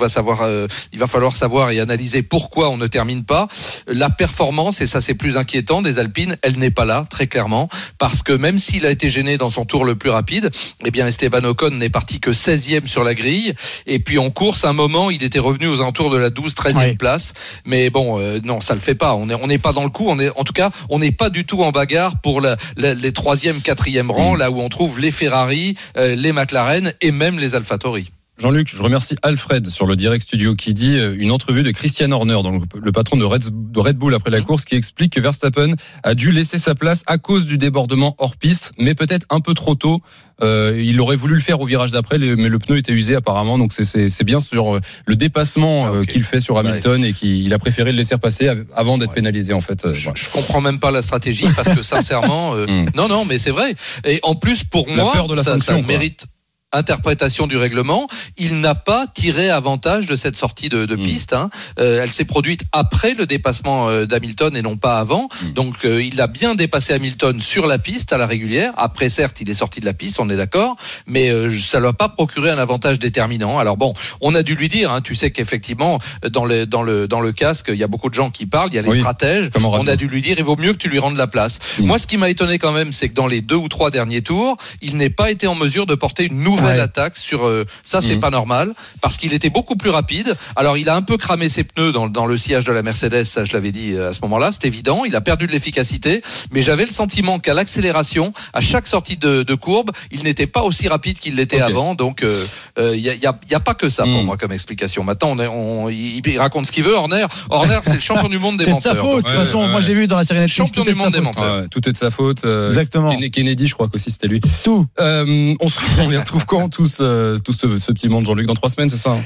[0.91, 3.47] il va falloir savoir et analyser pourquoi on ne termine pas.
[3.87, 8.23] La performance, et ça c'est plus inquiétant, des Alpines, elle n'est pas là, clairement, parce
[8.23, 10.49] que même s'il a été gêné dans son tour le plus rapide,
[10.85, 13.53] eh bien Esteban Ocon n'est parti que 16e sur la grille.
[13.87, 16.53] Et puis en course, à un moment, il était revenu aux alentours de la 12,
[16.55, 16.95] 13e Ouais.
[16.95, 17.33] place.
[17.65, 19.15] Mais bon, euh, non, ça le fait pas.
[19.15, 20.05] On n'est on n'est pas dans le coup.
[20.07, 22.93] On est, en tout cas, on n'est pas du tout en bagarre pour la- la-
[22.93, 27.39] les troisième, quatrième rangs, là où on trouve les Ferrari, euh, les McLaren et même
[27.39, 28.11] les AlphaTauri.
[28.41, 32.11] Jean-Luc, je remercie Alfred sur le Direct Studio qui dit euh, une entrevue de Christian
[32.11, 36.15] Horner, donc le patron de Red, Bull après la course, qui explique que Verstappen a
[36.15, 39.75] dû laisser sa place à cause du débordement hors piste, mais peut-être un peu trop
[39.75, 40.01] tôt.
[40.41, 43.59] Euh, il aurait voulu le faire au virage d'après, mais le pneu était usé apparemment.
[43.59, 47.59] Donc c'est- bien sur euh, le dépassement euh, qu'il fait sur Hamilton et qu'il a
[47.59, 49.85] préféré le laisser repasser av- avant d'être pénalisé en fait.
[49.85, 50.13] Voilà.
[50.15, 52.65] Je comprends même pas la stratégie parce que sincèrement, euh,
[52.95, 53.75] non, non, mais c'est vrai.
[54.07, 55.93] Et en plus, pour La moi, peur de la ça, sanction, ça quoi.
[56.73, 58.07] Interprétation du règlement,
[58.37, 60.87] il n'a pas tiré avantage de cette sortie de, Mm.
[60.87, 61.33] de piste.
[61.33, 61.49] hein.
[61.79, 65.27] Euh, elle s'est produite après le dépassement euh, d'Hamilton et non pas avant.
[65.43, 65.53] Mm.
[65.53, 68.71] Donc euh, il a bien dépassé Hamilton sur la piste à la régulière.
[68.77, 70.75] Après, certes, il est sorti de la piste, on est d'accord,
[71.07, 73.59] mais euh, ça ne lui a pas procuré un avantage déterminant.
[73.59, 75.99] Alors bon, on a dû lui dire, hein, tu sais qu'effectivement,
[76.29, 78.69] dans le, dans, le, dans le casque, il y a beaucoup de gens qui parlent,
[78.71, 79.49] il y a les Oui, stratèges.
[79.81, 81.59] On a dû lui dire, il vaut mieux que tu lui rendes la place.
[81.79, 81.85] Mm.
[81.85, 84.21] Moi, ce qui m'a étonné quand même, c'est que dans les deux ou trois derniers
[84.21, 86.79] tours, il n'ait pas été en mesure de porter une nouvelle Ouais.
[86.79, 87.45] attaque sur.
[87.45, 88.19] euh, ça, c'est Mhm.
[88.21, 90.35] pas normal parce qu'il était beaucoup plus rapide.
[90.55, 93.23] Alors, il a un peu cramé ses pneus dans, dans le sillage de la Mercedes.
[93.23, 94.51] Ça, je l'avais dit euh, à ce moment-là.
[94.51, 95.03] C'est évident.
[95.05, 99.43] Il a perdu de l'efficacité, mais j'avais le sentiment qu'à l'accélération, à chaque sortie de,
[99.43, 101.95] de courbe, il n'était pas aussi rapide qu'il l'était avant.
[101.95, 102.45] Donc, euh,
[102.79, 104.25] euh, il y, a, il y a- il y a pas que ça pour Mhm.
[104.25, 105.03] moi comme explication.
[105.03, 106.95] Maintenant, on est- on- il, il raconte ce qu'il veut.
[106.95, 108.95] Horner, Horner, c'est le champion du monde des C'est de menteurs.
[108.95, 109.23] sa faute.
[109.25, 109.67] De toute façon, ouais.
[109.69, 110.57] moi j'ai vu dans la série Netflix.
[110.57, 111.35] Champion tout est du de monde sa des faute.
[111.37, 111.61] menteurs.
[111.61, 112.45] Ouais, tout est de sa faute.
[112.45, 113.09] euh, Exactement.
[113.11, 114.41] Kennedy- Kennedy, je crois qu'aussi c'était lui.
[114.63, 114.85] Tout.
[114.99, 118.45] Euh, on, se, on les retrouve quand tous, euh, tout ce, ce petit monde, Jean-Luc,
[118.45, 119.21] dans trois semaines, c'est ça hein?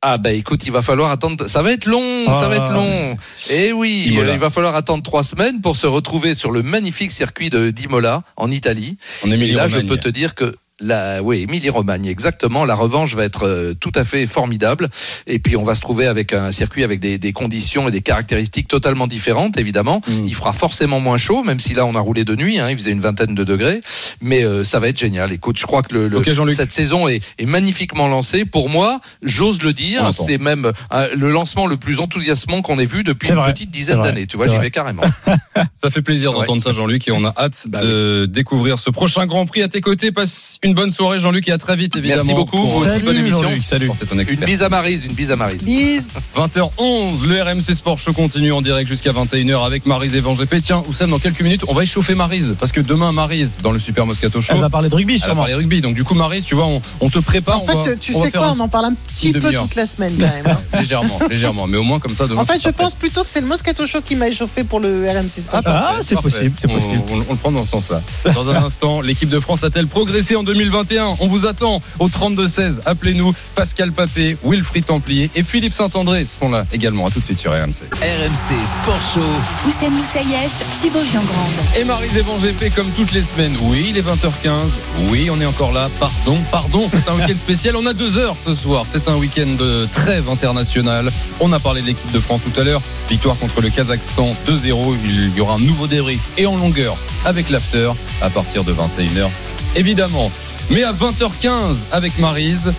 [0.00, 1.48] Ah bah écoute, il va falloir attendre.
[1.48, 2.34] Ça va être long, Ah.
[2.34, 3.18] ça va être long.
[3.50, 4.28] Et oui, Imola.
[4.30, 7.70] euh, il va falloir attendre trois semaines pour se retrouver sur le magnifique circuit de
[7.70, 8.96] d'Imola en Italie.
[9.24, 12.64] En Et là, je peux te dire que la, oui, Émilie Romagne, exactement.
[12.64, 14.88] La revanche va être euh, tout à fait formidable.
[15.26, 18.00] Et puis, on va se trouver avec un circuit avec des, des conditions et des
[18.00, 20.02] caractéristiques totalement différentes, évidemment.
[20.06, 20.26] Mm.
[20.26, 22.58] Il fera forcément moins chaud, même si là, on a roulé de nuit.
[22.58, 23.80] Hein, il faisait une vingtaine de degrés.
[24.20, 25.32] Mais euh, ça va être génial.
[25.32, 28.44] Écoute, je crois que le, le- cette saison est, est magnifiquement lancée.
[28.44, 32.84] Pour moi, j'ose le dire, c'est même euh, le lancement le plus enthousiasmant qu'on ait
[32.84, 33.52] vu depuis une vrai.
[33.52, 34.26] petite dizaine d'années.
[34.26, 35.02] Tu vois, j'y vais carrément.
[35.82, 36.40] Ça fait plaisir Ouais.
[36.40, 39.68] d'entendre ça, Jean-Luc, et on a hâte Bah de découvrir ce prochain Grand Prix à
[39.68, 40.12] tes côtés.
[40.12, 42.22] Passe une bonne soirée, Jean-Luc, et à très vite, évidemment.
[42.24, 42.56] Merci beaucoup.
[42.56, 43.48] pour Vous aussi, Salut, bonne émission.
[43.68, 43.90] Salut.
[44.28, 45.62] Une bise à Marise, une bise à Marise.
[45.62, 46.10] Bise.
[46.36, 50.60] 20h11, le RMC Sport Show continue en direct jusqu'à 21h avec Marise et Vangépé.
[50.60, 53.78] Tiens, Oussam, dans quelques minutes, on va échauffer Marise, parce que demain, Marise, dans le
[53.78, 55.40] Super Moscato Show, Elle va parler de rugby elle va sûrement.
[55.42, 55.80] parler rugby.
[55.80, 57.58] Donc, du coup, Marise, tu vois, on, on te prépare.
[57.58, 59.40] En on fait, va- tu on sais quoi, un- on en parle un petit une
[59.40, 60.46] peu toute la semaine quand même.
[60.72, 60.78] hein.
[60.78, 61.66] légèrement, légèrement.
[61.66, 62.40] Mais au moins, comme ça, demain.
[62.40, 65.06] En fait, je pense plutôt que c'est le Moscato Show qui m'a échauffé pour le
[65.08, 65.62] RMC Sport.
[65.62, 67.02] parfait, Ah, c'est possible, c'est On- possible.
[67.10, 68.00] On, on le prend dans ce sens-là.
[68.34, 71.16] Dans un instant, l'équipe de France a-t-elle progressé en 2000 2021.
[71.20, 72.80] On vous attend au 32-16.
[72.84, 77.06] Appelez-nous Pascal Papé, Wilfried Templier et Philippe Saint-André seront là également.
[77.06, 77.84] À tout de suite sur RMC.
[77.92, 79.20] RMC Sport Show.
[79.68, 80.50] Oussem Moussaïef,
[80.80, 81.48] Thibaut Giangrande.
[81.78, 83.56] Et Marie Zévan GP comme toutes les semaines.
[83.62, 85.08] Oui, il est 20h15.
[85.10, 85.88] Oui, on est encore là.
[86.00, 86.88] Pardon, pardon.
[86.90, 87.76] C'est un week-end spécial.
[87.76, 88.84] On a deux heures ce soir.
[88.84, 91.12] C'est un week-end de trêve internationale.
[91.38, 92.82] On a parlé de l'équipe de France tout à l'heure.
[93.08, 94.96] Victoire contre le Kazakhstan 2-0.
[95.04, 97.92] Il y aura un nouveau débrief et en longueur avec l'after
[98.22, 99.28] à partir de 21h.
[99.76, 100.30] Évidemment.
[100.70, 102.72] Mais à 20h15 avec Marise.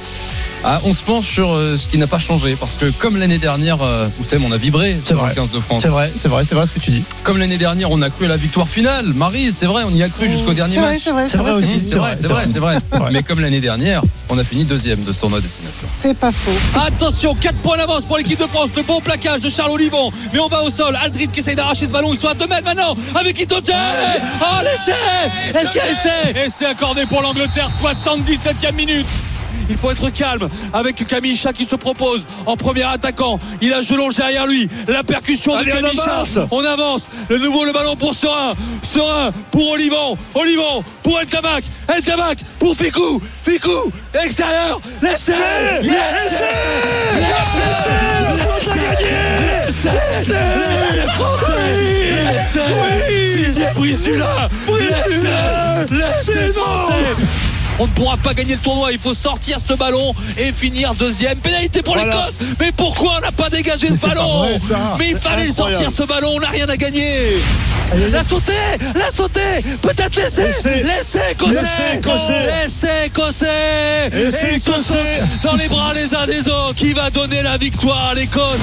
[0.64, 3.38] Ah, on se penche sur euh, ce qui n'a pas changé parce que comme l'année
[3.38, 5.30] dernière, euh, Oussem, on a vibré C'est sur vrai.
[5.30, 5.82] le 15 de France.
[5.84, 7.04] C'est vrai, c'est vrai, c'est vrai ce que tu dis.
[7.24, 9.06] Comme l'année dernière, on a cru à la victoire finale.
[9.14, 11.02] Marie, c'est vrai, on y a cru jusqu'au dernier C'est vrai, match.
[11.04, 11.52] c'est vrai, C'est vrai.
[11.54, 12.28] C'est vrai, c'est
[12.60, 13.10] vrai, c'est vrai.
[13.14, 15.88] Mais comme l'année dernière, on a fini deuxième de ce tournoi destination.
[16.02, 16.52] C'est pas faux.
[16.86, 18.70] Attention, 4 points d'avance pour l'équipe de France.
[18.76, 20.12] Le bon plaquage de Charles Olivon.
[20.34, 20.94] Mais on va au sol.
[21.02, 22.14] Aldrid qui essaye d'arracher ce ballon.
[22.14, 23.62] Ils sont à 2 mètres maintenant avec Itoje.
[24.42, 27.70] Oh, l'essai Est-ce qu'il y a essai Essai accordé pour l'Angleterre.
[27.72, 29.08] 77e minute.
[29.70, 31.04] Il faut être calme avec
[31.36, 33.40] Chat qui se propose en premier attaquant.
[33.62, 34.68] Il a Gelonge derrière lui.
[34.88, 36.12] La percussion Allez, de on Chat.
[36.12, 36.40] avance.
[36.52, 37.10] On avance.
[37.30, 38.54] Le nouveau le ballon pour Serein.
[38.84, 40.18] Serein pour Olivon.
[40.36, 41.62] Olivon pour El Tabac.
[41.94, 43.22] El Tabac pour Ficou.
[43.44, 43.92] Ficou.
[44.14, 44.80] Extérieur.
[45.02, 45.34] L'essai.
[45.84, 46.46] L'essai.
[47.16, 48.10] L'essai.
[49.68, 51.54] L'essai français.
[52.32, 53.36] L'essai.
[53.38, 54.50] Didier Brisula.
[54.68, 55.86] L'essai.
[55.92, 57.49] L'essai français.
[57.80, 58.92] On ne pourra pas gagner le tournoi.
[58.92, 61.40] Il faut sortir ce ballon et finir deuxième.
[61.40, 62.40] Pénalité pour l'Écosse.
[62.60, 64.48] Mais pourquoi on n'a pas dégagé ce ballon
[64.98, 66.34] Mais il fallait sortir ce ballon.
[66.36, 67.38] On n'a rien à gagner.
[68.12, 68.54] La sauter,
[68.96, 69.64] la sauter.
[69.82, 70.50] Peut-être l'essai.
[70.84, 72.02] L'essai écossais.
[72.46, 74.10] L'essai écossais.
[74.14, 76.76] Et ils se sautent dans les bras les uns des autres.
[76.76, 78.60] Qui va donner la victoire à l'Écosse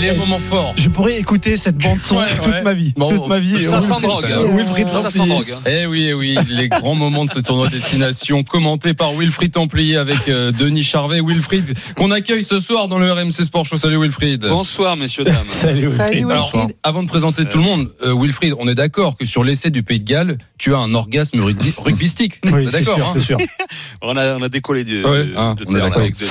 [0.00, 0.74] Les moments forts.
[0.76, 2.62] Je pourrais écouter cette bande son Ouais, toute ouais.
[2.62, 2.92] ma vie.
[2.96, 3.64] Bon, toute ma vie.
[3.64, 4.24] Ça Wilfried- drogue.
[4.32, 4.56] hein.
[4.56, 5.52] Wilfried Ça drogue.
[5.54, 5.60] hein.
[5.70, 9.96] Eh oui, eh oui, les grands moments de ce tournoi destination, commenté par Wilfried Templier
[9.98, 11.20] avec euh, Denis Charvet.
[11.20, 13.76] Wilfried, qu'on accueille ce soir dans le RMC Sport Show.
[13.76, 14.46] Salut Wilfried.
[14.48, 15.36] Bonsoir, messieurs, dames.
[15.48, 15.96] Salut, Wilfried.
[16.08, 16.76] Salut Alors, Wilfried.
[16.82, 19.82] avant de présenter tout le monde, euh, Wilfried, on est d'accord que sur l'essai du
[19.82, 22.40] Pays de Galles, tu as un orgasme rugby, rugbystique.
[22.46, 22.96] Oui, On est c'est d'accord.
[22.98, 23.38] sûr, hein c'est sûr.
[24.02, 26.30] On a, on a décollé du, Ouais, de, hein, de on terre avec Denis.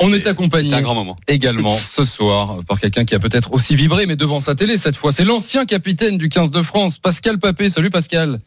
[0.00, 1.16] On est accompagné un grand moment.
[1.26, 4.96] également ce soir par quelqu'un qui a peut-être aussi vibré, mais devant sa télé cette
[4.96, 5.12] fois.
[5.12, 7.68] C'est l'ancien capitaine du 15 de France, Pascal Papé.
[7.68, 8.40] Salut Pascal.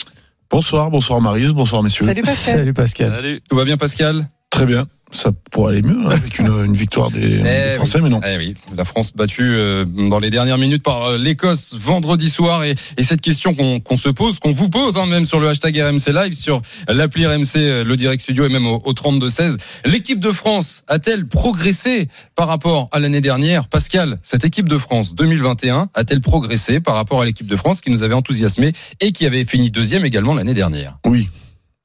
[0.49, 2.05] Bonsoir, bonsoir Marise, bonsoir messieurs.
[2.05, 2.57] Salut Pascal.
[2.57, 3.11] Salut Pascal.
[3.11, 3.41] Salut.
[3.47, 4.27] Tout va bien Pascal?
[4.49, 7.43] Très bien, ça pourrait aller mieux hein, avec une, une victoire des, des
[7.74, 8.22] Eh Français, mais non.
[8.28, 12.63] Eh oui, la France battue euh, dans les dernières minutes par euh, l'Écosse vendredi soir.
[12.63, 15.47] Et, et cette question qu'on qu'on se pose, qu'on vous pose, hein, même sur le
[15.47, 19.57] hashtag RMC Live, sur l'appli RMC, euh, le Direct Studio et même au, au 32-16.
[19.86, 23.68] L'équipe de France a-t-elle progressé par rapport à l'année dernière?
[23.68, 27.91] Pascal, cette équipe de France 2021 a-t-elle progressé par rapport à l'équipe de France qui
[27.91, 30.97] nous avait enthousiasmé et qui avait fini deuxième également l'année dernière?
[31.05, 31.30] Oui.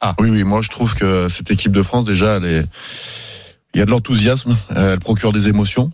[0.00, 0.14] Ah.
[0.18, 2.64] Oui, oui, moi je trouve que cette équipe de France, déjà, elle est...
[3.74, 5.90] il y a de l'enthousiasme, euh, elle procure des émotions.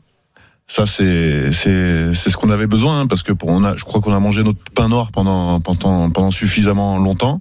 [0.68, 3.84] Ça, c'est c'est c'est ce qu'on avait besoin, hein, parce que pour, on a, je
[3.84, 7.40] crois qu'on a mangé notre pain noir pendant pendant pendant suffisamment longtemps.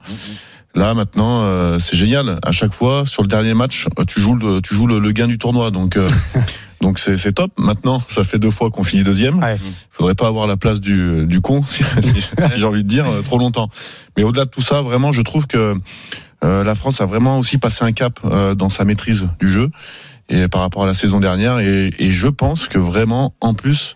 [0.76, 2.40] Là, maintenant, euh, c'est génial.
[2.44, 5.12] À chaque fois, sur le dernier match, euh, tu joues le tu joues le, le
[5.12, 5.98] gain du tournoi, donc.
[5.98, 6.10] euh,
[6.82, 7.52] Donc c'est c'est top.
[7.58, 9.40] Maintenant, ça fait deux fois qu'on finit deuxième.
[9.40, 9.56] Ouais.
[9.90, 12.22] Faudrait pas avoir la place du du con, si, si
[12.58, 13.70] j'ai envie de dire, euh, trop longtemps.
[14.18, 15.74] Mais au-delà de tout ça, vraiment, je trouve que
[16.44, 19.72] euh, la France a vraiment aussi passé un cap euh, dans sa maîtrise du jeu
[20.30, 21.58] et par rapport à la saison dernière.
[21.60, 23.96] Et, et je pense que vraiment, en plus,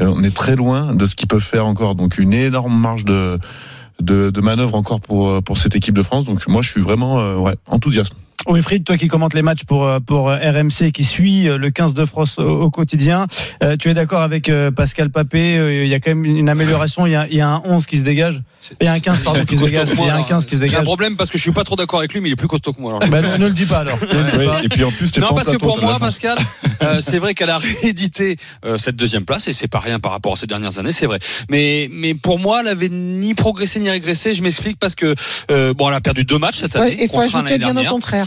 [0.00, 1.94] on est très loin de ce qu'ils peuvent faire encore.
[1.94, 3.38] Donc une énorme marge de
[4.00, 6.24] de, de manœuvre encore pour euh, pour cette équipe de France.
[6.24, 8.12] Donc moi, je suis vraiment euh, ouais enthousiaste.
[8.46, 11.70] Wilfried, toi qui commentes les matchs pour euh, pour euh, RMC, qui suit euh, le
[11.70, 13.26] 15 de France au, au quotidien,
[13.62, 16.48] euh, tu es d'accord avec euh, Pascal Papé euh, Il y a quand même une
[16.48, 17.06] amélioration.
[17.06, 18.42] Il y a, il y a un 11 qui se dégage.
[18.80, 19.90] Il y a un 15 pardon qui se dégage.
[19.90, 20.28] que moi, Il y a un alors.
[20.28, 20.84] 15 qui se J'ai un dégage.
[20.84, 22.72] problème parce que je suis pas trop d'accord avec lui, mais il est plus costaud
[22.72, 22.96] que moi.
[22.98, 23.08] alors.
[23.08, 23.98] Bah, ne, ne le dis pas alors.
[24.02, 25.98] Ouais, et puis en plus, t'es Non, parce que pour moi.
[25.98, 26.36] Pascal,
[26.82, 30.12] euh, c'est vrai qu'elle a réédité euh, cette deuxième place et c'est pas rien par
[30.12, 31.18] rapport à ces dernières années, c'est vrai.
[31.48, 34.34] Mais mais pour moi, elle avait ni progressé ni régressé.
[34.34, 35.14] Je m'explique parce que
[35.50, 36.96] euh, bon, elle a perdu deux matchs cette Ouais, année.
[37.00, 38.26] Il faut ajouter bien au contraire.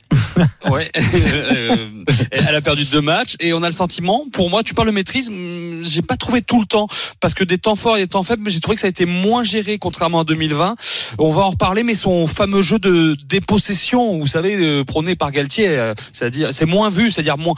[0.69, 0.91] Ouais.
[0.95, 1.75] Euh,
[2.31, 4.93] elle a perdu deux matchs et on a le sentiment, pour moi, tu parles de
[4.93, 6.87] maîtrise, hum, j'ai pas trouvé tout le temps
[7.19, 8.89] parce que des temps forts et des temps faibles, mais j'ai trouvé que ça a
[8.89, 10.75] été moins géré contrairement à 2020.
[11.17, 15.31] On va en reparler, mais son fameux jeu de dépossession, vous savez, euh, prôné par
[15.31, 17.55] Galtier, euh, c'est-à-dire c'est moins vu, c'est-à-dire moins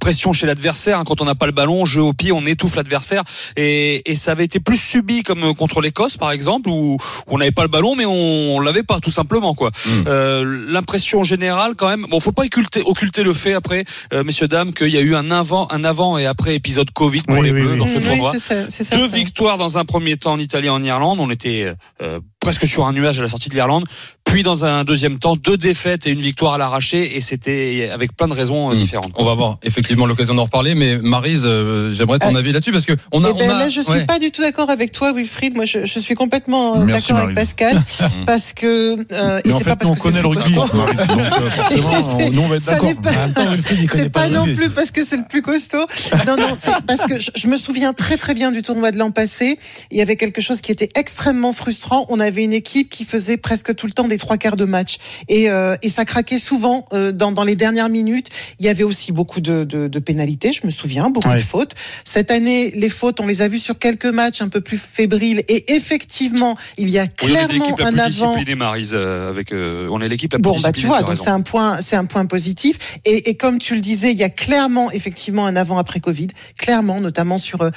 [0.00, 0.98] pression chez l'adversaire.
[0.98, 3.24] hein, quand on n'a pas le ballon, jeu au pied, on étouffe l'adversaire
[3.56, 7.50] et, et ça avait été plus subi comme contre l'Écosse par exemple où on n'avait
[7.52, 9.70] pas le ballon, mais on, on l'avait pas tout simplement quoi.
[10.06, 12.06] Euh, L'impression générale quand même.
[12.10, 15.14] Bon, faut pas occulter, occulter le fait après, euh, messieurs dames, qu'il y a eu
[15.14, 17.78] un avant, un avant et après épisode Covid pour Oui, les oui, Bleus oui.
[17.78, 18.32] dans ce tournoi.
[18.96, 21.18] Deux victoires dans un premier temps en Italie et en Irlande.
[21.20, 23.84] On était euh, presque sur un nuage à la sortie de l'Irlande.
[24.28, 28.14] Puis dans un deuxième temps, deux défaites et une victoire à l'arraché, et c'était avec
[28.16, 28.76] plein de raisons euh, Hmm.
[28.76, 29.12] différentes.
[29.16, 32.70] On va avoir effectivement l'occasion d'en reparler, mais Marise, euh, j'aimerais ton Euh, avis là-dessus
[32.72, 34.04] parce que on a, Eh ben, on a- là, je suis ouais.
[34.06, 35.56] pas du tout d'accord avec toi, Wilfried.
[35.56, 37.34] Moi, je, je suis complètement d'accord avec Maryse.
[37.34, 37.82] Pascal,
[38.26, 40.54] parce que euh, et c'est fait, pas parce on que c'est connaît le plus rugby,
[42.60, 42.88] ça d'accord.
[42.88, 43.10] n'est pas-
[43.92, 45.86] C'est pas non plus parce que c'est le plus costaud.
[46.26, 48.98] Non, non, c'est parce que je, je me souviens très très bien du tournoi de
[48.98, 49.58] l'an passé.
[49.90, 52.06] Il y avait quelque chose qui était extrêmement frustrant.
[52.08, 54.98] On avait une équipe qui faisait presque tout le temps des trois quarts de match
[55.28, 58.28] et, euh, et ça craquait souvent euh, dans, dans les dernières minutes.
[58.58, 61.36] Il y avait aussi beaucoup de, de, de pénalités, je me souviens, beaucoup Ouais.
[61.36, 61.74] de fautes.
[62.04, 65.42] Cette année, les fautes, on les a vues sur quelques matchs un peu plus fébriles
[65.48, 68.36] et effectivement, il y a Oui, on est clairement l'équipe la un plus avant.
[68.56, 71.16] Maryse, euh, avec, euh, on est l'équipe la plus Bon, bah tu vois, as donc
[71.16, 72.78] c'est un point, c'est un point positif.
[73.04, 76.28] Et, et comme tu le disais, il y a clairement, effectivement, un avant après Covid,
[76.58, 77.70] clairement, notamment sur euh,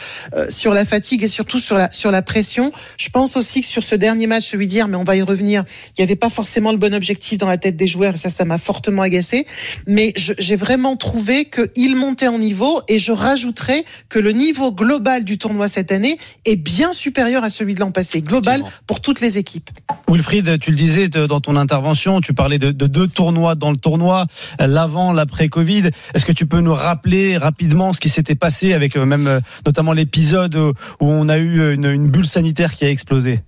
[0.49, 2.71] sur la fatigue et surtout sur la sur la pression.
[2.97, 5.63] Je pense aussi que sur ce dernier match, celui d'hier, mais on va y revenir,
[5.89, 8.15] il n'y avait pas forcément le bon objectif dans la tête des joueurs.
[8.15, 9.45] Et ça, ça m'a fortement agacé.
[9.87, 12.81] Mais j'ai vraiment trouvé qu'ils montaient en niveau.
[12.87, 17.49] Et je rajouterais que le niveau global du tournoi cette année est bien supérieur à
[17.49, 19.69] celui de l'an passé, global pour toutes les équipes.
[20.07, 23.77] Wilfried, tu le disais dans ton intervention, tu parlais de, de deux tournois dans le
[23.77, 24.27] tournoi,
[24.59, 25.89] l'avant, l'après-Covid.
[26.13, 29.39] Est-ce que tu peux nous rappeler rapidement ce qui s'était passé avec euh, même euh,
[29.65, 33.41] notamment l'épisode où on a eu une, une bulle sanitaire qui a explosé?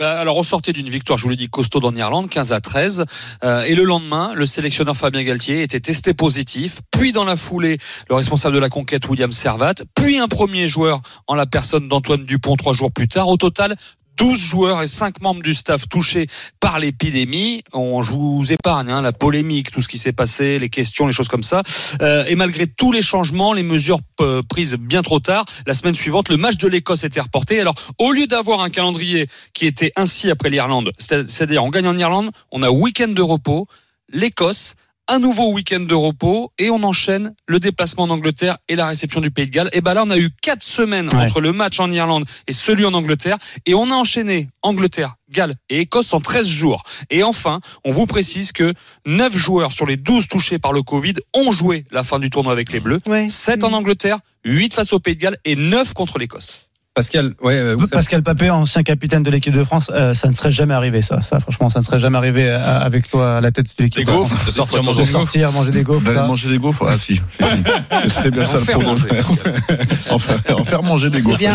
[0.00, 3.04] Alors, on sortait d'une victoire, je vous l'ai dit, costaud en Irlande, 15 à 13.
[3.42, 6.80] Euh, et le lendemain, le sélectionneur Fabien Galtier était testé positif.
[6.90, 9.74] Puis, dans la foulée, le responsable de la conquête, William Servat.
[9.94, 13.28] Puis, un premier joueur en la personne d'Antoine Dupont trois jours plus tard.
[13.28, 13.76] Au total,
[14.18, 16.26] 12 joueurs et 5 membres du staff touchés
[16.60, 17.62] par l'épidémie.
[17.72, 21.12] On, je vous épargne hein, la polémique, tout ce qui s'est passé, les questions, les
[21.12, 21.62] choses comme ça.
[22.02, 24.00] Euh, et malgré tous les changements, les mesures
[24.48, 27.60] prises bien trop tard, la semaine suivante, le match de l'Écosse était reporté.
[27.60, 31.86] Alors, au lieu d'avoir un calendrier qui était ainsi après l'Irlande, c'est- c'est-à-dire on gagne
[31.86, 33.66] en Irlande, on a week-end de repos,
[34.12, 34.74] l'Écosse,
[35.08, 39.20] un nouveau week-end de repos et on enchaîne le déplacement en Angleterre et la réception
[39.20, 39.70] du Pays de Galles.
[39.72, 41.24] Et ben là, on a eu quatre semaines Ouais.
[41.24, 45.54] entre le match en Irlande et celui en Angleterre et on a enchaîné Angleterre, Galles
[45.70, 46.82] et Écosse en 13 jours.
[47.10, 48.74] Et enfin, on vous précise que
[49.06, 52.52] 9 joueurs sur les 12 touchés par le Covid ont joué la fin du tournoi
[52.52, 53.00] avec les Bleus.
[53.06, 53.28] Ouais.
[53.30, 56.67] 7 en Angleterre, 8 face au Pays de Galles et 9 contre l'Écosse.
[56.98, 60.50] Pascal, ouais, euh, Pascal Papé, ancien capitaine de l'équipe de France, euh, ça ne serait
[60.50, 61.22] jamais arrivé ça.
[61.22, 64.04] Ça, franchement, ça ne serait jamais arrivé euh, avec toi à la tête de l'équipe.
[64.04, 65.22] Des gaufres, de sortir de manger des gaufres.
[65.22, 66.04] sortir, manger des gaufres.
[66.04, 68.00] D'aller manger des gaufres Ah si, si, si.
[68.02, 71.38] Ce serait bien ça En le en, faire, manger des gaufres.
[71.38, 71.52] bien,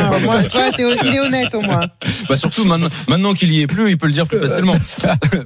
[0.49, 1.88] toi, il est honnête au moins.
[2.30, 4.76] Bah surtout maintenant, maintenant qu'il y est plus, il peut le dire plus facilement.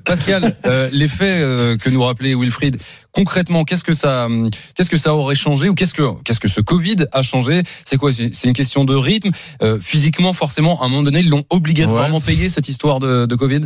[0.06, 2.78] Pascal, euh, les faits euh, que nous rappelait Wilfried,
[3.18, 6.48] concrètement, qu'est-ce que ça, hum, qu'est-ce que ça aurait changé ou qu'est-ce que, qu'est-ce que
[6.48, 7.64] ce Covid a changé?
[7.86, 8.12] C'est quoi?
[8.14, 9.32] C'est une question de rythme.
[9.64, 13.36] Euh, physiquement, forcément, à un moment donné, ils l'ont obligatoirement payé cette histoire de, de
[13.36, 13.62] Covid?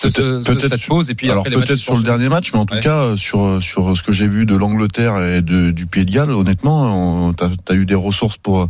[0.00, 2.80] Peut-être- cette pause et puis alors peut-être sur le dernier match, mais en tout Ouais.
[2.80, 6.10] cas euh, sur sur ce que j'ai vu de l'Angleterre et de, du Pays de
[6.10, 8.66] Galles, honnêtement, on- t'as as eu des ressources pour euh,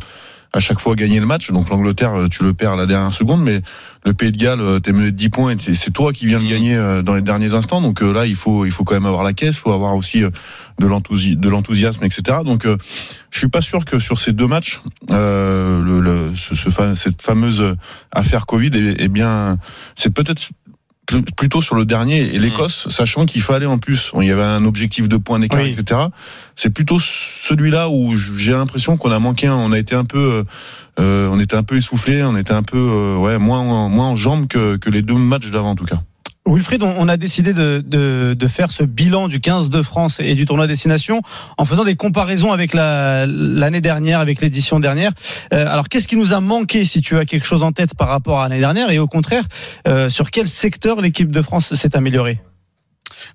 [0.52, 1.50] à chaque fois gagner le match.
[1.50, 3.62] Donc l'Angleterre, euh, tu le perds à la dernière seconde, mais
[4.04, 6.38] le Pays de Galles, euh, t'es mené de 10 points, et c'est toi qui viens
[6.38, 6.50] le Mhm.
[6.50, 7.80] gagner euh, dans les derniers instants.
[7.80, 10.20] Donc là, il faut il faut quand même avoir la caisse, il faut avoir aussi
[10.22, 12.38] de l'enthousi- de l'enthousiasme, etc.
[12.44, 14.80] Donc je suis pas sûr que sur ces deux matchs,
[15.10, 17.76] euh, le, le- ce, ce cette fameuse
[18.10, 19.58] affaire Covid est bien.
[19.96, 20.50] C'est peut-être
[21.36, 24.64] plutôt sur le dernier et l'Écosse, sachant qu'il fallait en plus, il y avait un
[24.64, 25.76] objectif de points d'écart, Oui.
[25.76, 26.00] etc.
[26.56, 30.18] C'est plutôt celui-là où j'ai l'impression qu'on a manqué, un- on a été un peu,
[30.18, 30.44] euh,
[31.00, 34.08] euh, on était un peu essoufflé, on était un peu, euh, ouais, moins, en- moins
[34.10, 36.02] en jambes que, que les deux matchs d'avant en tout cas.
[36.44, 40.34] Wilfried, on a décidé de, de, de faire ce bilan du 15 de France et
[40.34, 41.22] du tournoi destination
[41.56, 45.12] en faisant des comparaisons avec la- l'année dernière, avec l'édition dernière.
[45.54, 48.08] Euh, alors, qu'est-ce qui nous a manqué, si tu as quelque chose en tête par
[48.08, 48.90] rapport à l'année dernière?
[48.90, 49.44] Et au contraire,
[49.86, 52.40] euh, sur quel secteur l'équipe de France s'est améliorée?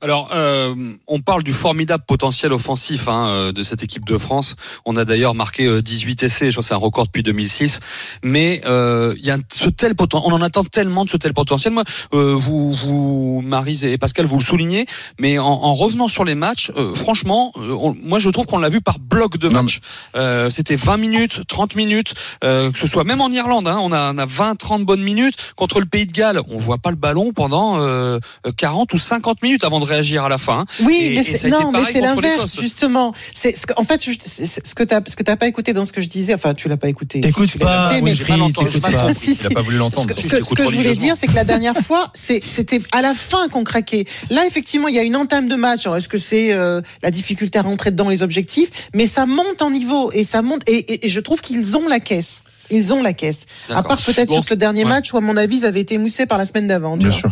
[0.02, 0.76] Alors, euh,
[1.08, 4.56] on parle du formidable potentiel offensif hein, euh, de cette équipe de France.
[4.86, 7.80] On a d'ailleurs marqué euh, 18 essais, je crois que c'est un record depuis 2006.
[8.24, 11.34] Mais euh, il y a ce tel potentiel, on en attend tellement de ce tel
[11.34, 11.74] potentiel.
[11.74, 11.84] Moi,
[12.14, 14.86] euh, vous, vous, Marise et Pascal, vous le soulignez,
[15.20, 18.58] mais en, en revenant sur les matchs, euh, franchement, euh, on- moi je trouve qu'on
[18.60, 19.80] l'a vu par bloc de match.
[20.16, 22.14] Euh, C'était 20 minutes, 30 minutes,
[22.44, 25.54] euh, que ce soit même en Irlande, hein, on a, on a 20-30 bonnes minutes
[25.56, 26.42] contre le Pays de Galles.
[26.50, 28.20] On voit pas le ballon pendant euh,
[28.58, 30.66] 40 ou 50 minutes avant de réagir à la fin.
[30.84, 33.14] Oui, Et- mais c'est, non, mais c'est l'inverse, justement.
[33.34, 35.92] C'est ce que, en fait, ce que t'as, ce que t'as pas écouté dans ce
[35.94, 36.34] que je disais.
[36.34, 37.20] Enfin, tu l'as pas écouté.
[37.24, 39.14] si, T'écoutes tu l'as pas, noté, mais- mal entendu, t'écoutes pas.
[39.14, 39.54] Si, Il a si.
[39.56, 40.08] pas voulu l'entendre.
[40.14, 42.12] que, Si, ce que- je ce que je voulais dire, c'est que la dernière fois,
[42.14, 44.06] c'était à la fin qu'on craquait.
[44.30, 45.86] Là, effectivement, il y a une entame de match.
[45.86, 48.70] Alors, est-ce que c'est euh, la difficulté à rentrer dedans les objectifs?
[48.94, 50.62] Mais ça monte en niveau et ça monte.
[50.68, 52.44] Et, et- et je trouve qu'ils ont la caisse.
[52.70, 53.46] Ils ont la caisse.
[53.70, 54.90] À part peut-être Bon, sur ce dernier ouais.
[54.90, 56.98] match où, à mon avis, ils avaient été moussés par la semaine d'avant.
[56.98, 57.18] Bien vois.
[57.18, 57.32] sûr.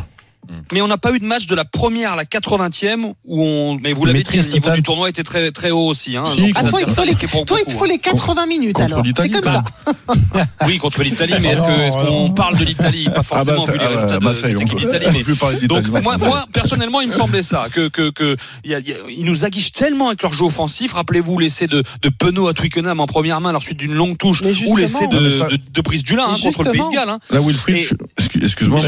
[0.72, 3.80] Mais on n'a pas eu de match de la première à la 80e où on.
[3.82, 4.76] Mais vous l'avez dit, le niveau totale.
[4.76, 6.16] du tournoi était très très haut aussi.
[6.18, 7.66] Hein, Si, Donc, Ah, les toi, il te faut les, adversaires marquaient pour toi, il
[7.66, 7.90] te beaucoup, faut hein.
[7.94, 9.04] les 80 minutes Contre alors.
[9.18, 9.64] C'est comme bah.
[9.86, 10.44] ça.
[10.68, 13.08] Oui, contre l'Italie, mais est-ce que- est-ce qu'on parle de l'Italie?
[13.14, 14.80] Pas forcément Ah bah, vu les résultats ah bah, de ça y est, cette équipe
[14.80, 15.06] d'Italie.
[15.14, 18.80] mais- Donc moi, moi, personnellement, il me semblait ça, que que que il y a-
[18.80, 20.94] il y a- ils nous aguichent tellement avec leur jeu offensif.
[20.94, 24.18] Rappelez-vous l'essai de de Penaud à Twickenham en première main, à la suite d'une longue
[24.18, 25.18] touche, ou l'essai de,
[25.50, 26.94] de, de Brice Dulin hein, contre le Pays de.
[26.94, 27.10] Galles.
[27.10, 27.20] hein.
[27.30, 27.98] Là, Wilfried,
[28.42, 28.80] excuse-moi,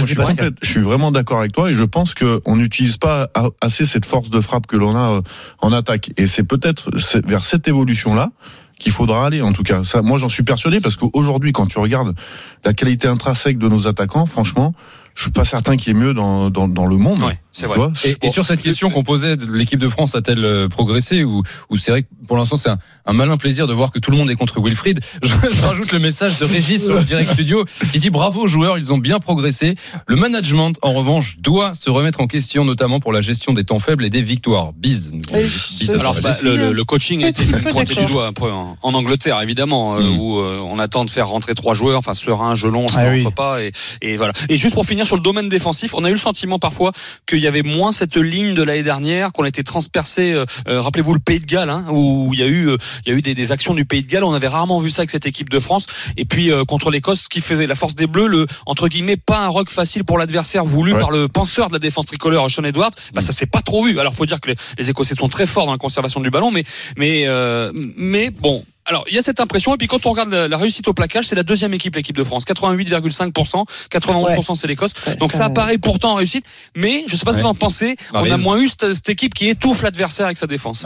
[0.61, 3.29] je suis vraiment d'accord avec et je pense qu'on n'utilise pas
[3.61, 5.21] assez cette force de frappe que l'on a euh,
[5.59, 6.11] en attaque.
[6.17, 6.91] Et c'est peut-être
[7.25, 8.31] vers cette évolution-là
[8.79, 9.81] qu'il faudra aller, en tout cas.
[10.03, 12.15] Moi, j'en suis persuadé parce qu'aujourd'hui, quand tu regardes
[12.63, 14.73] la qualité intrinsèque de nos attaquants, franchement,
[15.17, 17.19] je suis pas certain qu'il y ait mieux dans, dans, dans le monde.
[17.21, 17.79] Ouais, c'est vrai.
[18.05, 21.41] Et, et sur cette question qu'on posait, l'équipe de France a-t-elle euh, progressé ou,
[21.71, 22.77] ou c'est vrai que pour l'instant c'est un,
[23.07, 24.99] un malin plaisir de voir que tout le monde est contre Wilfried.
[25.23, 28.47] Je, je rajoute le message de Régis sur le direct studio qui dit bravo aux
[28.47, 29.73] joueurs, ils ont bien progressé.
[30.07, 33.79] Le management en revanche doit se remettre en question, notamment pour la gestion des temps
[33.79, 34.71] faibles et des victoires.
[34.73, 35.11] Bise.
[35.33, 38.77] je- Alors bah, le, le- le coaching a été pointé du doigt un peu en,
[38.81, 40.19] en Angleterre évidemment euh, Mm.
[40.19, 43.11] où euh, on attend de faire rentrer trois joueurs enfin Serein, Gelon, je Ah ne
[43.17, 43.23] oui.
[43.23, 43.71] rentre pas et,
[44.01, 44.33] et voilà.
[44.49, 46.91] Et juste pour finir sur le domaine défensif, on a eu le sentiment parfois
[47.25, 50.33] qu'il y avait moins cette ligne de l'année dernière, qu'on a été transpercé.
[50.33, 53.11] euh, euh, Rappelez-vous le Pays de Galles hein, où il y a eu euh, il
[53.11, 54.23] y a eu des, des actions du Pays de Galles.
[54.23, 55.87] On avait rarement vu ça avec cette équipe de France.
[56.17, 59.17] Et puis euh, contre l'Écosse, ce qui faisait la force des Bleus, le entre guillemets
[59.17, 60.99] pas un rock facile pour l'adversaire voulu Ouais.
[60.99, 62.91] par le penseur de la défense tricolore Sean Edwards.
[63.13, 63.99] Bah ça s'est pas trop vu.
[63.99, 66.51] Alors faut dire que les, les Écossais sont très forts dans la conservation du ballon,
[66.51, 66.63] mais
[66.97, 68.63] mais euh, mais bon.
[68.89, 70.93] Alors, il y a cette impression, et puis quand on regarde la, la réussite au
[70.93, 72.45] plaquage, c'est la deuxième équipe, l'équipe de France.
[72.45, 74.91] 88,5%, 91% c'est l'Écosse.
[75.05, 76.45] Ouais, Donc ça, ça- apparaît pourtant en réussite,
[76.75, 79.09] mais je sais pas ce que vous en pensez, on a moins eu cette, cette
[79.09, 80.85] équipe qui étouffe l'adversaire avec sa défense.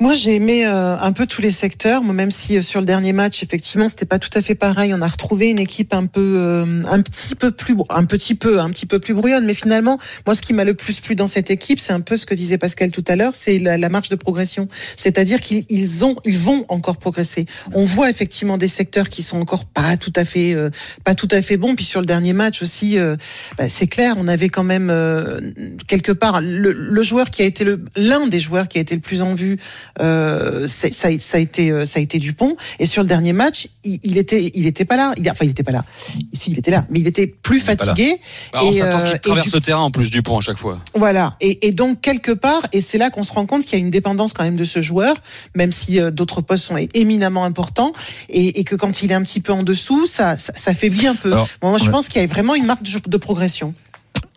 [0.00, 2.02] Moi, j'ai aimé euh, un peu tous les secteurs.
[2.02, 4.94] Moi, même si euh, sur le dernier match, effectivement, c'était pas tout à fait pareil.
[4.94, 8.60] On a retrouvé une équipe un peu, euh, un petit peu plus, un petit peu,
[8.60, 9.44] un petit peu plus brouillonne.
[9.44, 12.16] Mais finalement, moi, ce qui m'a le plus plu dans cette équipe, c'est un peu
[12.16, 14.68] ce que disait Pascal tout à l'heure, c'est la, la marche de progression.
[14.96, 17.46] C'est-à-dire qu'ils ils ont, ils vont encore progresser.
[17.72, 20.70] On voit effectivement des secteurs qui sont encore pas tout à fait, euh,
[21.04, 21.74] pas tout à fait bons.
[21.74, 23.16] Puis sur le dernier match aussi, euh,
[23.56, 25.40] bah, c'est clair, on avait quand même euh,
[25.86, 27.64] quelque part le, le joueur qui a été
[27.96, 29.58] l'un des joueurs qui a été le plus en vue
[30.00, 33.32] euh, ça, a- ça a été euh, ça a été Dupont et sur le dernier
[33.32, 35.84] match il, il était il était pas là il, enfin il était pas là
[36.32, 38.18] si il était là mais il était plus fatigué
[38.52, 40.78] Alors, on s'attend euh, qu'il traverse le terrain en plus du pont à chaque fois.
[40.94, 43.82] voilà et, et donc quelque part et c'est là qu'on se rend compte qu'il y
[43.82, 45.16] a une dépendance quand même de ce joueur
[45.54, 47.92] même si d'autres postes sont éminemment importants
[48.28, 51.06] et, et que quand il est un petit peu en dessous ça ça, ça faiblit
[51.06, 51.90] un peu Alors, Bon, moi je ouais.
[51.92, 53.74] pense qu'il y a vraiment une marque de, de progression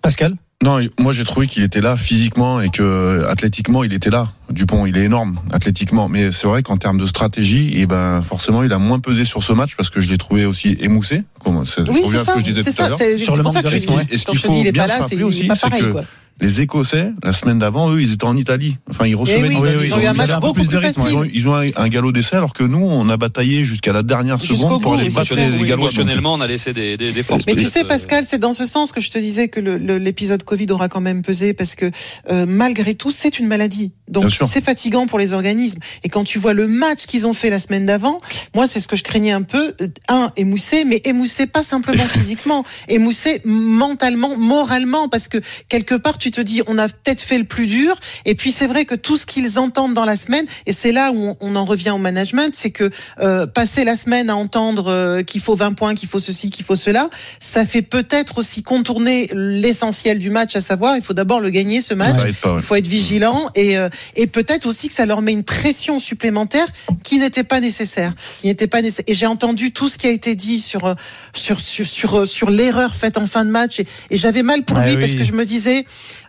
[0.02, 0.36] Pascal?
[0.64, 4.26] Non, moi j'ai trouvé qu'il était là physiquement et que athlétiquement il était là.
[4.52, 8.62] Dupont, il est énorme athlétiquement, mais c'est vrai qu'en termes de stratégie, et ben forcément
[8.62, 11.24] il a moins pesé sur ce match parce que je l'ai trouvé aussi émoussé.
[11.44, 12.98] Comme, c'est- oui c'est à ce ça que je disais c'est tout à ça l'heure.
[13.00, 14.14] c'est Sur c'est le pour ça manque que de je rythme, dis.
[14.14, 15.62] Et ce qu'il je te dis faut bien pas se là rappeler c'est aussi, c'est
[15.70, 16.04] pareil que quoi
[16.40, 18.78] les Écossais, la semaine d'avant, eux, ils étaient en Italie.
[18.90, 20.70] Enfin, ils recevaient Eh oui, des- ils ont eu un ils match beaucoup plus de
[20.70, 23.10] plus rythme, Ils ont, facile ils ont un, un galop d'essai alors que nous, on
[23.10, 25.68] a bataillé jusqu'à la dernière seconde pour aller oui, battre les, oui.
[25.68, 25.86] Gallois.
[25.86, 27.44] Émotionnellement, on a laissé des, des, des forces.
[27.46, 30.44] Mais tu sais, euh, Pascal, c'est dans ce sens que je te disais que l'épisode
[30.44, 31.92] Covid aura quand même pesé parce que
[32.32, 33.94] euh, malgré tout, c'est une maladie.
[34.12, 35.80] Donc c'est fatigant pour les organismes.
[36.04, 38.20] Et quand tu vois le match qu'ils ont fait la semaine d'avant,
[38.54, 39.74] moi c'est ce que je craignais un peu.
[39.82, 45.38] Euh, Un, émoussé, mais émoussé pas simplement physiquement, émoussé mentalement, moralement, parce que
[45.70, 47.96] quelque part tu te dis on a peut-être fait le plus dur.
[48.26, 51.12] Et puis c'est vrai que tout ce qu'ils entendent dans la semaine, et c'est là
[51.12, 52.90] où on, on en revient au management, c'est que
[53.20, 56.66] euh, passer la semaine à entendre euh, qu'il faut 20 points, qu'il faut ceci, qu'il
[56.66, 57.10] faut cela,
[57.40, 61.82] ça fait peut-être aussi contourner l'essentiel du match, à savoir il faut d'abord le gagner
[61.82, 62.22] ce match.
[62.42, 62.60] Pas, ouais.
[62.60, 66.00] Il faut être vigilant et, euh, et peut-être aussi que ça leur met une pression
[66.00, 66.68] supplémentaire
[67.04, 69.06] qui n'était pas nécessaire, qui n'était pas nécessaire.
[69.08, 70.94] Et j'ai entendu tout ce qui a été dit sur euh,
[71.34, 74.64] sur sur sur, euh, sur l'erreur faite en fin de match et, et j'avais mal
[74.64, 75.00] pour Ouais, lui oui.
[75.00, 75.86] parce que je me disais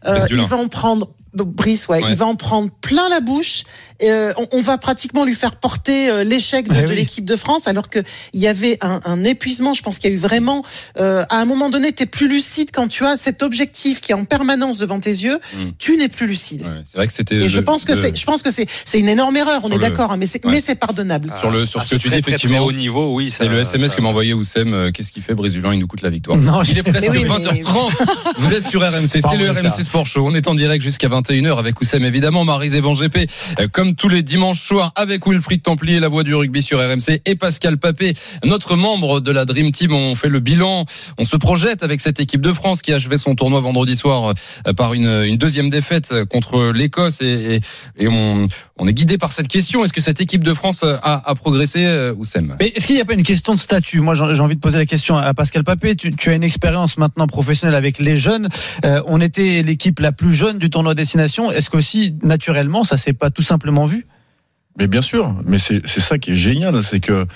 [0.06, 0.46] euh, Brice il Dulin.
[1.34, 2.10] Brice, ouais, Ouais.
[2.10, 3.62] il va en prendre plein la bouche.
[4.02, 6.96] Euh, on, on va pratiquement lui faire porter euh, l'échec de, Eh de oui.
[6.96, 8.00] l'équipe de France, alors que
[8.32, 9.74] il y avait un, un épuisement.
[9.74, 10.62] Je pense qu'il y a eu vraiment,
[10.98, 14.10] euh, à un moment donné, tu es plus lucide quand tu as cet objectif qui
[14.12, 15.38] est en permanence devant tes yeux.
[15.54, 15.58] Mm.
[15.78, 16.62] Tu n'es plus lucide.
[16.62, 17.36] Ouais, c'est vrai que c'était.
[17.36, 19.60] Et je pense que le- c'est, je pense que c'est, c'est une énorme erreur.
[19.62, 20.50] On Sur est le- d'accord, hein, mais c'est, Ouais.
[20.52, 21.32] mais c'est pardonnable.
[21.38, 23.30] Sur le- sur à ce que tu dis, très, très effectivement, haut niveau, oui.
[23.30, 24.74] C'est le SMS ça- que m'a envoyé Oussem.
[24.74, 26.36] euh, Qu'est-ce qu'il fait Brésilien Il nous coûte la victoire.
[26.38, 27.92] Non, il est presque Mais oui, mais- 20h30.
[28.38, 29.06] Vous êtes sur RMC.
[29.06, 29.50] C'est le.
[29.50, 30.26] RMC Sport Show.
[30.26, 31.21] On est en direct jusqu'à 20h.
[31.22, 33.30] 21h avec Oussem évidemment, Marise Evan GP,
[33.60, 37.20] euh, comme tous les dimanches soirs avec Wilfried Templier, la voix du rugby sur RMC
[37.24, 39.92] et Pascal Papé, notre membre de la Dream Team.
[39.92, 40.86] On fait le bilan,
[41.18, 44.34] on se projette avec cette équipe de France qui a achevé son tournoi vendredi soir
[44.66, 47.60] euh, par une, une deuxième défaite contre l'Écosse et,
[47.96, 49.84] et, et on, on est guidé par cette question.
[49.84, 52.56] Est-ce que cette équipe de France a, a progressé, euh, Oussem?
[52.58, 54.00] Mais est-ce qu'il n'y a pas une question de statut?
[54.00, 55.94] Moi, j'ai envie de poser la question à Pascal Papé.
[55.94, 58.48] Tu, tu as une expérience maintenant professionnelle avec les jeunes.
[58.84, 63.30] Euh, on était l'équipe la plus jeune du tournoi Est-ce qu'aussi, naturellement, ça s'est pas
[63.30, 64.06] tout simplement vu?
[64.78, 67.26] Mais bien sûr, mais c'est c'est ça qui est génial, c'est que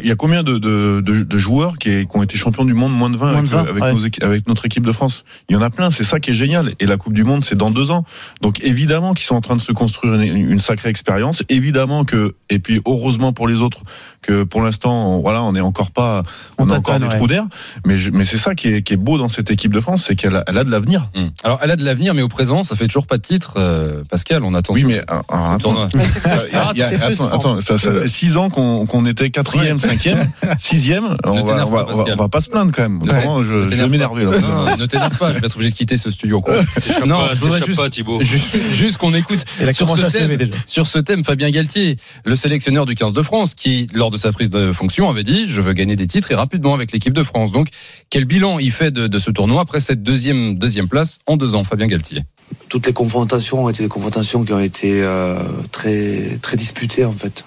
[0.00, 2.72] il y a combien de, de, de, de joueurs qui, qui ont été champions du
[2.72, 3.92] monde moins de 20 Moins avec, de 20, avec, ouais.
[3.92, 5.24] nos avec notre équipe de France?
[5.48, 6.72] Il y en a plein, c'est ça qui est génial.
[6.80, 8.04] Et la Coupe du Monde, c'est dans deux ans.
[8.40, 11.42] Donc évidemment qu'ils sont en train de se construire une, une sacrée expérience.
[11.48, 13.82] Évidemment que, et puis heureusement pour les autres,
[14.22, 16.22] que pour l'instant, voilà, on n'est encore pas,
[16.58, 17.16] on, On a encore des ouais.
[17.16, 17.44] trous d'air.
[17.84, 20.04] Mais, je- mais c'est ça qui est, qui est beau dans cette équipe de France,
[20.06, 21.08] c'est qu'elle a, elle a de l'avenir.
[21.16, 21.30] Hum.
[21.42, 24.04] Alors, elle a de l'avenir, mais au présent, ça fait toujours pas de titre, euh,
[24.08, 24.44] Pascal.
[24.44, 24.72] On attend.
[24.74, 26.70] Oui, mais alors, alors, attends, Euh, frustrant.
[26.74, 31.16] il y a- C'est attends, attends, ça, six ans qu'on qu'on était quatrième, cinquième, sixième.
[31.24, 32.14] On va, t'énerve on, va, pas, on va- Pascal.
[32.18, 33.02] on va pas se plaindre quand même.
[33.02, 33.08] Ouais.
[33.10, 34.30] Autrement, je, je vais m'énerver là.
[34.32, 34.38] pas.
[34.40, 36.40] Non, non, ne t'énerve pas, je vais être obligé de quitter ce studio.
[36.40, 36.54] quoi.
[37.06, 38.22] Non, pas, je voudrais juste- pas, Thibaut.
[38.22, 40.52] Juste, juste qu'on écoute sur ce, thème, déjà.
[40.66, 44.32] sur ce thème Fabien Galtier, le sélectionneur du 15 de France, qui, lors de sa
[44.32, 47.22] prise de fonction, avait dit Je veux gagner des titres et rapidement avec l'équipe de
[47.24, 47.52] France.
[47.52, 47.68] Donc,
[48.10, 51.54] quel bilan il fait de, de ce tournoi après cette deuxième, deuxième place en deux
[51.54, 52.22] ans, Fabien Galtier?
[52.68, 55.36] Toutes les confrontations ont été des confrontations qui ont été euh,
[55.70, 57.44] très très disputées en fait,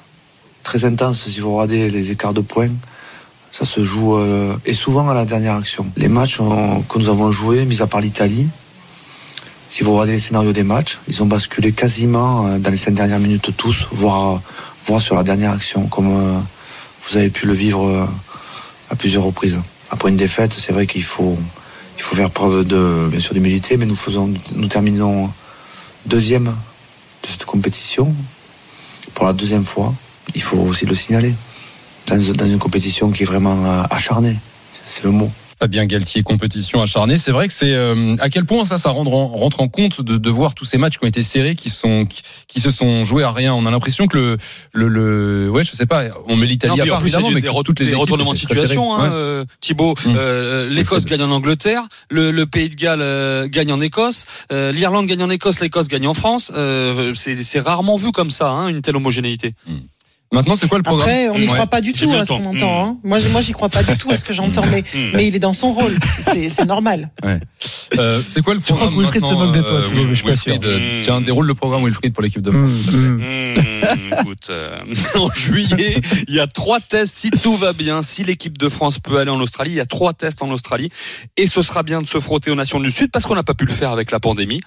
[0.65, 1.29] très intenses.
[1.29, 2.71] Si vous regardez les écarts de points,
[3.51, 5.85] ça se joue euh, et souvent à la dernière action.
[5.95, 6.39] Les matchs
[6.89, 8.49] que nous avons joués, mis à part l'Italie,
[9.69, 12.95] si vous regardez les scénarios des matchs, ils ont basculé quasiment euh, dans les cinq
[12.95, 14.41] dernières minutes tous, voire
[14.85, 16.39] voire sur la dernière action, comme euh,
[17.03, 18.07] vous avez pu le vivre
[18.89, 19.59] à plusieurs reprises.
[19.91, 21.37] Après une défaite, c'est vrai qu'il faut
[21.97, 25.31] il faut faire preuve de bien sûr d'humilité, mais nous faisons nous terminons
[26.07, 28.13] deuxième de cette compétition
[29.13, 29.93] pour la deuxième fois.
[30.35, 31.33] Il faut aussi le signaler
[32.07, 34.35] dans, dans une compétition qui est vraiment euh, acharnée.
[34.87, 35.31] C'est le mot.
[35.57, 37.17] Fabien Galtier, compétition acharnée.
[37.17, 40.01] C'est vrai que c'est euh, à quel point ça, ça rentre en, rentre en compte
[40.01, 42.69] de, de voir tous ces matchs qui ont été serrés, qui sont qui, qui se
[42.71, 43.53] sont joués à rien.
[43.53, 44.37] On a l'impression que le
[44.73, 47.49] le, le ouais, je sais pas, on met l'Italie à part plus, évidemment, mais des,
[47.63, 49.09] toutes les des retournements de situation, hein, Ouais.
[49.13, 49.93] euh, Thibaut.
[50.05, 50.13] Mm.
[50.17, 54.73] Euh, L'Écosse gagne en Angleterre, le, le Pays de Galles euh, gagne en Écosse, euh,
[54.73, 56.51] l'Irlande gagne en Écosse, l'Écosse gagne en France.
[56.53, 59.53] Euh, c'est rarement vu comme ça, hein, une telle homogénéité.
[60.33, 61.53] Maintenant, c'est quoi le programme Après, on n'y Ouais.
[61.53, 62.85] croit pas du tout à ce qu'on entend.
[62.87, 62.97] Hein.
[63.03, 65.11] Moi, je- moi, j'y crois pas du tout à ce que j'entends, mais, Mm.
[65.15, 65.95] mais il est dans son rôle.
[66.23, 67.09] C'est normal.
[67.97, 70.23] Euh, c'est quoi le crois programme que Wilfried se moque de toi, euh, je suis
[70.25, 70.53] pas sûr.
[70.53, 71.01] Wilfried, Mm.
[71.03, 72.69] Tiens, déroule le programme Wilfried pour l'équipe de France.
[72.93, 73.21] Hum.
[73.21, 74.77] Mmh, écoute, euh,
[75.15, 77.15] en juillet, il y a trois tests.
[77.15, 79.85] Si tout va bien, si l'équipe de France peut aller en Australie, il y a
[79.85, 80.89] trois tests en Australie.
[81.37, 83.53] Et ce sera bien de se frotter aux nations du Sud parce qu'on n'a pas
[83.53, 84.59] pu le faire avec la pandémie.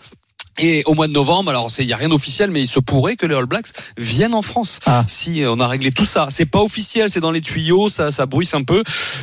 [0.58, 2.80] Et au mois de novembre, alors c'est il y a rien d'officiel, mais il se
[2.80, 4.80] pourrait que les All Blacks viennent en France.
[4.86, 5.04] Ah.
[5.06, 8.10] Si euh, on a réglé tout ça, c'est pas officiel, c'est dans les tuyaux, ça
[8.10, 8.82] ça bruisse un peu.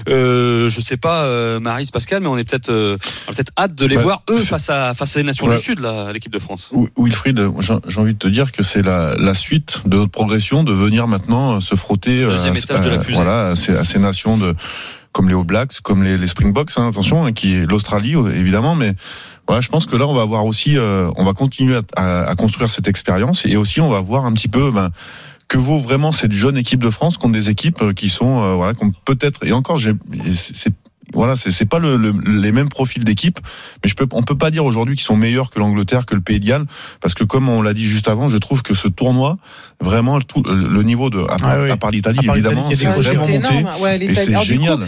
[0.09, 2.97] Euh, je sais pas, euh, Maris, Pascal, mais on est peut-être euh,
[3.27, 4.03] on a peut-être hâte de les Ouais.
[4.03, 5.55] voir eux face à face à les nations Ouais.
[5.55, 6.69] du Sud, là, l'équipe de France.
[6.71, 7.39] Wi- Wilfried,
[7.87, 11.07] j'ai envie de te dire que c'est la, la suite de notre progression de venir
[11.07, 13.15] maintenant euh, se frotter euh, Deuxième à- étage de la fusée.
[13.15, 14.53] Voilà, à ces, à ces nations de
[15.11, 18.75] comme les All Blacks, comme les, les Springboks, hein, attention, hein, qui est l'Australie évidemment,
[18.75, 18.93] mais
[19.47, 22.29] voilà, je pense que là on va avoir aussi, euh, on va continuer à, à-
[22.29, 24.71] à construire cette expérience et aussi on va voir un petit peu.
[24.71, 24.89] Ben,
[25.47, 28.55] que vaut vraiment cette jeune équipe de France contre des équipes euh, qui sont euh,
[28.55, 29.79] voilà qui ont peut-être et encore
[30.33, 30.73] c'est-
[31.13, 33.39] voilà c'est c'est pas le, le- les mêmes profils d'équipe
[33.83, 36.21] mais je peux on peut pas dire aujourd'hui qu'ils sont meilleurs que l'Angleterre que le
[36.21, 36.65] Pays de Galles
[37.01, 39.37] parce que comme on l'a dit juste avant je trouve que ce tournoi
[39.81, 41.69] vraiment tout, le niveau de à, part- Ah oui.
[41.71, 43.65] à part l'Italie évidemment c'est vraiment monté.
[43.81, 44.15] Ouais, et l'Italie.
[44.25, 44.79] c'est Alors, du coup, génial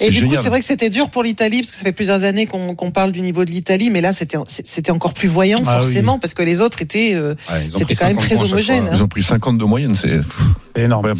[0.00, 2.24] Et du coup, c'est vrai que c'était dur pour l'Italie parce que ça fait plusieurs
[2.24, 5.60] années qu'on qu'on parle du niveau de l'Italie, mais là, c'était c'était encore plus voyant
[5.66, 5.84] Ah oui.
[5.84, 7.12] forcément parce que les autres étaient.
[7.14, 8.94] euh, Ouais, ont C'était quand même 50 très homogène, fois.
[8.96, 10.20] ils ont pris 50 de moyenne c'est
[10.74, 11.12] énorme.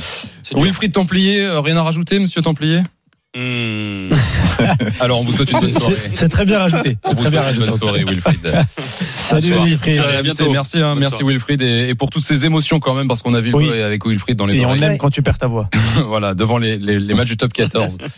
[0.56, 2.80] Wilfried Templier, euh, rien à rajouter, monsieur Templier?
[3.36, 4.12] Mmh.
[4.98, 5.94] Alors, on vous souhaite une bonne soirée.
[6.14, 6.98] C'est très bien rajouté.
[7.04, 7.70] On C'est vous très bien souhaite une rajouté.
[7.70, 8.66] bonne soirée, Wilfried.
[9.14, 9.54] Salut.
[9.64, 10.00] Wilfried.
[10.02, 10.50] Salut, à bientôt.
[10.50, 11.34] Merci, hein, Bonne merci soirée.
[11.34, 13.70] Wilfried et, et pour toutes ces émotions quand même parce qu'on a vu Oui.
[13.80, 15.70] avec Wilfried dans les Et on aime quand tu perds ta voix.
[16.08, 17.98] voilà, devant les, les, les matchs du top 14.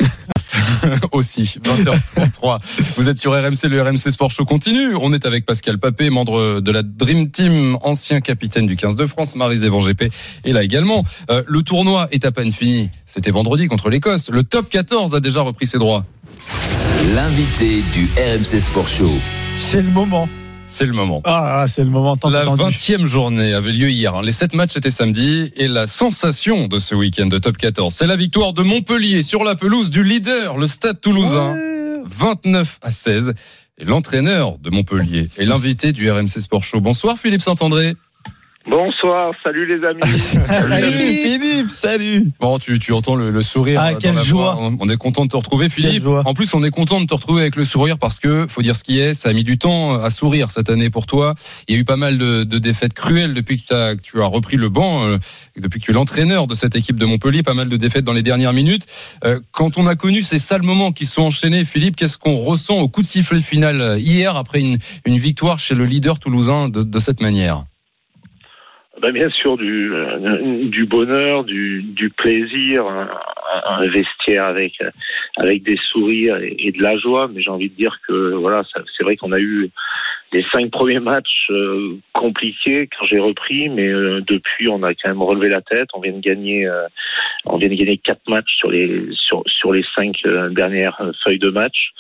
[1.12, 2.59] Aussi, 20h33.
[2.97, 4.95] Vous êtes sur RMC, le RMC Sport Show continue.
[4.95, 9.07] On est avec Pascal Papé, membre de la Dream Team, ancien capitaine du 15 de
[9.07, 10.12] France, Marie Evan GP.
[10.45, 12.91] Et là également, euh, le tournoi est à peine fini.
[13.07, 14.31] C'était vendredi contre l'Écosse.
[14.31, 16.05] Le top 14 a déjà repris ses droits.
[17.15, 19.12] L'invité du RMC Sport Show.
[19.59, 20.29] C'est le moment.
[20.73, 21.20] C'est le moment.
[21.24, 22.62] Ah, c'est le moment tant La attendu.
[22.62, 24.15] 20e journée avait lieu hier.
[24.15, 24.23] hein.
[24.23, 28.07] Les sept matchs étaient samedi et la sensation de ce week-end de top 14, c'est
[28.07, 31.55] la victoire de Montpellier sur la pelouse du leader, le Stade Toulousain.
[32.07, 33.35] 29 à 16.
[33.78, 36.81] est l'entraîneur de Montpellier et l'invité du RMC Sport Show.
[36.81, 37.94] Bonsoir Philippe Saint-André.
[38.70, 40.18] Bonsoir, salut les amis.
[40.18, 42.30] salut, Philippe, salut.
[42.39, 43.80] Bon, tu, tu entends le, le sourire.
[43.82, 44.55] Ah, dans quelle la joie.
[44.55, 44.62] voix.
[44.64, 46.05] On on est content de te retrouver, Philippe.
[46.05, 46.22] joie.
[46.26, 48.76] En plus, on est content de te retrouver avec le sourire parce que, faut dire
[48.76, 51.34] ce qui est, ça a mis du temps à sourire cette année pour toi.
[51.66, 54.22] Il y a eu pas mal de, de défaites cruelles depuis que, t'as- que tu
[54.22, 55.18] as repris le banc, euh,
[55.56, 57.43] depuis que tu es l'entraîneur de cette équipe de Montpellier.
[57.43, 58.86] Pas mal de défaites dans les dernières minutes.
[59.24, 62.78] Euh, quand on a connu ces sales moments qui sont enchaînés, Philippe, qu'est-ce qu'on ressent
[62.78, 66.68] au coup de sifflet final euh, hier après une, une victoire chez le leader toulousain
[66.68, 67.64] de, de cette manière?
[69.03, 73.11] Ben, bien sûr, du, euh, bonheur, du, plaisir, un,
[73.66, 74.74] un vestiaire avec,
[75.37, 77.27] avec des sourires et, de la joie.
[77.27, 78.62] Mais j'ai envie de dire que voilà,
[78.97, 79.70] c'est vrai qu'on a eu
[80.33, 85.09] les cinq premiers matchs euh, compliqués quand j'ai repris, mais euh, depuis on a quand
[85.09, 85.89] même relevé la tête.
[85.95, 86.70] On vient de gagner,
[87.45, 90.23] on vient de gagner quatre matchs sur les sur, sur les cinq
[90.53, 91.91] dernières feuilles de match.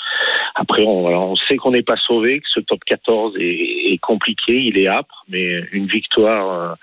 [0.54, 4.78] Après, on, sait qu'on n'est pas sauvé, que ce top 14 est, est compliqué, il
[4.78, 6.76] est âpre, mais une victoire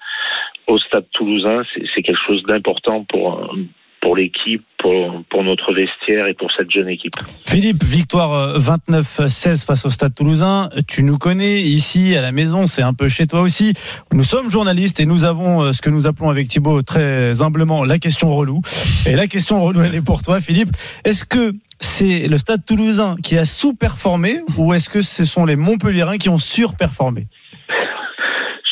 [0.69, 1.63] au Stade Toulousain,
[1.95, 3.55] c'est quelque chose d'important pour euh,
[4.01, 7.13] pour l'équipe, pour, pour notre vestiaire et pour cette jeune équipe.
[7.45, 10.69] Philippe, victoire euh, 29-16 face au Stade Toulousain.
[10.87, 13.73] Tu nous connais ici à la maison, c'est un peu chez toi aussi.
[14.13, 17.83] Nous sommes journalistes et nous avons euh, ce que nous appelons avec Thibaut très humblement
[17.83, 18.61] la question relou.
[19.05, 20.69] Et la question relou, elle est pour toi, Philippe.
[21.03, 25.55] Est-ce que c'est le Stade Toulousain qui a sous-performé ou est-ce que ce sont les
[25.55, 27.27] Montpelliérains qui ont surperformé?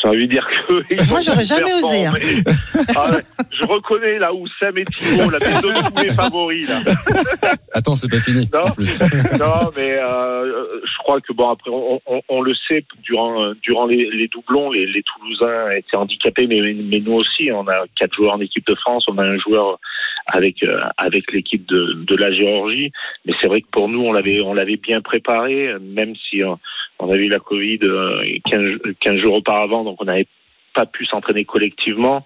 [0.07, 0.73] Envie de dire que.
[1.09, 2.13] Moi, j'aurais jamais osé, hein.
[2.13, 2.85] performé.
[2.95, 3.21] Ah ouais,
[3.51, 7.55] je reconnais là où Sam et Thibault, la maison de tous les favoris là.
[7.73, 8.49] Attends, c'est pas fini.
[8.53, 8.61] Non.
[8.61, 9.01] En plus.
[9.39, 13.85] non, mais euh, je crois que bon après on, on, on le sait durant durant
[13.85, 18.15] les, les doublons, les, les Toulousains étaient handicapés, mais, mais nous aussi, on a quatre
[18.15, 19.79] joueurs en équipe de France, on a un joueur
[20.27, 22.91] avec euh, avec l'équipe de, de la Géorgie,
[23.25, 26.55] mais c'est vrai que pour nous on l'avait on l'avait bien préparé, même si euh,
[26.99, 30.27] on avait eu la Covid euh, 15, 15 jours auparavant, donc on n'avait
[30.73, 32.23] pas pu s'entraîner collectivement.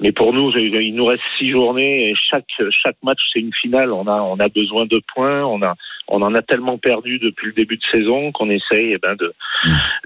[0.00, 3.92] Mais pour nous, il nous reste six journées et chaque chaque match c'est une finale.
[3.92, 5.44] On a on a besoin de points.
[5.44, 5.74] On a
[6.10, 9.32] on en a tellement perdu depuis le début de saison qu'on essaye eh ben de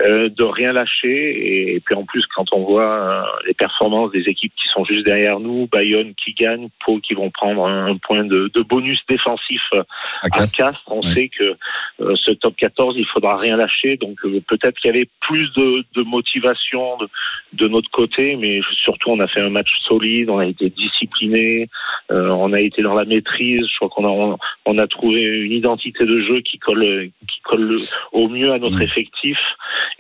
[0.01, 1.75] euh, de rien lâcher.
[1.75, 5.05] Et, puis en plus, quand on voit euh, les performances des équipes qui sont juste
[5.05, 9.01] derrière nous, Bayonne qui gagne, Pau qui vont prendre un, un point de, de bonus
[9.09, 9.83] défensif euh,
[10.23, 11.55] à Castres, on sait que
[12.01, 13.97] euh, ce top 14, il faudra rien lâcher.
[13.97, 17.09] Donc euh, peut-être qu'il y avait plus de, de motivation de,
[17.53, 21.69] de notre côté, mais surtout on a fait un match solide, on a été discipliné,
[22.11, 23.67] on a été dans la maîtrise.
[23.71, 27.41] Je crois qu'on a on, on a trouvé une identité de jeu qui colle qui
[27.45, 27.79] colle le-
[28.13, 29.37] au mieux à notre effectif,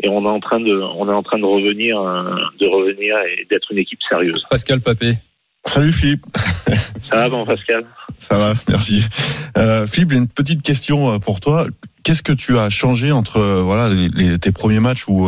[0.02, 3.14] et on est en train de on est en train de revenir euh, de revenir
[3.28, 4.44] et d'être une équipe sérieuse.
[4.50, 5.14] Pascal Papé.
[5.66, 6.24] Salut Philippe.
[7.04, 7.84] Ça va, bon Pascal?
[8.18, 9.02] Ça va, merci.
[9.56, 11.66] Euh, Philippe, j'ai une petite question euh, pour toi.
[12.02, 15.26] Qu'est-ce que tu as changé entre euh, voilà les, les- tes premiers matchs où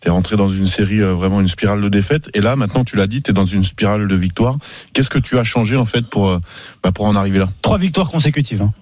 [0.00, 2.82] tu es rentré dans une série euh, vraiment une spirale de défaite et là maintenant
[2.84, 4.56] tu l'as dit tu es dans une spirale de victoire.
[4.92, 6.38] Qu'est-ce que tu as changé en fait pour euh,
[6.82, 7.48] bah, pour en arriver là?
[7.62, 8.62] Trois victoires consécutives.
[8.62, 8.72] hein.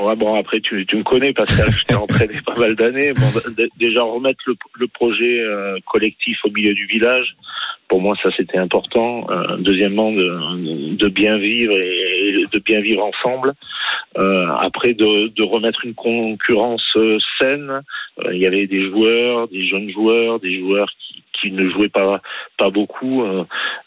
[0.00, 3.12] Ouais, bon, après, tu, tu me connais, Pascal, je t'ai entraîné pas mal d'années.
[3.12, 7.36] Bon, déjà, remettre le, le projet euh, collectif au milieu du village,
[7.88, 9.26] pour moi, ça, c'était important.
[9.30, 13.52] Euh, deuxièmement, de, de bien vivre et, et de bien vivre ensemble.
[14.16, 17.82] Euh, après, de, de remettre une concurrence euh, saine.
[18.24, 21.88] Euh, il y avait des joueurs, des jeunes joueurs, des joueurs qui, qui ne jouaient
[21.88, 22.20] pas
[22.56, 23.22] pas beaucoup.
[23.22, 23.44] Euh,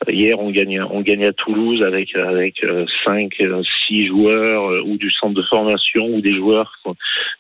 [0.08, 4.98] hier, on gagne on gagne à Toulouse avec avec euh, cinq, euh, six joueurs ou
[4.98, 6.72] du centre de formation ou des joueurs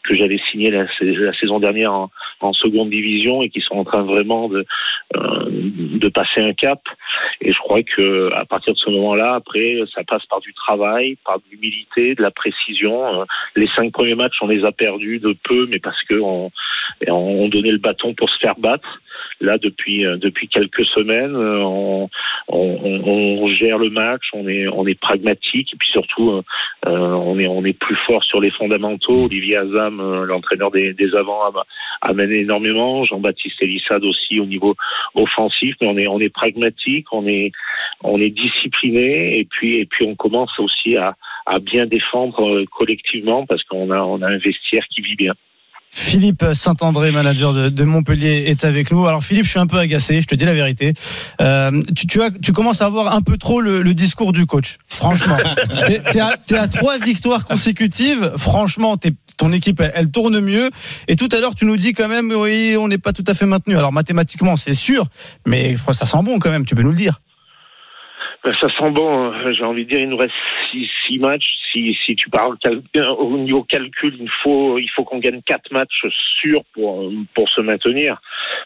[0.03, 3.83] que- j'avais signés la, sa- la saison dernière en, seconde division et qui sont en
[3.83, 4.65] train vraiment de
[5.13, 6.81] de passer un cap.
[7.41, 11.17] Et je crois que à partir de ce moment-là, après, ça passe par du travail,
[11.25, 13.25] par de l'humilité, de la précision.
[13.55, 16.51] Les cinq premiers matchs, on les a perdus de peu, mais parce que on,
[17.07, 19.01] on donnait le bâton pour se faire battre.
[19.41, 22.07] Là, depuis euh, depuis quelques semaines, euh,
[22.47, 26.41] on, gère le match, on est on pragmatique et puis surtout euh,
[26.87, 29.25] on est plus fort sur les fondamentaux.
[29.25, 31.63] Olivier Azam, l'entraîneur des, des avants, am-
[32.01, 33.03] amène énormément.
[33.05, 34.75] Jean-Baptiste Elissade aussi au niveau
[35.15, 37.51] offensif, mais on est on pragmatique, on est
[38.03, 41.15] on est discipliné et puis on commence aussi à
[41.59, 45.33] bien défendre collectivement parce qu'on a a un vestiaire qui vit bien.
[45.89, 49.07] Philippe Saint-André, manager de, de Montpellier, est avec nous.
[49.07, 50.93] Alors Philippe, je suis un peu agacé, je te dis la vérité.
[51.41, 54.45] Euh, tu, tu, as, tu commences à avoir un peu trop le, le discours du
[54.45, 54.77] coach.
[54.87, 55.37] Franchement,
[55.87, 58.31] t'es t'es à, t'es à trois victoires consécutives.
[58.37, 60.69] Franchement, t'es- ton équipe, elle, elle tourne mieux.
[61.07, 63.33] Et tout à l'heure, tu nous dis quand même, oui, on n'est pas tout à
[63.33, 63.77] fait maintenu.
[63.77, 65.07] Alors mathématiquement, c'est sûr,
[65.45, 66.65] mais ça sent bon quand même.
[66.65, 67.21] Tu peux nous le dire.
[68.43, 70.33] Ben, Ça sent bon, euh, j'ai envie de dire, il nous reste
[70.71, 71.45] six, six matchs.
[71.71, 75.71] Si, si tu parles euh, au niveau calcul, il faut, il faut qu'on gagne quatre
[75.71, 76.05] matchs
[76.39, 78.21] sûrs pour, pour se maintenir.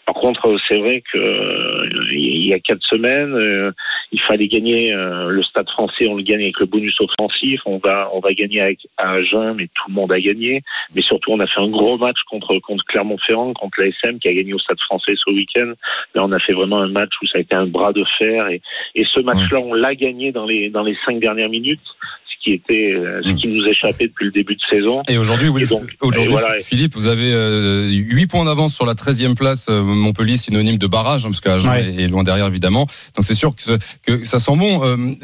[0.05, 3.73] Par contre, euh, c'est vrai que il y a quatre semaines,
[4.11, 7.61] il fallait gagner le Stade français, on le gagne avec le bonus offensif.
[7.65, 10.61] On va, on va gagner avec à Agen, mais tout le monde a gagné.
[10.93, 14.33] Mais surtout, on a fait un gros match contre, contre Clermont-Ferrand, contre l'ASM qui a
[14.33, 15.73] gagné au Stade français ce week-end.
[16.15, 18.49] Là, on a fait vraiment un match où ça a été un bras de fer
[18.49, 18.61] et,
[18.95, 21.79] et ce match-là, on l'a gagné dans les dans les cinq dernières minutes,
[22.25, 25.03] ce qui était euh, ce qui nous échappait depuis le début de saison.
[25.09, 26.59] Et aujourd'hui, aujourd'hui et voilà.
[26.59, 29.67] Philippe, vous avez euh, 8 points d'avance sur la 13e place.
[29.69, 31.85] euh, Montpellier, synonyme de barrage, hein, parce qu'Agen Ouais.
[31.93, 32.87] est est loin derrière, évidemment.
[33.15, 34.83] Donc c'est sûr que, que ça sent bon.
[34.83, 35.15] Euh,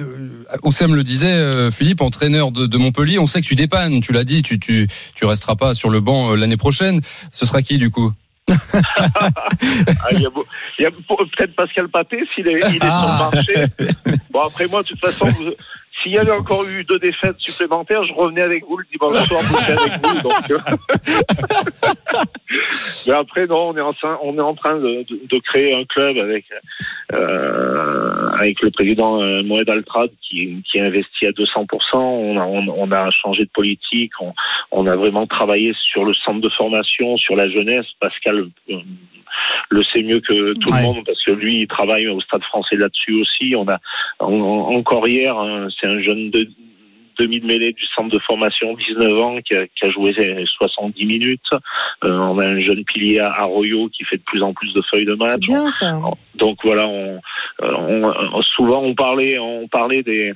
[0.64, 4.12] Oussem le disait, euh, Philippe, entraîneur de, de Montpellier, on sait que tu dépannes, tu
[4.14, 7.02] l'as dit, tu, tu, tu resteras pas sur le banc euh, l'année prochaine.
[7.32, 8.12] Ce sera qui, du coup?
[8.50, 13.30] Ah, il y a, peut-être Pascal Paté s'il est, il est sur Ah.
[13.32, 13.54] le marché.
[14.32, 15.54] Bon après moi, de toute façon, vous-
[16.02, 19.42] s'il y avait encore eu deux défaites supplémentaires, je revenais avec vous le dimanche soir,
[19.52, 20.22] bosser avec vous.
[20.22, 20.58] Donc, euh.
[23.08, 25.74] Mais après non, on est en train, on est en train de, de- de créer
[25.74, 26.46] un club avec
[27.14, 31.68] euh, avec le président euh, Moed Altrad qui, qui a investi à 200%.
[31.96, 34.12] On a, on, on a changé de politique.
[34.20, 34.34] On,
[34.72, 37.86] on a vraiment travaillé sur le centre de formation, sur la jeunesse.
[38.00, 38.76] Pascal euh,
[39.70, 40.80] le sait mieux que tout Ouais.
[40.82, 43.56] le monde parce que lui, il travaille au Stade français là-dessus aussi.
[43.56, 43.80] On a
[44.20, 46.48] en- en- encore hier, hein, c'est un jeune de
[47.20, 50.14] demi de mêlée du centre de formation, 19 ans, qui a, qui a joué
[50.46, 51.42] 70 minutes.
[52.04, 54.82] Euh, on a un jeune pilier à Arroyo qui fait de plus en plus de
[54.92, 55.40] feuilles de match.
[55.40, 56.00] Bien ça.
[56.36, 57.20] Donc voilà, on,
[57.64, 60.34] euh, on- souvent on parlait, on parlait des euh,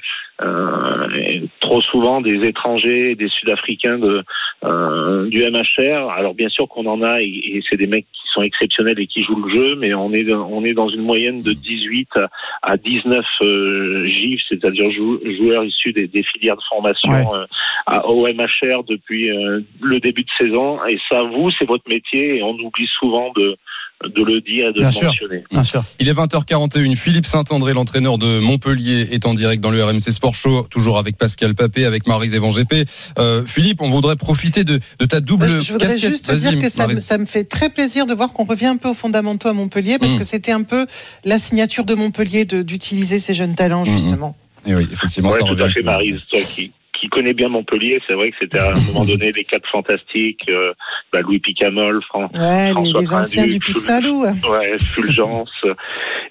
[1.16, 4.24] et trop souvent des étrangers, des Sud-Africains de
[4.64, 6.10] euh, du MHR.
[6.12, 9.08] Alors bien sûr qu'on en a et, et c'est des mecs qui sont exceptionnels et
[9.08, 12.10] qui jouent le jeu, mais on est dans- on est dans une moyenne de 18
[12.16, 12.30] à-
[12.62, 17.26] à 19 euh, GIF, c'est-à-dire jou- joueurs issus des, des filières de formation Ouais.
[17.36, 17.46] euh,
[17.88, 20.80] à, au MHR depuis euh, le début de saison.
[20.86, 23.58] Et ça, vous, c'est votre métier et on oublie souvent de
[24.04, 25.08] de le dire et de Bien le sûr.
[25.08, 25.44] mentionner.
[25.52, 25.84] Bien sûr.
[26.00, 26.96] Il est 20h41.
[26.96, 31.18] Philippe Saint-André, l'entraîneur de Montpellier, est en direct dans le RMC Sport Show, toujours avec
[31.18, 32.86] Pascal Papé, avec Marise Evangépé.
[33.20, 36.10] Euh, Philippe, on voudrait profiter de, de ta double Moi, je je voudrais casquette.
[36.10, 38.78] juste dire que ça, me- ça me fait très plaisir de voir qu'on revient un
[38.78, 40.18] peu aux fondamentaux à Montpellier parce Mm.
[40.18, 40.86] que c'était un peu
[41.26, 44.36] la signature de Montpellier d'utiliser ces jeunes talents justement.
[44.68, 46.72] Eh oui, effectivement, Ouais, ça tout à fait, Marise, toi qui,
[47.02, 50.46] qui connais bien Montpellier, c'est vrai que c'était à un moment donné les quatre fantastiques,
[50.50, 50.72] euh,
[51.12, 54.24] bah, Louis Picamol, Fran- Ouais, les, François les anciens Trinduc, du Pic Saint-Loup.
[54.50, 55.66] Ouais, Fulgence.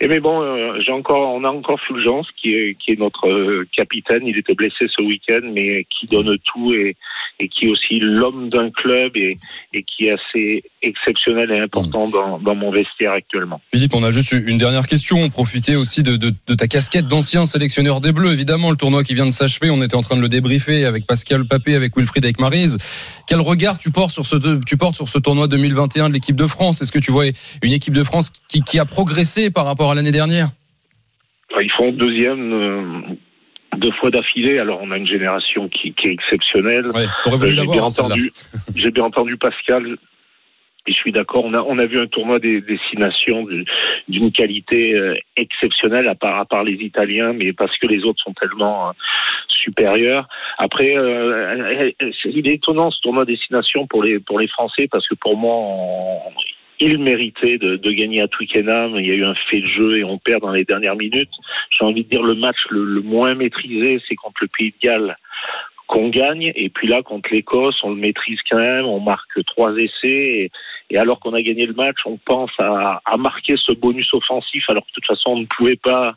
[0.00, 3.28] Et mais bon, euh, j'ai encore, on a encore Fulgence qui est qui est notre
[3.28, 4.22] euh, capitaine.
[4.26, 6.96] Il était blessé ce week-end, mais qui donne tout et
[7.42, 9.36] et qui est aussi l'homme d'un club et
[9.74, 13.60] et qui est assez exceptionnel et important dans dans mon vestiaire actuellement.
[13.72, 15.28] Philippe, on a juste une dernière question.
[15.30, 18.32] Profiter aussi de, de, de ta casquette d'ancien sélectionneur des Bleus.
[18.32, 21.06] Évidemment, le tournoi qui vient de s'achever, on était en train de le débriefer avec
[21.06, 22.76] Pascal Papé, avec Wilfried, avec Marise.
[23.26, 26.46] Quel regard tu portes sur ce, tu portes sur ce tournoi 2021 de l'équipe de
[26.46, 26.82] France?
[26.82, 27.24] Est-ce que tu vois
[27.62, 30.48] une équipe de France qui, qui a progressé par rapport à l'année dernière?
[31.60, 33.00] Ils font deuxième euh,
[33.78, 34.58] deux fois d'affilée.
[34.58, 36.86] Alors on a une génération qui, qui est exceptionnelle.
[36.94, 38.32] Ouais, Euh, j'ai l'avoir, bien hein, entendu,
[38.74, 39.96] j'ai bien entendu Pascal.
[40.86, 41.44] Et je suis d'accord.
[41.44, 43.64] On a on a vu un tournoi des du-
[44.08, 48.22] d'une qualité euh, exceptionnelle à part à part les Italiens, mais parce que les autres
[48.22, 48.92] sont tellement euh,
[49.48, 50.26] supérieurs.
[50.58, 51.90] Après, euh,
[52.24, 55.54] il est étonnant ce tournoi destination pour les pour les Français parce que pour moi.
[55.54, 56.20] on-
[56.82, 58.96] il méritait de, gagner à Twickenham.
[58.98, 61.28] Il y a eu un fait de jeu et on perd dans les dernières minutes.
[61.78, 65.16] J'ai envie de dire le match le, moins maîtrisé, c'est contre le Pays de Galles
[65.86, 66.52] qu'on gagne.
[66.54, 68.86] Et puis là, contre l'Écosse, on le maîtrise quand même.
[68.86, 70.50] On marque trois essais.
[70.90, 74.64] Et alors qu'on a gagné le match, on pense à, à marquer ce bonus offensif,
[74.68, 76.14] alors que de toute façon, on ne pouvait pas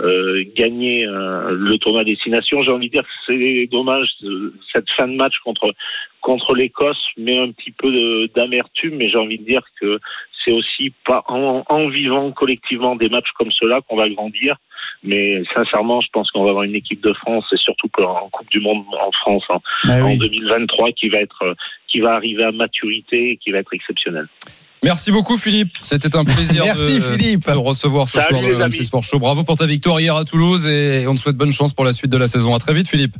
[0.00, 2.62] euh, gagner euh, le tournoi destination.
[2.62, 4.08] J'ai envie de dire que c'est dommage.
[4.24, 5.72] euh, Cette fin de match contre
[6.20, 10.00] contre l'Écosse met un petit peu d'amertume, mais j'ai envie de dire que
[10.42, 14.56] c'est aussi pas en, en vivant collectivement des matchs comme cela qu'on va grandir.
[15.02, 18.50] Mais sincèrement, je pense qu'on va avoir une équipe de France et surtout en Coupe
[18.50, 20.16] du Monde en France en, Ah en oui.
[20.18, 21.54] 2023 qui va être euh,
[21.94, 24.26] qui va arriver à maturité et qui va être exceptionnelle.
[24.82, 27.46] Merci beaucoup Philippe, c'était un plaisir Merci, de, Philippe.
[27.46, 28.84] de recevoir ce Salut, soir dans le amis.
[28.84, 29.20] Sport Show.
[29.20, 31.92] Bravo pour ta victoire hier à Toulouse et on te souhaite bonne chance pour la
[31.92, 32.52] suite de la saison.
[32.52, 33.14] À très vite Philippe.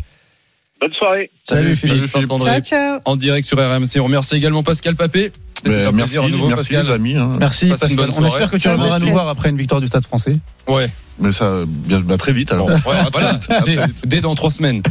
[0.80, 1.30] Bonne soirée.
[1.36, 2.06] Salut, Philippe.
[2.06, 2.50] Saint-André.
[2.50, 3.00] Ciao, ciao.
[3.04, 4.00] En direct sur RMC.
[4.00, 5.30] On remercie également Pascal Papé.
[5.64, 6.84] C'était Ben, un merci, plaisir à nouveau merci Pascal.
[6.86, 7.16] les amis.
[7.16, 7.32] hein.
[7.40, 8.10] Merci Passe Pascal.
[8.16, 10.36] On espère que tu reviendras nous voir après une victoire du Stade français.
[10.66, 10.90] Ouais.
[11.20, 12.50] mais ça, bien, bien très vite.
[12.52, 12.76] Alors, ouais,
[13.12, 13.76] voilà, dès,
[14.06, 14.82] dès dans trois semaines.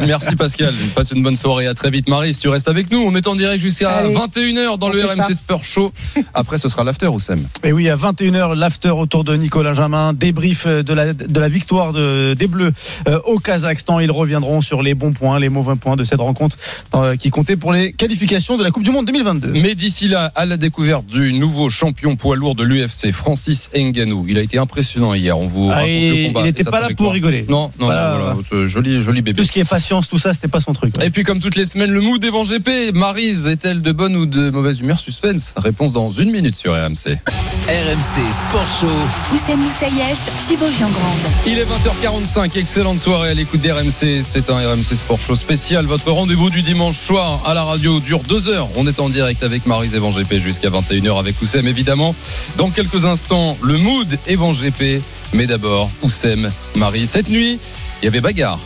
[0.00, 0.72] Merci Pascal.
[0.94, 1.66] Passe une bonne soirée.
[1.66, 2.34] À très vite, Marie.
[2.34, 4.14] Si tu restes avec nous, on est en direct jusqu'à Allez.
[4.14, 5.34] 21h dans le RMC.
[5.34, 5.92] Sport Show.
[6.34, 7.40] Après, ce sera l'after, Oussem.
[7.64, 11.92] Et oui, à 21h, l'after autour de Nicolas Jamin, débrief de la, de la victoire
[11.92, 12.72] de, des Bleus
[13.08, 14.00] euh, au Kazakhstan.
[14.00, 16.56] Ils reviendront sur les bons points, les mauvais points de cette rencontre
[16.94, 19.48] euh, qui comptait pour les qualifications de la Coupe du Monde 2022.
[19.52, 24.26] Mais d'ici à la découverte du nouveau champion poids lourd de l'UFC, Francis Ngannou.
[24.28, 25.38] Il a été impressionnant hier.
[25.38, 26.40] On vous Ah, raconte et le combat.
[26.40, 27.44] il n'était pas là pour rigoler.
[27.48, 28.12] Non, non, Voilà.
[28.18, 28.36] non, voilà.
[28.52, 29.40] Euh, Joli, joli bébé.
[29.40, 30.94] Tout ce qui est patience, tout ça, c'était pas son truc.
[31.02, 32.92] Et puis comme toutes les semaines, le mood Evan GP.
[32.94, 34.98] Marise est-elle de bonne ou de mauvaise humeur?
[35.00, 35.54] Suspense.
[35.56, 37.18] Réponse dans une minute sur RMC.
[37.68, 38.86] RMC Sport Show.
[39.34, 41.18] Oussem Moussaïef, Thibaut Giangrande.
[41.46, 44.22] Il est 20h45, excellente soirée à l'écoute d'RMC.
[44.22, 45.84] C'est un RMC Sport Show spécial.
[45.86, 48.68] Votre rendez-vous du dimanche soir à la radio dure deux heures.
[48.76, 52.14] On est en direct avec Marise Evan GP jusqu'à 21h avec Oussem évidemment.
[52.56, 55.02] Dans quelques instants, le mood Evan GP.
[55.32, 57.06] Mais d'abord, Oussem, Marie.
[57.06, 57.58] Cette nuit,
[58.00, 58.60] il y avait bagarre.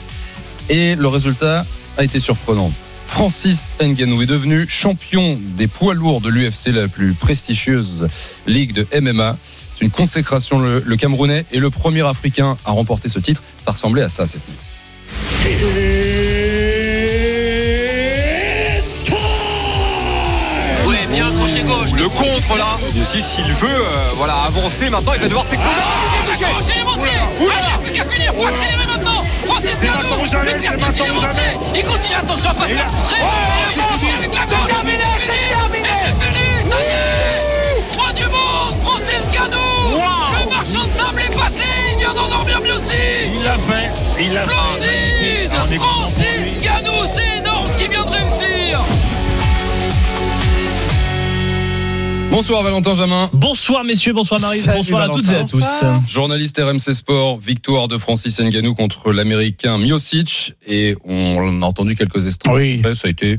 [0.69, 1.65] Et le résultat
[1.97, 2.71] a été surprenant.
[3.07, 8.09] Francis Ngannou est devenu champion des poids lourds de l'UFC, la plus prestigieuse
[8.47, 9.37] ligue de MMA.
[9.71, 10.59] C'est une consécration.
[10.59, 13.43] Le, le Camerounais est le premier Africain à remporter ce titre.
[13.59, 16.12] Ça ressemblait à ça cette nuit.
[22.17, 22.77] Contre là.
[23.05, 25.75] Si s'il veut, euh, voilà, avancer maintenant, il va devoir s'exposer.
[29.81, 30.19] C'est maintenant.
[30.21, 31.57] ou jamais, c'est maintenant qui ou jamais.
[31.75, 33.27] Il continue, attention à pas se Et là- faire Oh.
[34.49, 35.55] C'est terminé C'est
[37.97, 38.77] Roi du monde
[39.93, 41.67] Le marchand de sable est passé.
[41.93, 45.47] Il vient d'endormir mieux aussi Il l'a fait, il l'a fait.
[45.47, 45.79] Splendide.
[45.79, 46.53] Pour Francis lui.
[46.63, 48.81] Ngannou, c'est énorme ce qu'il vient de réussir
[52.33, 53.29] Bonsoir Valentin Jamin.
[53.35, 55.63] Bonsoir messieurs, bonsoir Marie, Salut, bonsoir à toutes et à tous.
[56.07, 60.55] Journaliste RMC Sport, victoire de Francis Ngannou contre l'Américain Miocic.
[60.67, 62.79] Et on a entendu quelques extraits.
[62.79, 63.39] Après, Ça a été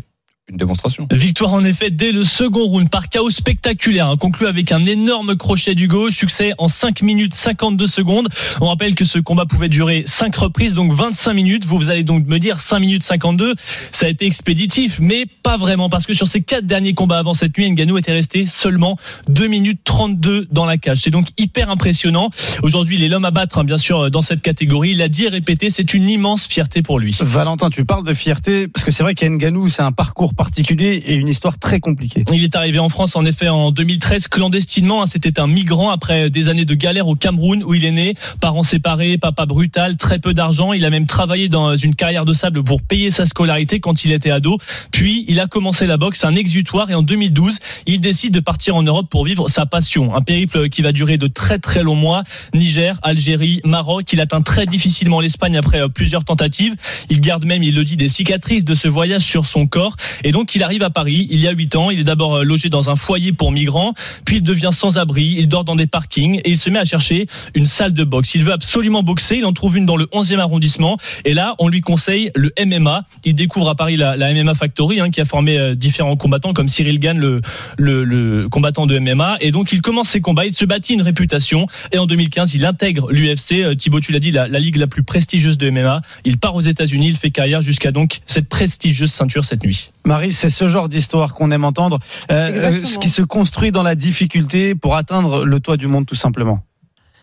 [0.53, 1.07] une démonstration.
[1.11, 5.35] Victoire en effet dès le second round par chaos spectaculaire, hein, conclu avec un énorme
[5.35, 8.30] crochet du gauche, succès en 5 minutes 52 secondes.
[8.61, 11.65] On rappelle que ce combat pouvait durer 5 reprises, donc 25 minutes.
[11.65, 13.55] Vous, vous allez donc me dire 5 minutes 52,
[13.91, 17.34] ça a été expéditif, mais pas vraiment, parce que sur ces 4 derniers combats avant
[17.34, 18.97] cette nuit, Ngannou était resté seulement
[19.27, 20.99] 2 minutes 32 dans la cage.
[20.99, 22.30] C'est donc hyper impressionnant.
[22.61, 24.91] Aujourd'hui, il est l'homme à battre, hein, bien sûr, dans cette catégorie.
[24.91, 27.17] Il a dit et répété, c'est une immense fierté pour lui.
[27.21, 30.35] Valentin, tu parles de fierté parce que c'est vrai qu'Nganou, c'est un parcours
[30.82, 32.24] et une histoire très compliquée.
[32.32, 35.02] Il est arrivé en France en effet en 2013 clandestinement.
[35.02, 35.06] hein.
[35.06, 38.15] C'était un migrant après des années de galère au Cameroun où il est né.
[38.41, 40.74] Parents séparés, papa brutal, très peu d'argent.
[40.74, 44.11] Il a même travaillé dans une carrière de sable pour payer sa scolarité quand il
[44.11, 44.57] était ado.
[44.91, 48.76] Puis il a commencé la boxe, un exutoire et en 2012 il décide de partir
[48.76, 50.15] en Europe pour vivre sa passion.
[50.15, 52.24] Un périple qui va durer de très très longs mois.
[52.53, 54.11] Niger, Algérie, Maroc.
[54.14, 56.76] Il atteint très difficilement l'Espagne après euh, plusieurs tentatives.
[57.10, 59.95] Il garde même, il le dit, des cicatrices de ce voyage sur son corps.
[60.24, 61.91] Et donc, il arrive à Paris il y a huit ans.
[61.91, 63.94] Il est d'abord euh, logé dans un foyer pour migrants,
[64.26, 65.36] puis il devient sans abri.
[65.38, 68.36] Il dort dans des parkings et il se met à chercher une salle de boxe.
[68.36, 69.38] Il veut absolument boxer.
[69.38, 70.98] Il en trouve une dans le 11e arrondissement.
[71.26, 73.06] Et là, on lui conseille le MMA.
[73.26, 76.54] Il découvre à Paris la, la MMA Factory, hein, qui a formé euh, différents combattants
[76.54, 77.41] comme Cyril Gann, le,
[77.78, 79.38] le, le combattant de MMA.
[79.41, 80.45] Et donc, il commence ses combats.
[80.45, 81.68] Il se bâtit une réputation.
[81.91, 83.54] Et en 2015, il intègre l'UFC.
[83.54, 86.02] Euh, Thibaut, tu l'as dit, la, la ligue la plus prestigieuse de MMA.
[86.26, 87.10] Il part aux États-Unis.
[87.10, 89.91] Il fait carrière jusqu'à donc cette prestigieuse ceinture cette nuit.
[90.14, 91.98] Marie, c'est ce genre d'histoire qu'on aime entendre,
[92.31, 92.85] euh, Exactement.
[92.85, 96.60] ce qui se construit dans la difficulté pour atteindre le toit du monde tout simplement.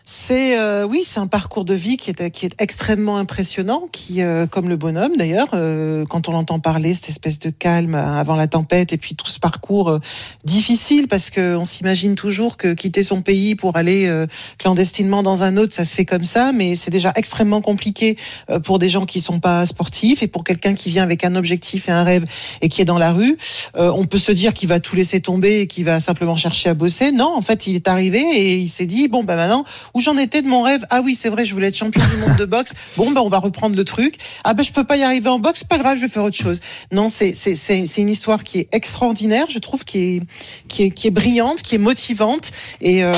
[0.05, 4.21] C'est euh, oui, c'est un parcours de vie qui est qui est extrêmement impressionnant, qui
[4.21, 8.19] euh, comme le bonhomme d'ailleurs, euh, quand on l'entend parler, cette espèce de calme euh,
[8.19, 9.99] avant la tempête et puis tout ce parcours euh,
[10.43, 14.25] difficile parce que on s'imagine toujours que quitter son pays pour aller euh,
[14.57, 18.17] clandestinement dans un autre, ça se fait comme ça, mais c'est déjà extrêmement compliqué
[18.63, 21.89] pour des gens qui sont pas sportifs et pour quelqu'un qui vient avec un objectif
[21.89, 22.25] et un rêve
[22.61, 23.37] et qui est dans la rue.
[23.75, 26.73] On peut se dire qu'il va tout laisser tomber et qu'il va simplement chercher à
[26.73, 27.11] bosser.
[27.11, 29.63] Non, en fait, il est arrivé et il s'est dit bon ben maintenant
[30.01, 32.35] j'en étais de mon rêve Ah oui, c'est vrai, je voulais être champion du monde
[32.37, 32.73] de boxe.
[32.97, 34.15] Bon ben on va reprendre le truc.
[34.43, 36.37] Ah ben je peux pas y arriver en boxe, pas grave, je vais faire autre
[36.37, 36.59] chose.
[36.91, 40.21] Non, c'est c'est c'est une histoire qui est extraordinaire, je trouve, qui est
[40.67, 42.51] qui est qui est brillante, qui est motivante
[42.81, 43.13] et euh,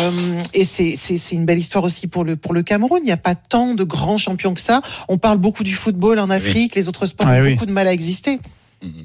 [0.54, 3.00] et c'est c'est c'est une belle histoire aussi pour le pour le Cameroun.
[3.02, 4.82] Il n'y a pas tant de grands champions que ça.
[5.08, 7.54] On parle beaucoup du football en Afrique, les autres sports Ah ont oui.
[7.54, 8.40] beaucoup de mal à exister.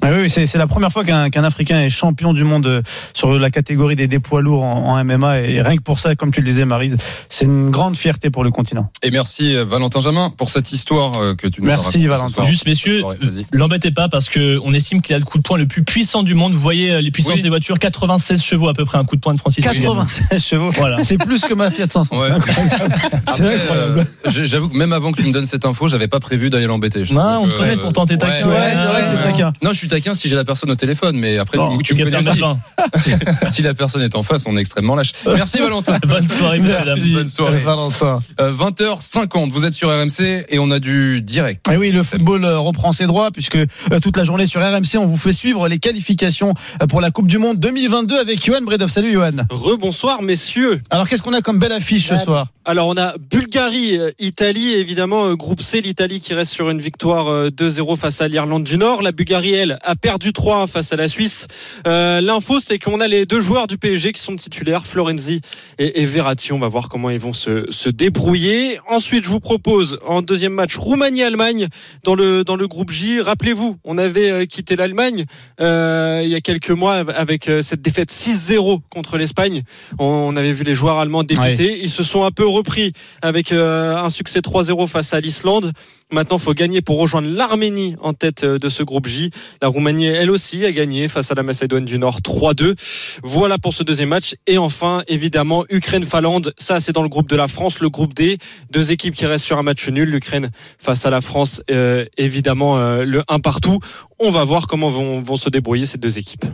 [0.01, 2.81] Ah oui, c'est c'est la première fois qu'un qu'un Africain est champion du monde euh,
[3.13, 5.39] sur la catégorie des, des poids lourds en, en MMA.
[5.41, 6.97] Et rien que pour ça, comme tu le disais, Marise,
[7.29, 8.91] c'est une grande fierté pour le continent.
[9.03, 12.03] Et merci euh, Valentin Jamin pour cette histoire euh, que tu nous as Merci, racontée
[12.03, 12.07] ce
[12.37, 12.45] Valentin.
[12.45, 13.03] Juste messieurs,
[13.51, 16.23] l'embêtez pas parce que on estime qu'il a le coup de poing le plus puissant
[16.23, 16.53] du monde.
[16.53, 17.41] Vous voyez les puissances Oui.
[17.41, 19.63] des voitures, 96 chevaux à peu près un coup de poing de Francis.
[19.65, 19.79] Ngannou.
[19.95, 20.69] 96 chevaux.
[20.71, 20.97] Voilà.
[21.03, 22.17] C'est plus que ma Fiat 500.
[22.19, 22.27] Ouais.
[22.29, 22.95] C'est incroyable.
[23.27, 23.99] C'est Après, incroyable.
[24.25, 26.67] euh, J'avoue que même avant que tu me donnes cette info, j'avais pas prévu d'aller
[26.67, 27.03] l'embêter.
[27.11, 28.47] Non, on te connaît euh, pourtant, t'es taquin.
[28.47, 31.77] ouais, Ouais, Non, je suis taquin si j'ai la personne au téléphone, mais après, Bon,
[31.77, 32.39] tu, tu me connais aussi.
[32.39, 33.11] la si,
[33.51, 35.11] si la personne est en face, on est extrêmement lâche.
[35.27, 35.99] Merci Valentin.
[36.07, 36.99] Bonne soirée, dames.
[37.13, 37.59] Bonne soirée.
[37.59, 38.19] Valentin.
[38.39, 41.67] Euh, 20h50, vous êtes sur RMC et on a du direct.
[41.71, 43.67] Et oui, le football euh, reprend ses droits puisque euh,
[44.01, 47.27] toute la journée sur RMC, on vous fait suivre les qualifications euh, pour la Coupe
[47.27, 48.89] du Monde 2022 avec Johan Bredov.
[48.89, 49.33] Salut Johan.
[49.51, 50.81] Rebonsoir messieurs.
[50.89, 52.47] Alors qu'est-ce qu'on a comme belle affiche ce soir?
[52.65, 56.81] Alors on a Bulgarie, euh, Italie, évidemment euh, groupe C, l'Italie qui reste sur une
[56.81, 59.01] victoire euh, 2-0 face à l'Irlande du Nord.
[59.01, 61.47] La Bulgarie, a perdu 3 face à la Suisse.
[61.87, 65.41] Euh, L'info, c'est qu'on a les deux joueurs du PSG qui sont titulaires, Florenzi
[65.77, 66.53] et, et Verratti.
[66.53, 68.79] On va voir comment ils vont se, se débrouiller.
[68.89, 71.67] Ensuite, je vous propose en deuxième match Roumanie-Allemagne
[72.03, 73.21] dans le dans le groupe J.
[73.21, 75.25] Rappelez-vous, on avait euh, quitté l'Allemagne
[75.61, 79.63] euh, il y a quelques mois avec cette défaite 6-0 contre l'Espagne.
[79.99, 81.79] On, on avait vu les joueurs allemands débiter.
[81.81, 85.71] Ils se sont un peu repris avec euh, un succès 3-0 face à l'Islande.
[86.11, 89.29] Maintenant, faut gagner pour rejoindre l'Arménie en tête euh, de ce groupe J.
[89.61, 92.73] La Roumanie, elle aussi, a gagné face à la Macédoine du Nord 3-2.
[93.21, 94.33] Voilà pour ce deuxième match.
[94.47, 96.51] Et enfin, évidemment, Ukraine-Finlande.
[96.57, 98.39] Ça, c'est dans le groupe de la France, le groupe D.
[98.71, 100.09] Deux équipes qui restent sur un match nul.
[100.09, 100.49] L'Ukraine
[100.79, 103.79] face à la France, euh, évidemment, euh, le 1 partout.
[104.17, 106.45] On va voir comment vont, vont se débrouiller ces deux équipes.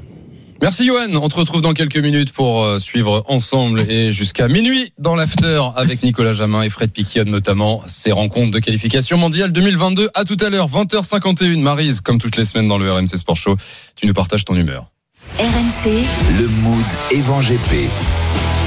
[0.62, 4.94] Merci Johan, on te retrouve dans quelques minutes pour euh, suivre ensemble et jusqu'à minuit
[4.98, 10.10] dans l'after avec Nicolas Jamin et Fred Piquion notamment ces rencontres de qualification mondiale 2022.
[10.14, 11.60] À tout à l'heure, 20h51.
[11.62, 13.58] Marise, comme toutes les semaines dans le RMC Sport Show,
[13.96, 14.92] tu nous partages ton humeur.
[15.40, 16.06] RMC,
[16.40, 17.90] Le mood Evan GP.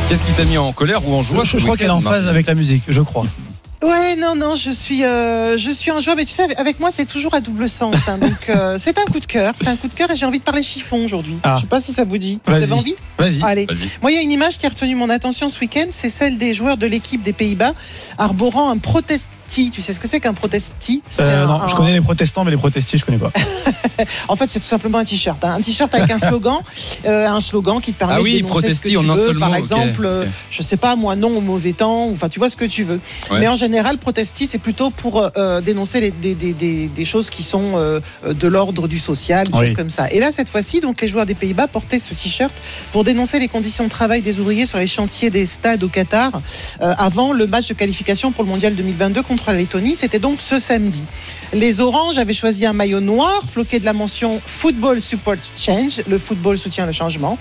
[0.08, 2.28] Qu'est-ce qui t'a mis en colère ou en joie Je, crois qu'elle est en phase
[2.28, 3.24] avec la musique, je crois.
[3.82, 6.90] Ouais, non, non, je suis, euh, je suis en joie, mais tu sais, avec moi,
[6.90, 7.94] c'est toujours à double sens.
[8.08, 8.18] hein.
[8.18, 10.40] donc, euh, c'est un coup de cœur, c'est un coup de cœur, et j'ai envie
[10.40, 11.36] de parler chiffon aujourd'hui.
[11.44, 11.54] Ah.
[11.56, 12.40] Je sais pas si ça vous dit.
[12.46, 12.96] Vous avez envie?
[13.18, 13.40] Vas-y.
[13.42, 13.66] Allez.
[13.68, 13.78] Vas-y.
[14.02, 16.38] Moi, il y a une image qui a retenu mon attention ce week-end, c'est celle
[16.38, 17.72] des joueurs de l'équipe des Pays-Bas
[18.18, 19.70] arborant un protesti.
[19.70, 21.02] Tu sais ce que c'est qu'un protesti?
[21.08, 23.32] C'est Euh, un- non, je un- connais les protestants, mais les protestis, je connais pas.
[24.28, 25.42] En fait, c'est tout simplement un t-shirt.
[25.44, 25.54] hein.
[25.58, 26.58] Un t-shirt avec un slogan,
[27.06, 29.08] euh, un slogan qui te permet Ah oui, de dénoncer ce que protesti tu en
[29.08, 29.26] un veux.
[29.28, 30.28] seul Par mot, exemple, euh, ok.
[30.50, 32.08] je sais pas, moi non au mauvais temps.
[32.10, 33.00] Enfin, tu vois ce que tu veux.
[33.30, 33.40] Ouais.
[33.40, 37.28] Mais en général, protesti, c'est plutôt pour euh, dénoncer les- des, des, des, des choses
[37.28, 39.66] qui sont euh, de l'ordre du social, des Oui.
[39.66, 40.10] choses comme ça.
[40.10, 42.56] Et là, cette fois-ci, donc les joueurs des Pays-Bas portaient ce t-shirt
[42.92, 46.32] pour dénoncer les conditions de travail des ouvriers sur les chantiers des stades au Qatar
[46.80, 49.94] euh, avant le match de qualification pour le mondial 2022 contre la Lettonie.
[49.96, 51.02] C'était donc ce samedi.
[51.52, 56.02] Les Oranges avaient choisi un maillot noir floqué de la mention Football Support Change.
[56.08, 57.36] Le football soutient le changement.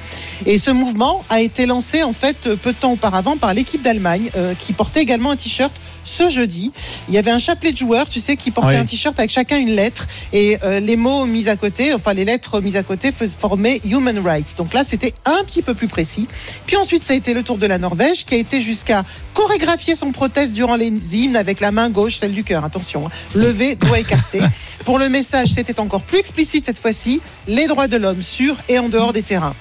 [0.46, 4.30] Et ce mouvement a été lancé en fait peu de temps auparavant par l'équipe d'Allemagne
[4.36, 5.74] euh, qui portait également un t-shirt
[6.08, 6.72] ce jeudi.
[7.10, 8.76] Il y avait un chapelet de joueurs, tu sais, qui portaient Oui.
[8.76, 12.26] un t-shirt avec chacun une lettre et euh, les mots mis à côté, enfin les
[12.26, 14.56] lettres mises à côté formaient Human Rights.
[14.58, 16.28] Donc là, c'était un petit peu plus précis.
[16.66, 19.04] Puis ensuite, ça a été le tour de la Norvège qui a été jusqu'à
[19.34, 22.64] chorégraphier son proteste durant les hymnes avec la main gauche, celle du cœur.
[22.64, 23.12] Attention, hein.
[23.36, 24.42] levé, doigt écarté.
[24.86, 27.22] Pour le message, c'était encore plus explicite cette fois-ci.
[27.48, 29.56] Les droits de l'homme sur et en dehors des terrains.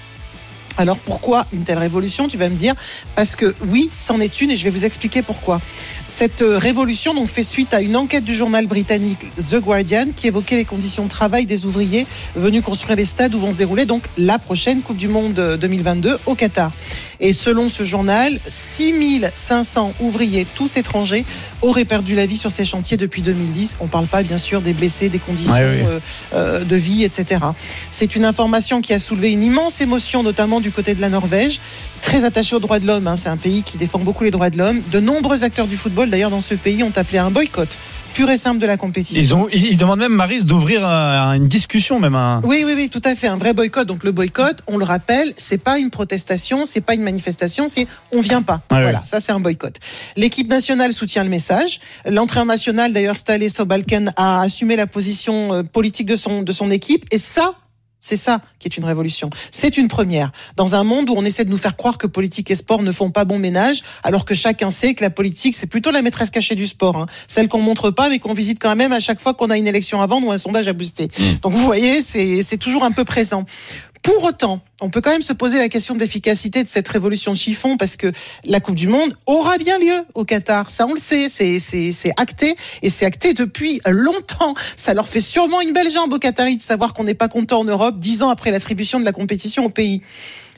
[0.79, 2.75] Alors pourquoi une telle révolution Tu vas me dire?
[3.15, 5.61] Parce que oui, c'en est une et je vais vous expliquer pourquoi.
[6.09, 10.29] Cette euh, révolution donc fait suite à une enquête du journal britannique The Guardian qui
[10.29, 12.07] évoquait les conditions de travail des ouvriers
[12.37, 15.57] venus construire les stades où vont se dérouler donc la prochaine Coupe du Monde euh,
[15.57, 16.71] 2022 au Qatar.
[17.19, 21.25] Et selon ce journal, 6500 ouvriers, tous étrangers,
[21.63, 23.77] auraient perdu la vie sur ces chantiers depuis 2010.
[23.81, 25.87] On parle pas bien sûr des blessés, des conditions Ouais, oui.
[25.89, 25.99] euh,
[26.35, 27.41] euh, de vie, etc.
[27.91, 31.59] C'est une information qui a soulevé une immense émotion, notamment du côté de la Norvège,
[32.03, 33.07] très attachée aux droits de l'homme.
[33.07, 33.17] hein.
[33.17, 34.83] C'est un pays qui défend beaucoup les droits de l'homme.
[34.93, 37.79] De nombreux acteurs du football, d'ailleurs, dans ce pays, ont appelé à un boycott
[38.13, 39.23] pur et simple de la compétition.
[39.23, 42.41] Ils, ont, ils, ils demandent même, Maris, d'ouvrir un- une discussion, même un.
[42.45, 43.27] Oui, oui, oui, tout à fait.
[43.27, 43.87] Un vrai boycott.
[43.87, 47.87] Donc le boycott, on le rappelle, c'est pas une protestation, c'est pas une manifestation, c'est
[48.13, 48.63] on vient pas.
[48.71, 48.83] Ah oui.
[48.85, 49.77] voilà, ça c'est un boycott.
[50.17, 51.79] L'équipe nationale soutient le message.
[52.09, 56.71] L'entraîneur national, d'ailleurs, Stale Sobalken, a assumé la position euh, politique de son de son
[56.71, 57.05] équipe.
[57.11, 57.53] Et ça.
[58.09, 59.31] C'est ça qui est une révolution.
[59.51, 60.31] C'est une première.
[60.55, 62.93] Dans un monde où on essaie de nous faire croire que politique et sport ne
[62.93, 66.31] font pas bon ménage, alors que chacun sait que la politique, c'est plutôt la maîtresse
[66.31, 66.97] cachée du sport.
[66.99, 67.07] hein.
[67.27, 69.67] Celle qu'on montre pas, mais qu'on visite quand même à chaque fois qu'on a une
[69.67, 71.09] élection à vendre ou un sondage à booster.
[71.43, 73.45] Donc vous voyez, c'est c'est toujours un peu présent.
[74.07, 77.33] Pour autant, on peut quand même se poser la question de l'efficacité de cette révolution
[77.33, 78.13] de chiffon parce que
[78.45, 80.71] la Coupe du Monde aura bien lieu au Qatar.
[80.71, 84.55] Ça, on le sait, c'est acté et c'est acté depuis longtemps.
[84.77, 87.59] Ça leur fait sûrement une belle jambe aux Qataris de savoir qu'on n'est pas content
[87.59, 90.03] en Europe dix ans après l'attribution de la compétition au pays.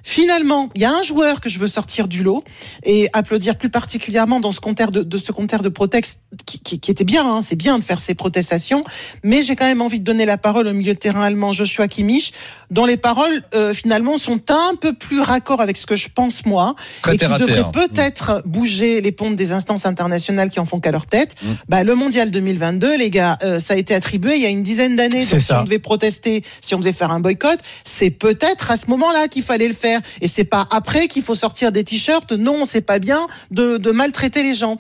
[0.08, 2.42] Finalement, il y a un joueur que je veux sortir du lot
[2.82, 6.80] et applaudir plus particulièrement dans ce compteur de, de ce compteur de protest qui, qui,
[6.80, 7.26] qui était bien.
[7.26, 8.84] Hein, c'est bien de faire ces protestations,
[9.22, 11.88] mais j'ai quand même envie de donner la parole au milieu de terrain allemand Joshua
[11.88, 12.32] Kimmich,
[12.70, 16.46] dont les paroles euh, finalement sont un peu plus raccord avec ce que je pense
[16.46, 17.70] moi Très et qui devrait terre.
[17.70, 21.36] peut-être bouger les pontes des instances internationales qui en font qu'à leur tête.
[21.42, 21.46] Mm.
[21.68, 24.62] Bah, le mondial 2022, les gars, euh, ça a été attribué il y a une
[24.62, 25.26] dizaine d'années.
[25.26, 28.86] Donc si on devait protester, si on devait faire un boycott, c'est peut-être à ce
[28.88, 29.97] moment-là qu'il fallait le faire.
[30.20, 32.32] Et c'est pas après qu'il faut sortir des t-shirts.
[32.32, 34.78] Non, c'est pas bien de, de maltraiter les gens.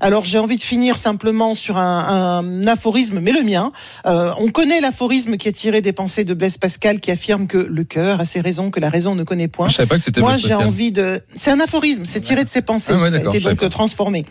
[0.00, 3.72] Alors j'ai envie de finir simplement sur un, un aphorisme, mais le mien.
[4.06, 7.58] Euh, on connaît l'aphorisme qui est tiré des pensées de Blaise Pascal, qui affirme que
[7.58, 9.68] le cœur a ses raisons que la raison ne connaît point.
[9.68, 11.20] Je savais pas que c'était Moi j'ai envie de.
[11.34, 12.92] C'est un aphorisme, c'est tiré de ses pensées.
[12.94, 14.24] Ah ouais, ça a été donc transformé.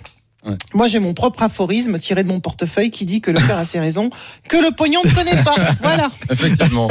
[0.45, 0.55] Ouais.
[0.73, 3.65] Moi, j'ai mon propre aphorisme tiré de mon portefeuille qui dit que le cœur a
[3.65, 4.09] ses raisons,
[4.47, 5.55] que le pognon ne connaît pas.
[5.81, 6.09] Voilà.
[6.29, 6.87] Effectivement.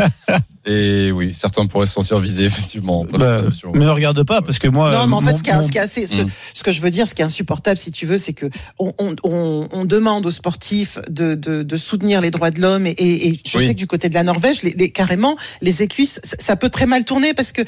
[0.66, 3.05] Et oui, certains pourraient se sentir visés, effectivement.
[3.05, 3.43] Bah,
[3.74, 4.90] mais ne regarde pas parce que moi.
[4.90, 6.22] Non, mais en mon- fait, ce qui est, mon- ce qui est assez, ce, que,
[6.22, 6.28] Mm.
[6.55, 8.47] ce que je veux dire, ce qui est insupportable, si tu veux, c'est que
[8.78, 12.86] on, on, on, on demande aux sportifs de, de, de soutenir les droits de l'homme
[12.86, 13.66] et, et, et je Oui.
[13.66, 16.86] sais que du côté de la Norvège, les, les, carrément, les écuisses, ça, peut très
[16.86, 17.60] mal tourner parce que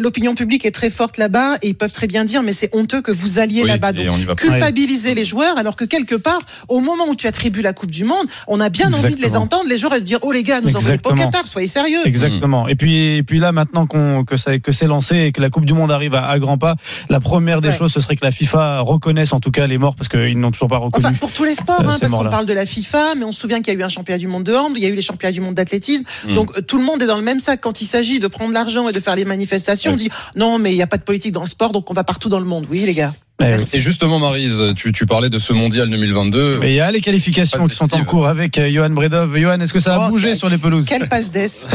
[0.00, 3.00] l'opinion publique est très forte là-bas et ils peuvent très bien dire, mais c'est honteux
[3.00, 3.90] que vous alliez Oui, là-bas.
[3.96, 4.42] et Donc, on y va pas.
[4.42, 8.04] culpabiliser les joueurs, alors que quelque part, au moment où tu attribues la Coupe du
[8.04, 10.42] Monde, on a bien envie de les entendre, les joueurs, et de dire, oh les
[10.42, 11.14] gars, nous envoyez pas au.
[11.14, 12.00] Qatar, soyez sérieux.
[12.04, 12.68] Exactement.
[12.68, 15.48] Et puis, et puis là, maintenant qu'on que ça que c'est lancé et que la
[15.50, 16.76] Coupe du Monde arrive à, à grands pas,
[17.08, 17.78] la première des Ouais.
[17.78, 20.50] choses, ce serait que la FIFA reconnaisse en tout cas les morts parce qu'ils n'ont
[20.50, 21.04] toujours pas reconnu.
[21.06, 23.32] Enfin, pour tous les sports, euh, hein, parce qu'on parle de la FIFA, mais on
[23.32, 24.90] se souvient qu'il y a eu un championnat du monde de hand, il y a
[24.90, 26.04] eu les championnats du monde d'athlétisme.
[26.28, 26.34] Mm.
[26.34, 27.60] Donc, euh, tout le monde est dans le même sac.
[27.62, 30.72] Quand il s'agit de prendre l'argent et de faire les manifestations, on dit non, mais
[30.72, 32.44] il n'y a pas de politique dans le sport, donc on va partout dans le
[32.44, 32.66] monde.
[32.70, 33.12] Oui, les gars.
[33.42, 33.64] Eh oui.
[33.74, 36.60] Et justement, Marise, tu, tu parlais de ce mondial 2022.
[36.62, 39.36] Et il y a les qualifications qui sont en cours avec euh, Johan Bredov.
[39.38, 40.86] Johan, est-ce que ça a Oh, bougé quel- sur les pelouses?
[40.86, 41.66] Quelle passe d'ess.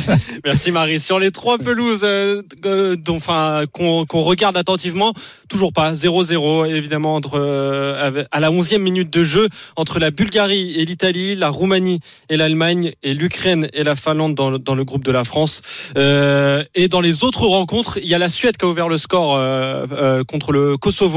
[0.44, 0.98] Merci Marie.
[0.98, 5.12] Sur les trois pelouses euh, euh, dont, enfin, qu'on qu'on regarde attentivement,
[5.48, 10.74] toujours pas 0-0 évidemment entre euh, à la 11e minute de jeu entre la Bulgarie
[10.76, 12.00] et l'Italie, la Roumanie
[12.30, 15.62] et l'Allemagne et l'Ukraine et la Finlande dans le, dans le groupe de la France.
[15.96, 18.98] Euh, et dans les autres rencontres, il y a la Suède qui a ouvert le
[18.98, 21.11] score euh, euh, contre le Kosovo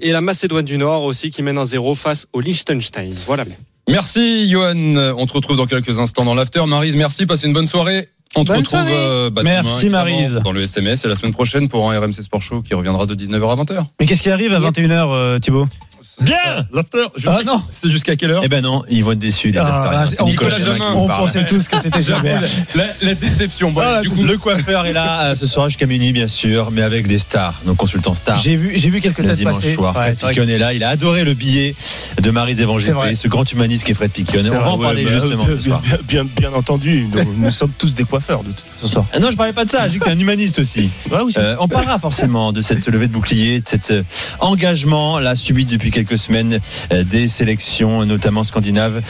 [0.00, 3.12] et la Macédoine du Nord aussi qui mène un 0 face au Liechtenstein.
[3.26, 3.44] Voilà.
[3.88, 4.96] Merci, Johan.
[5.16, 6.64] On te retrouve dans quelques instants dans l'after.
[6.66, 7.26] Marise, merci.
[7.26, 8.08] Passez une bonne soirée.
[8.36, 10.40] On te Bonne retrouve euh, bah, Merci, demain, Maryse.
[10.44, 13.14] dans le SMS et la semaine prochaine pour un RMC Sport Show qui reviendra de
[13.14, 13.84] 19h à 20h.
[14.00, 15.68] Mais qu'est-ce qui arrive à 21h, euh, Thibaut?
[16.20, 16.36] Bien
[16.72, 18.42] L'after Ah non C'est jusqu'à quelle heure?
[18.44, 20.56] Eh ben non, ils vont être déçus les Ah, on Nicolas
[20.94, 21.22] On parle.
[21.22, 22.36] pensait tous que c'était jamais.
[22.76, 23.72] la, la déception.
[23.72, 26.70] Bon, Ah, du coup, le coiffeur est là euh, ce soir jusqu'à minuit bien sûr,
[26.70, 28.36] mais avec des stars, nos consultants stars.
[28.40, 29.74] J'ai vu, j'ai vu quelques Le dimanche passer.
[29.74, 30.72] soir, Ouais, Fred Piquion est là.
[30.72, 31.74] Il a adoré le billet
[32.22, 33.14] de Marise vrai.
[33.16, 34.44] ce grand humaniste qui est Fred Piquion.
[34.46, 35.80] On va en parler bah, justement bien, ce soir.
[35.80, 39.06] bien, bien, bien entendu, nous, nous sommes tous des de toute.
[39.12, 39.88] Ah non, je parlais pas de ça.
[39.88, 40.90] J'ai que t'es un humaniste aussi.
[41.10, 41.18] Ouais.
[41.38, 44.02] Euh, on parlera forcément de cette levée de bouclier, de cet euh,
[44.40, 46.60] engagement là subi depuis quelques semaines
[46.92, 49.00] euh, des sélections, notamment scandinaves,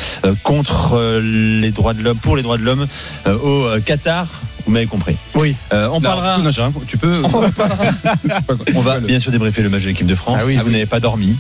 [0.43, 2.87] contre les droits de l'homme, pour les droits de l'homme
[3.27, 4.27] au Qatar.
[4.67, 5.17] Vous m'avez compris.
[5.35, 5.55] Oui.
[5.73, 6.39] Euh, on parlera.
[6.39, 6.51] non,
[6.87, 7.23] tu peux.
[8.75, 10.39] On va bien sûr débriefer le match de l'équipe de France.
[10.41, 10.73] Ah oui, vous oui.
[10.73, 11.37] n'avez pas dormi.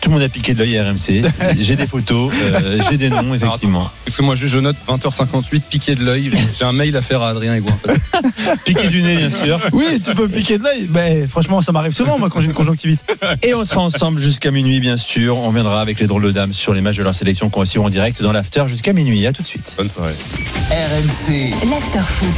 [0.00, 1.22] Tout le monde a piqué de l'œil à RMC.
[1.58, 3.90] J'ai des photos, euh, j'ai des noms, effectivement.
[4.04, 6.30] Parce que moi, juste, je note 20h58, piqué de l'œil.
[6.58, 7.76] J'ai un mail à faire à Adrien Egoin.
[8.64, 9.60] Piqué du nez, bien sûr.
[9.72, 10.88] Oui, tu peux piquer de l'œil.
[10.90, 13.00] Mais franchement, ça m'arrive souvent, moi, quand j'ai une conjonctivite.
[13.42, 15.36] Et on sera ensemble jusqu'à minuit, bien sûr.
[15.36, 17.66] On viendra avec les drôles de dames sur les matchs de leur sélection qu'on va
[17.66, 19.26] suivre en direct dans l'after jusqu'à minuit.
[19.26, 19.74] À tout de suite.
[19.76, 20.14] Bonne soirée.
[20.70, 21.50] RMC.
[21.70, 22.34] L'after foot.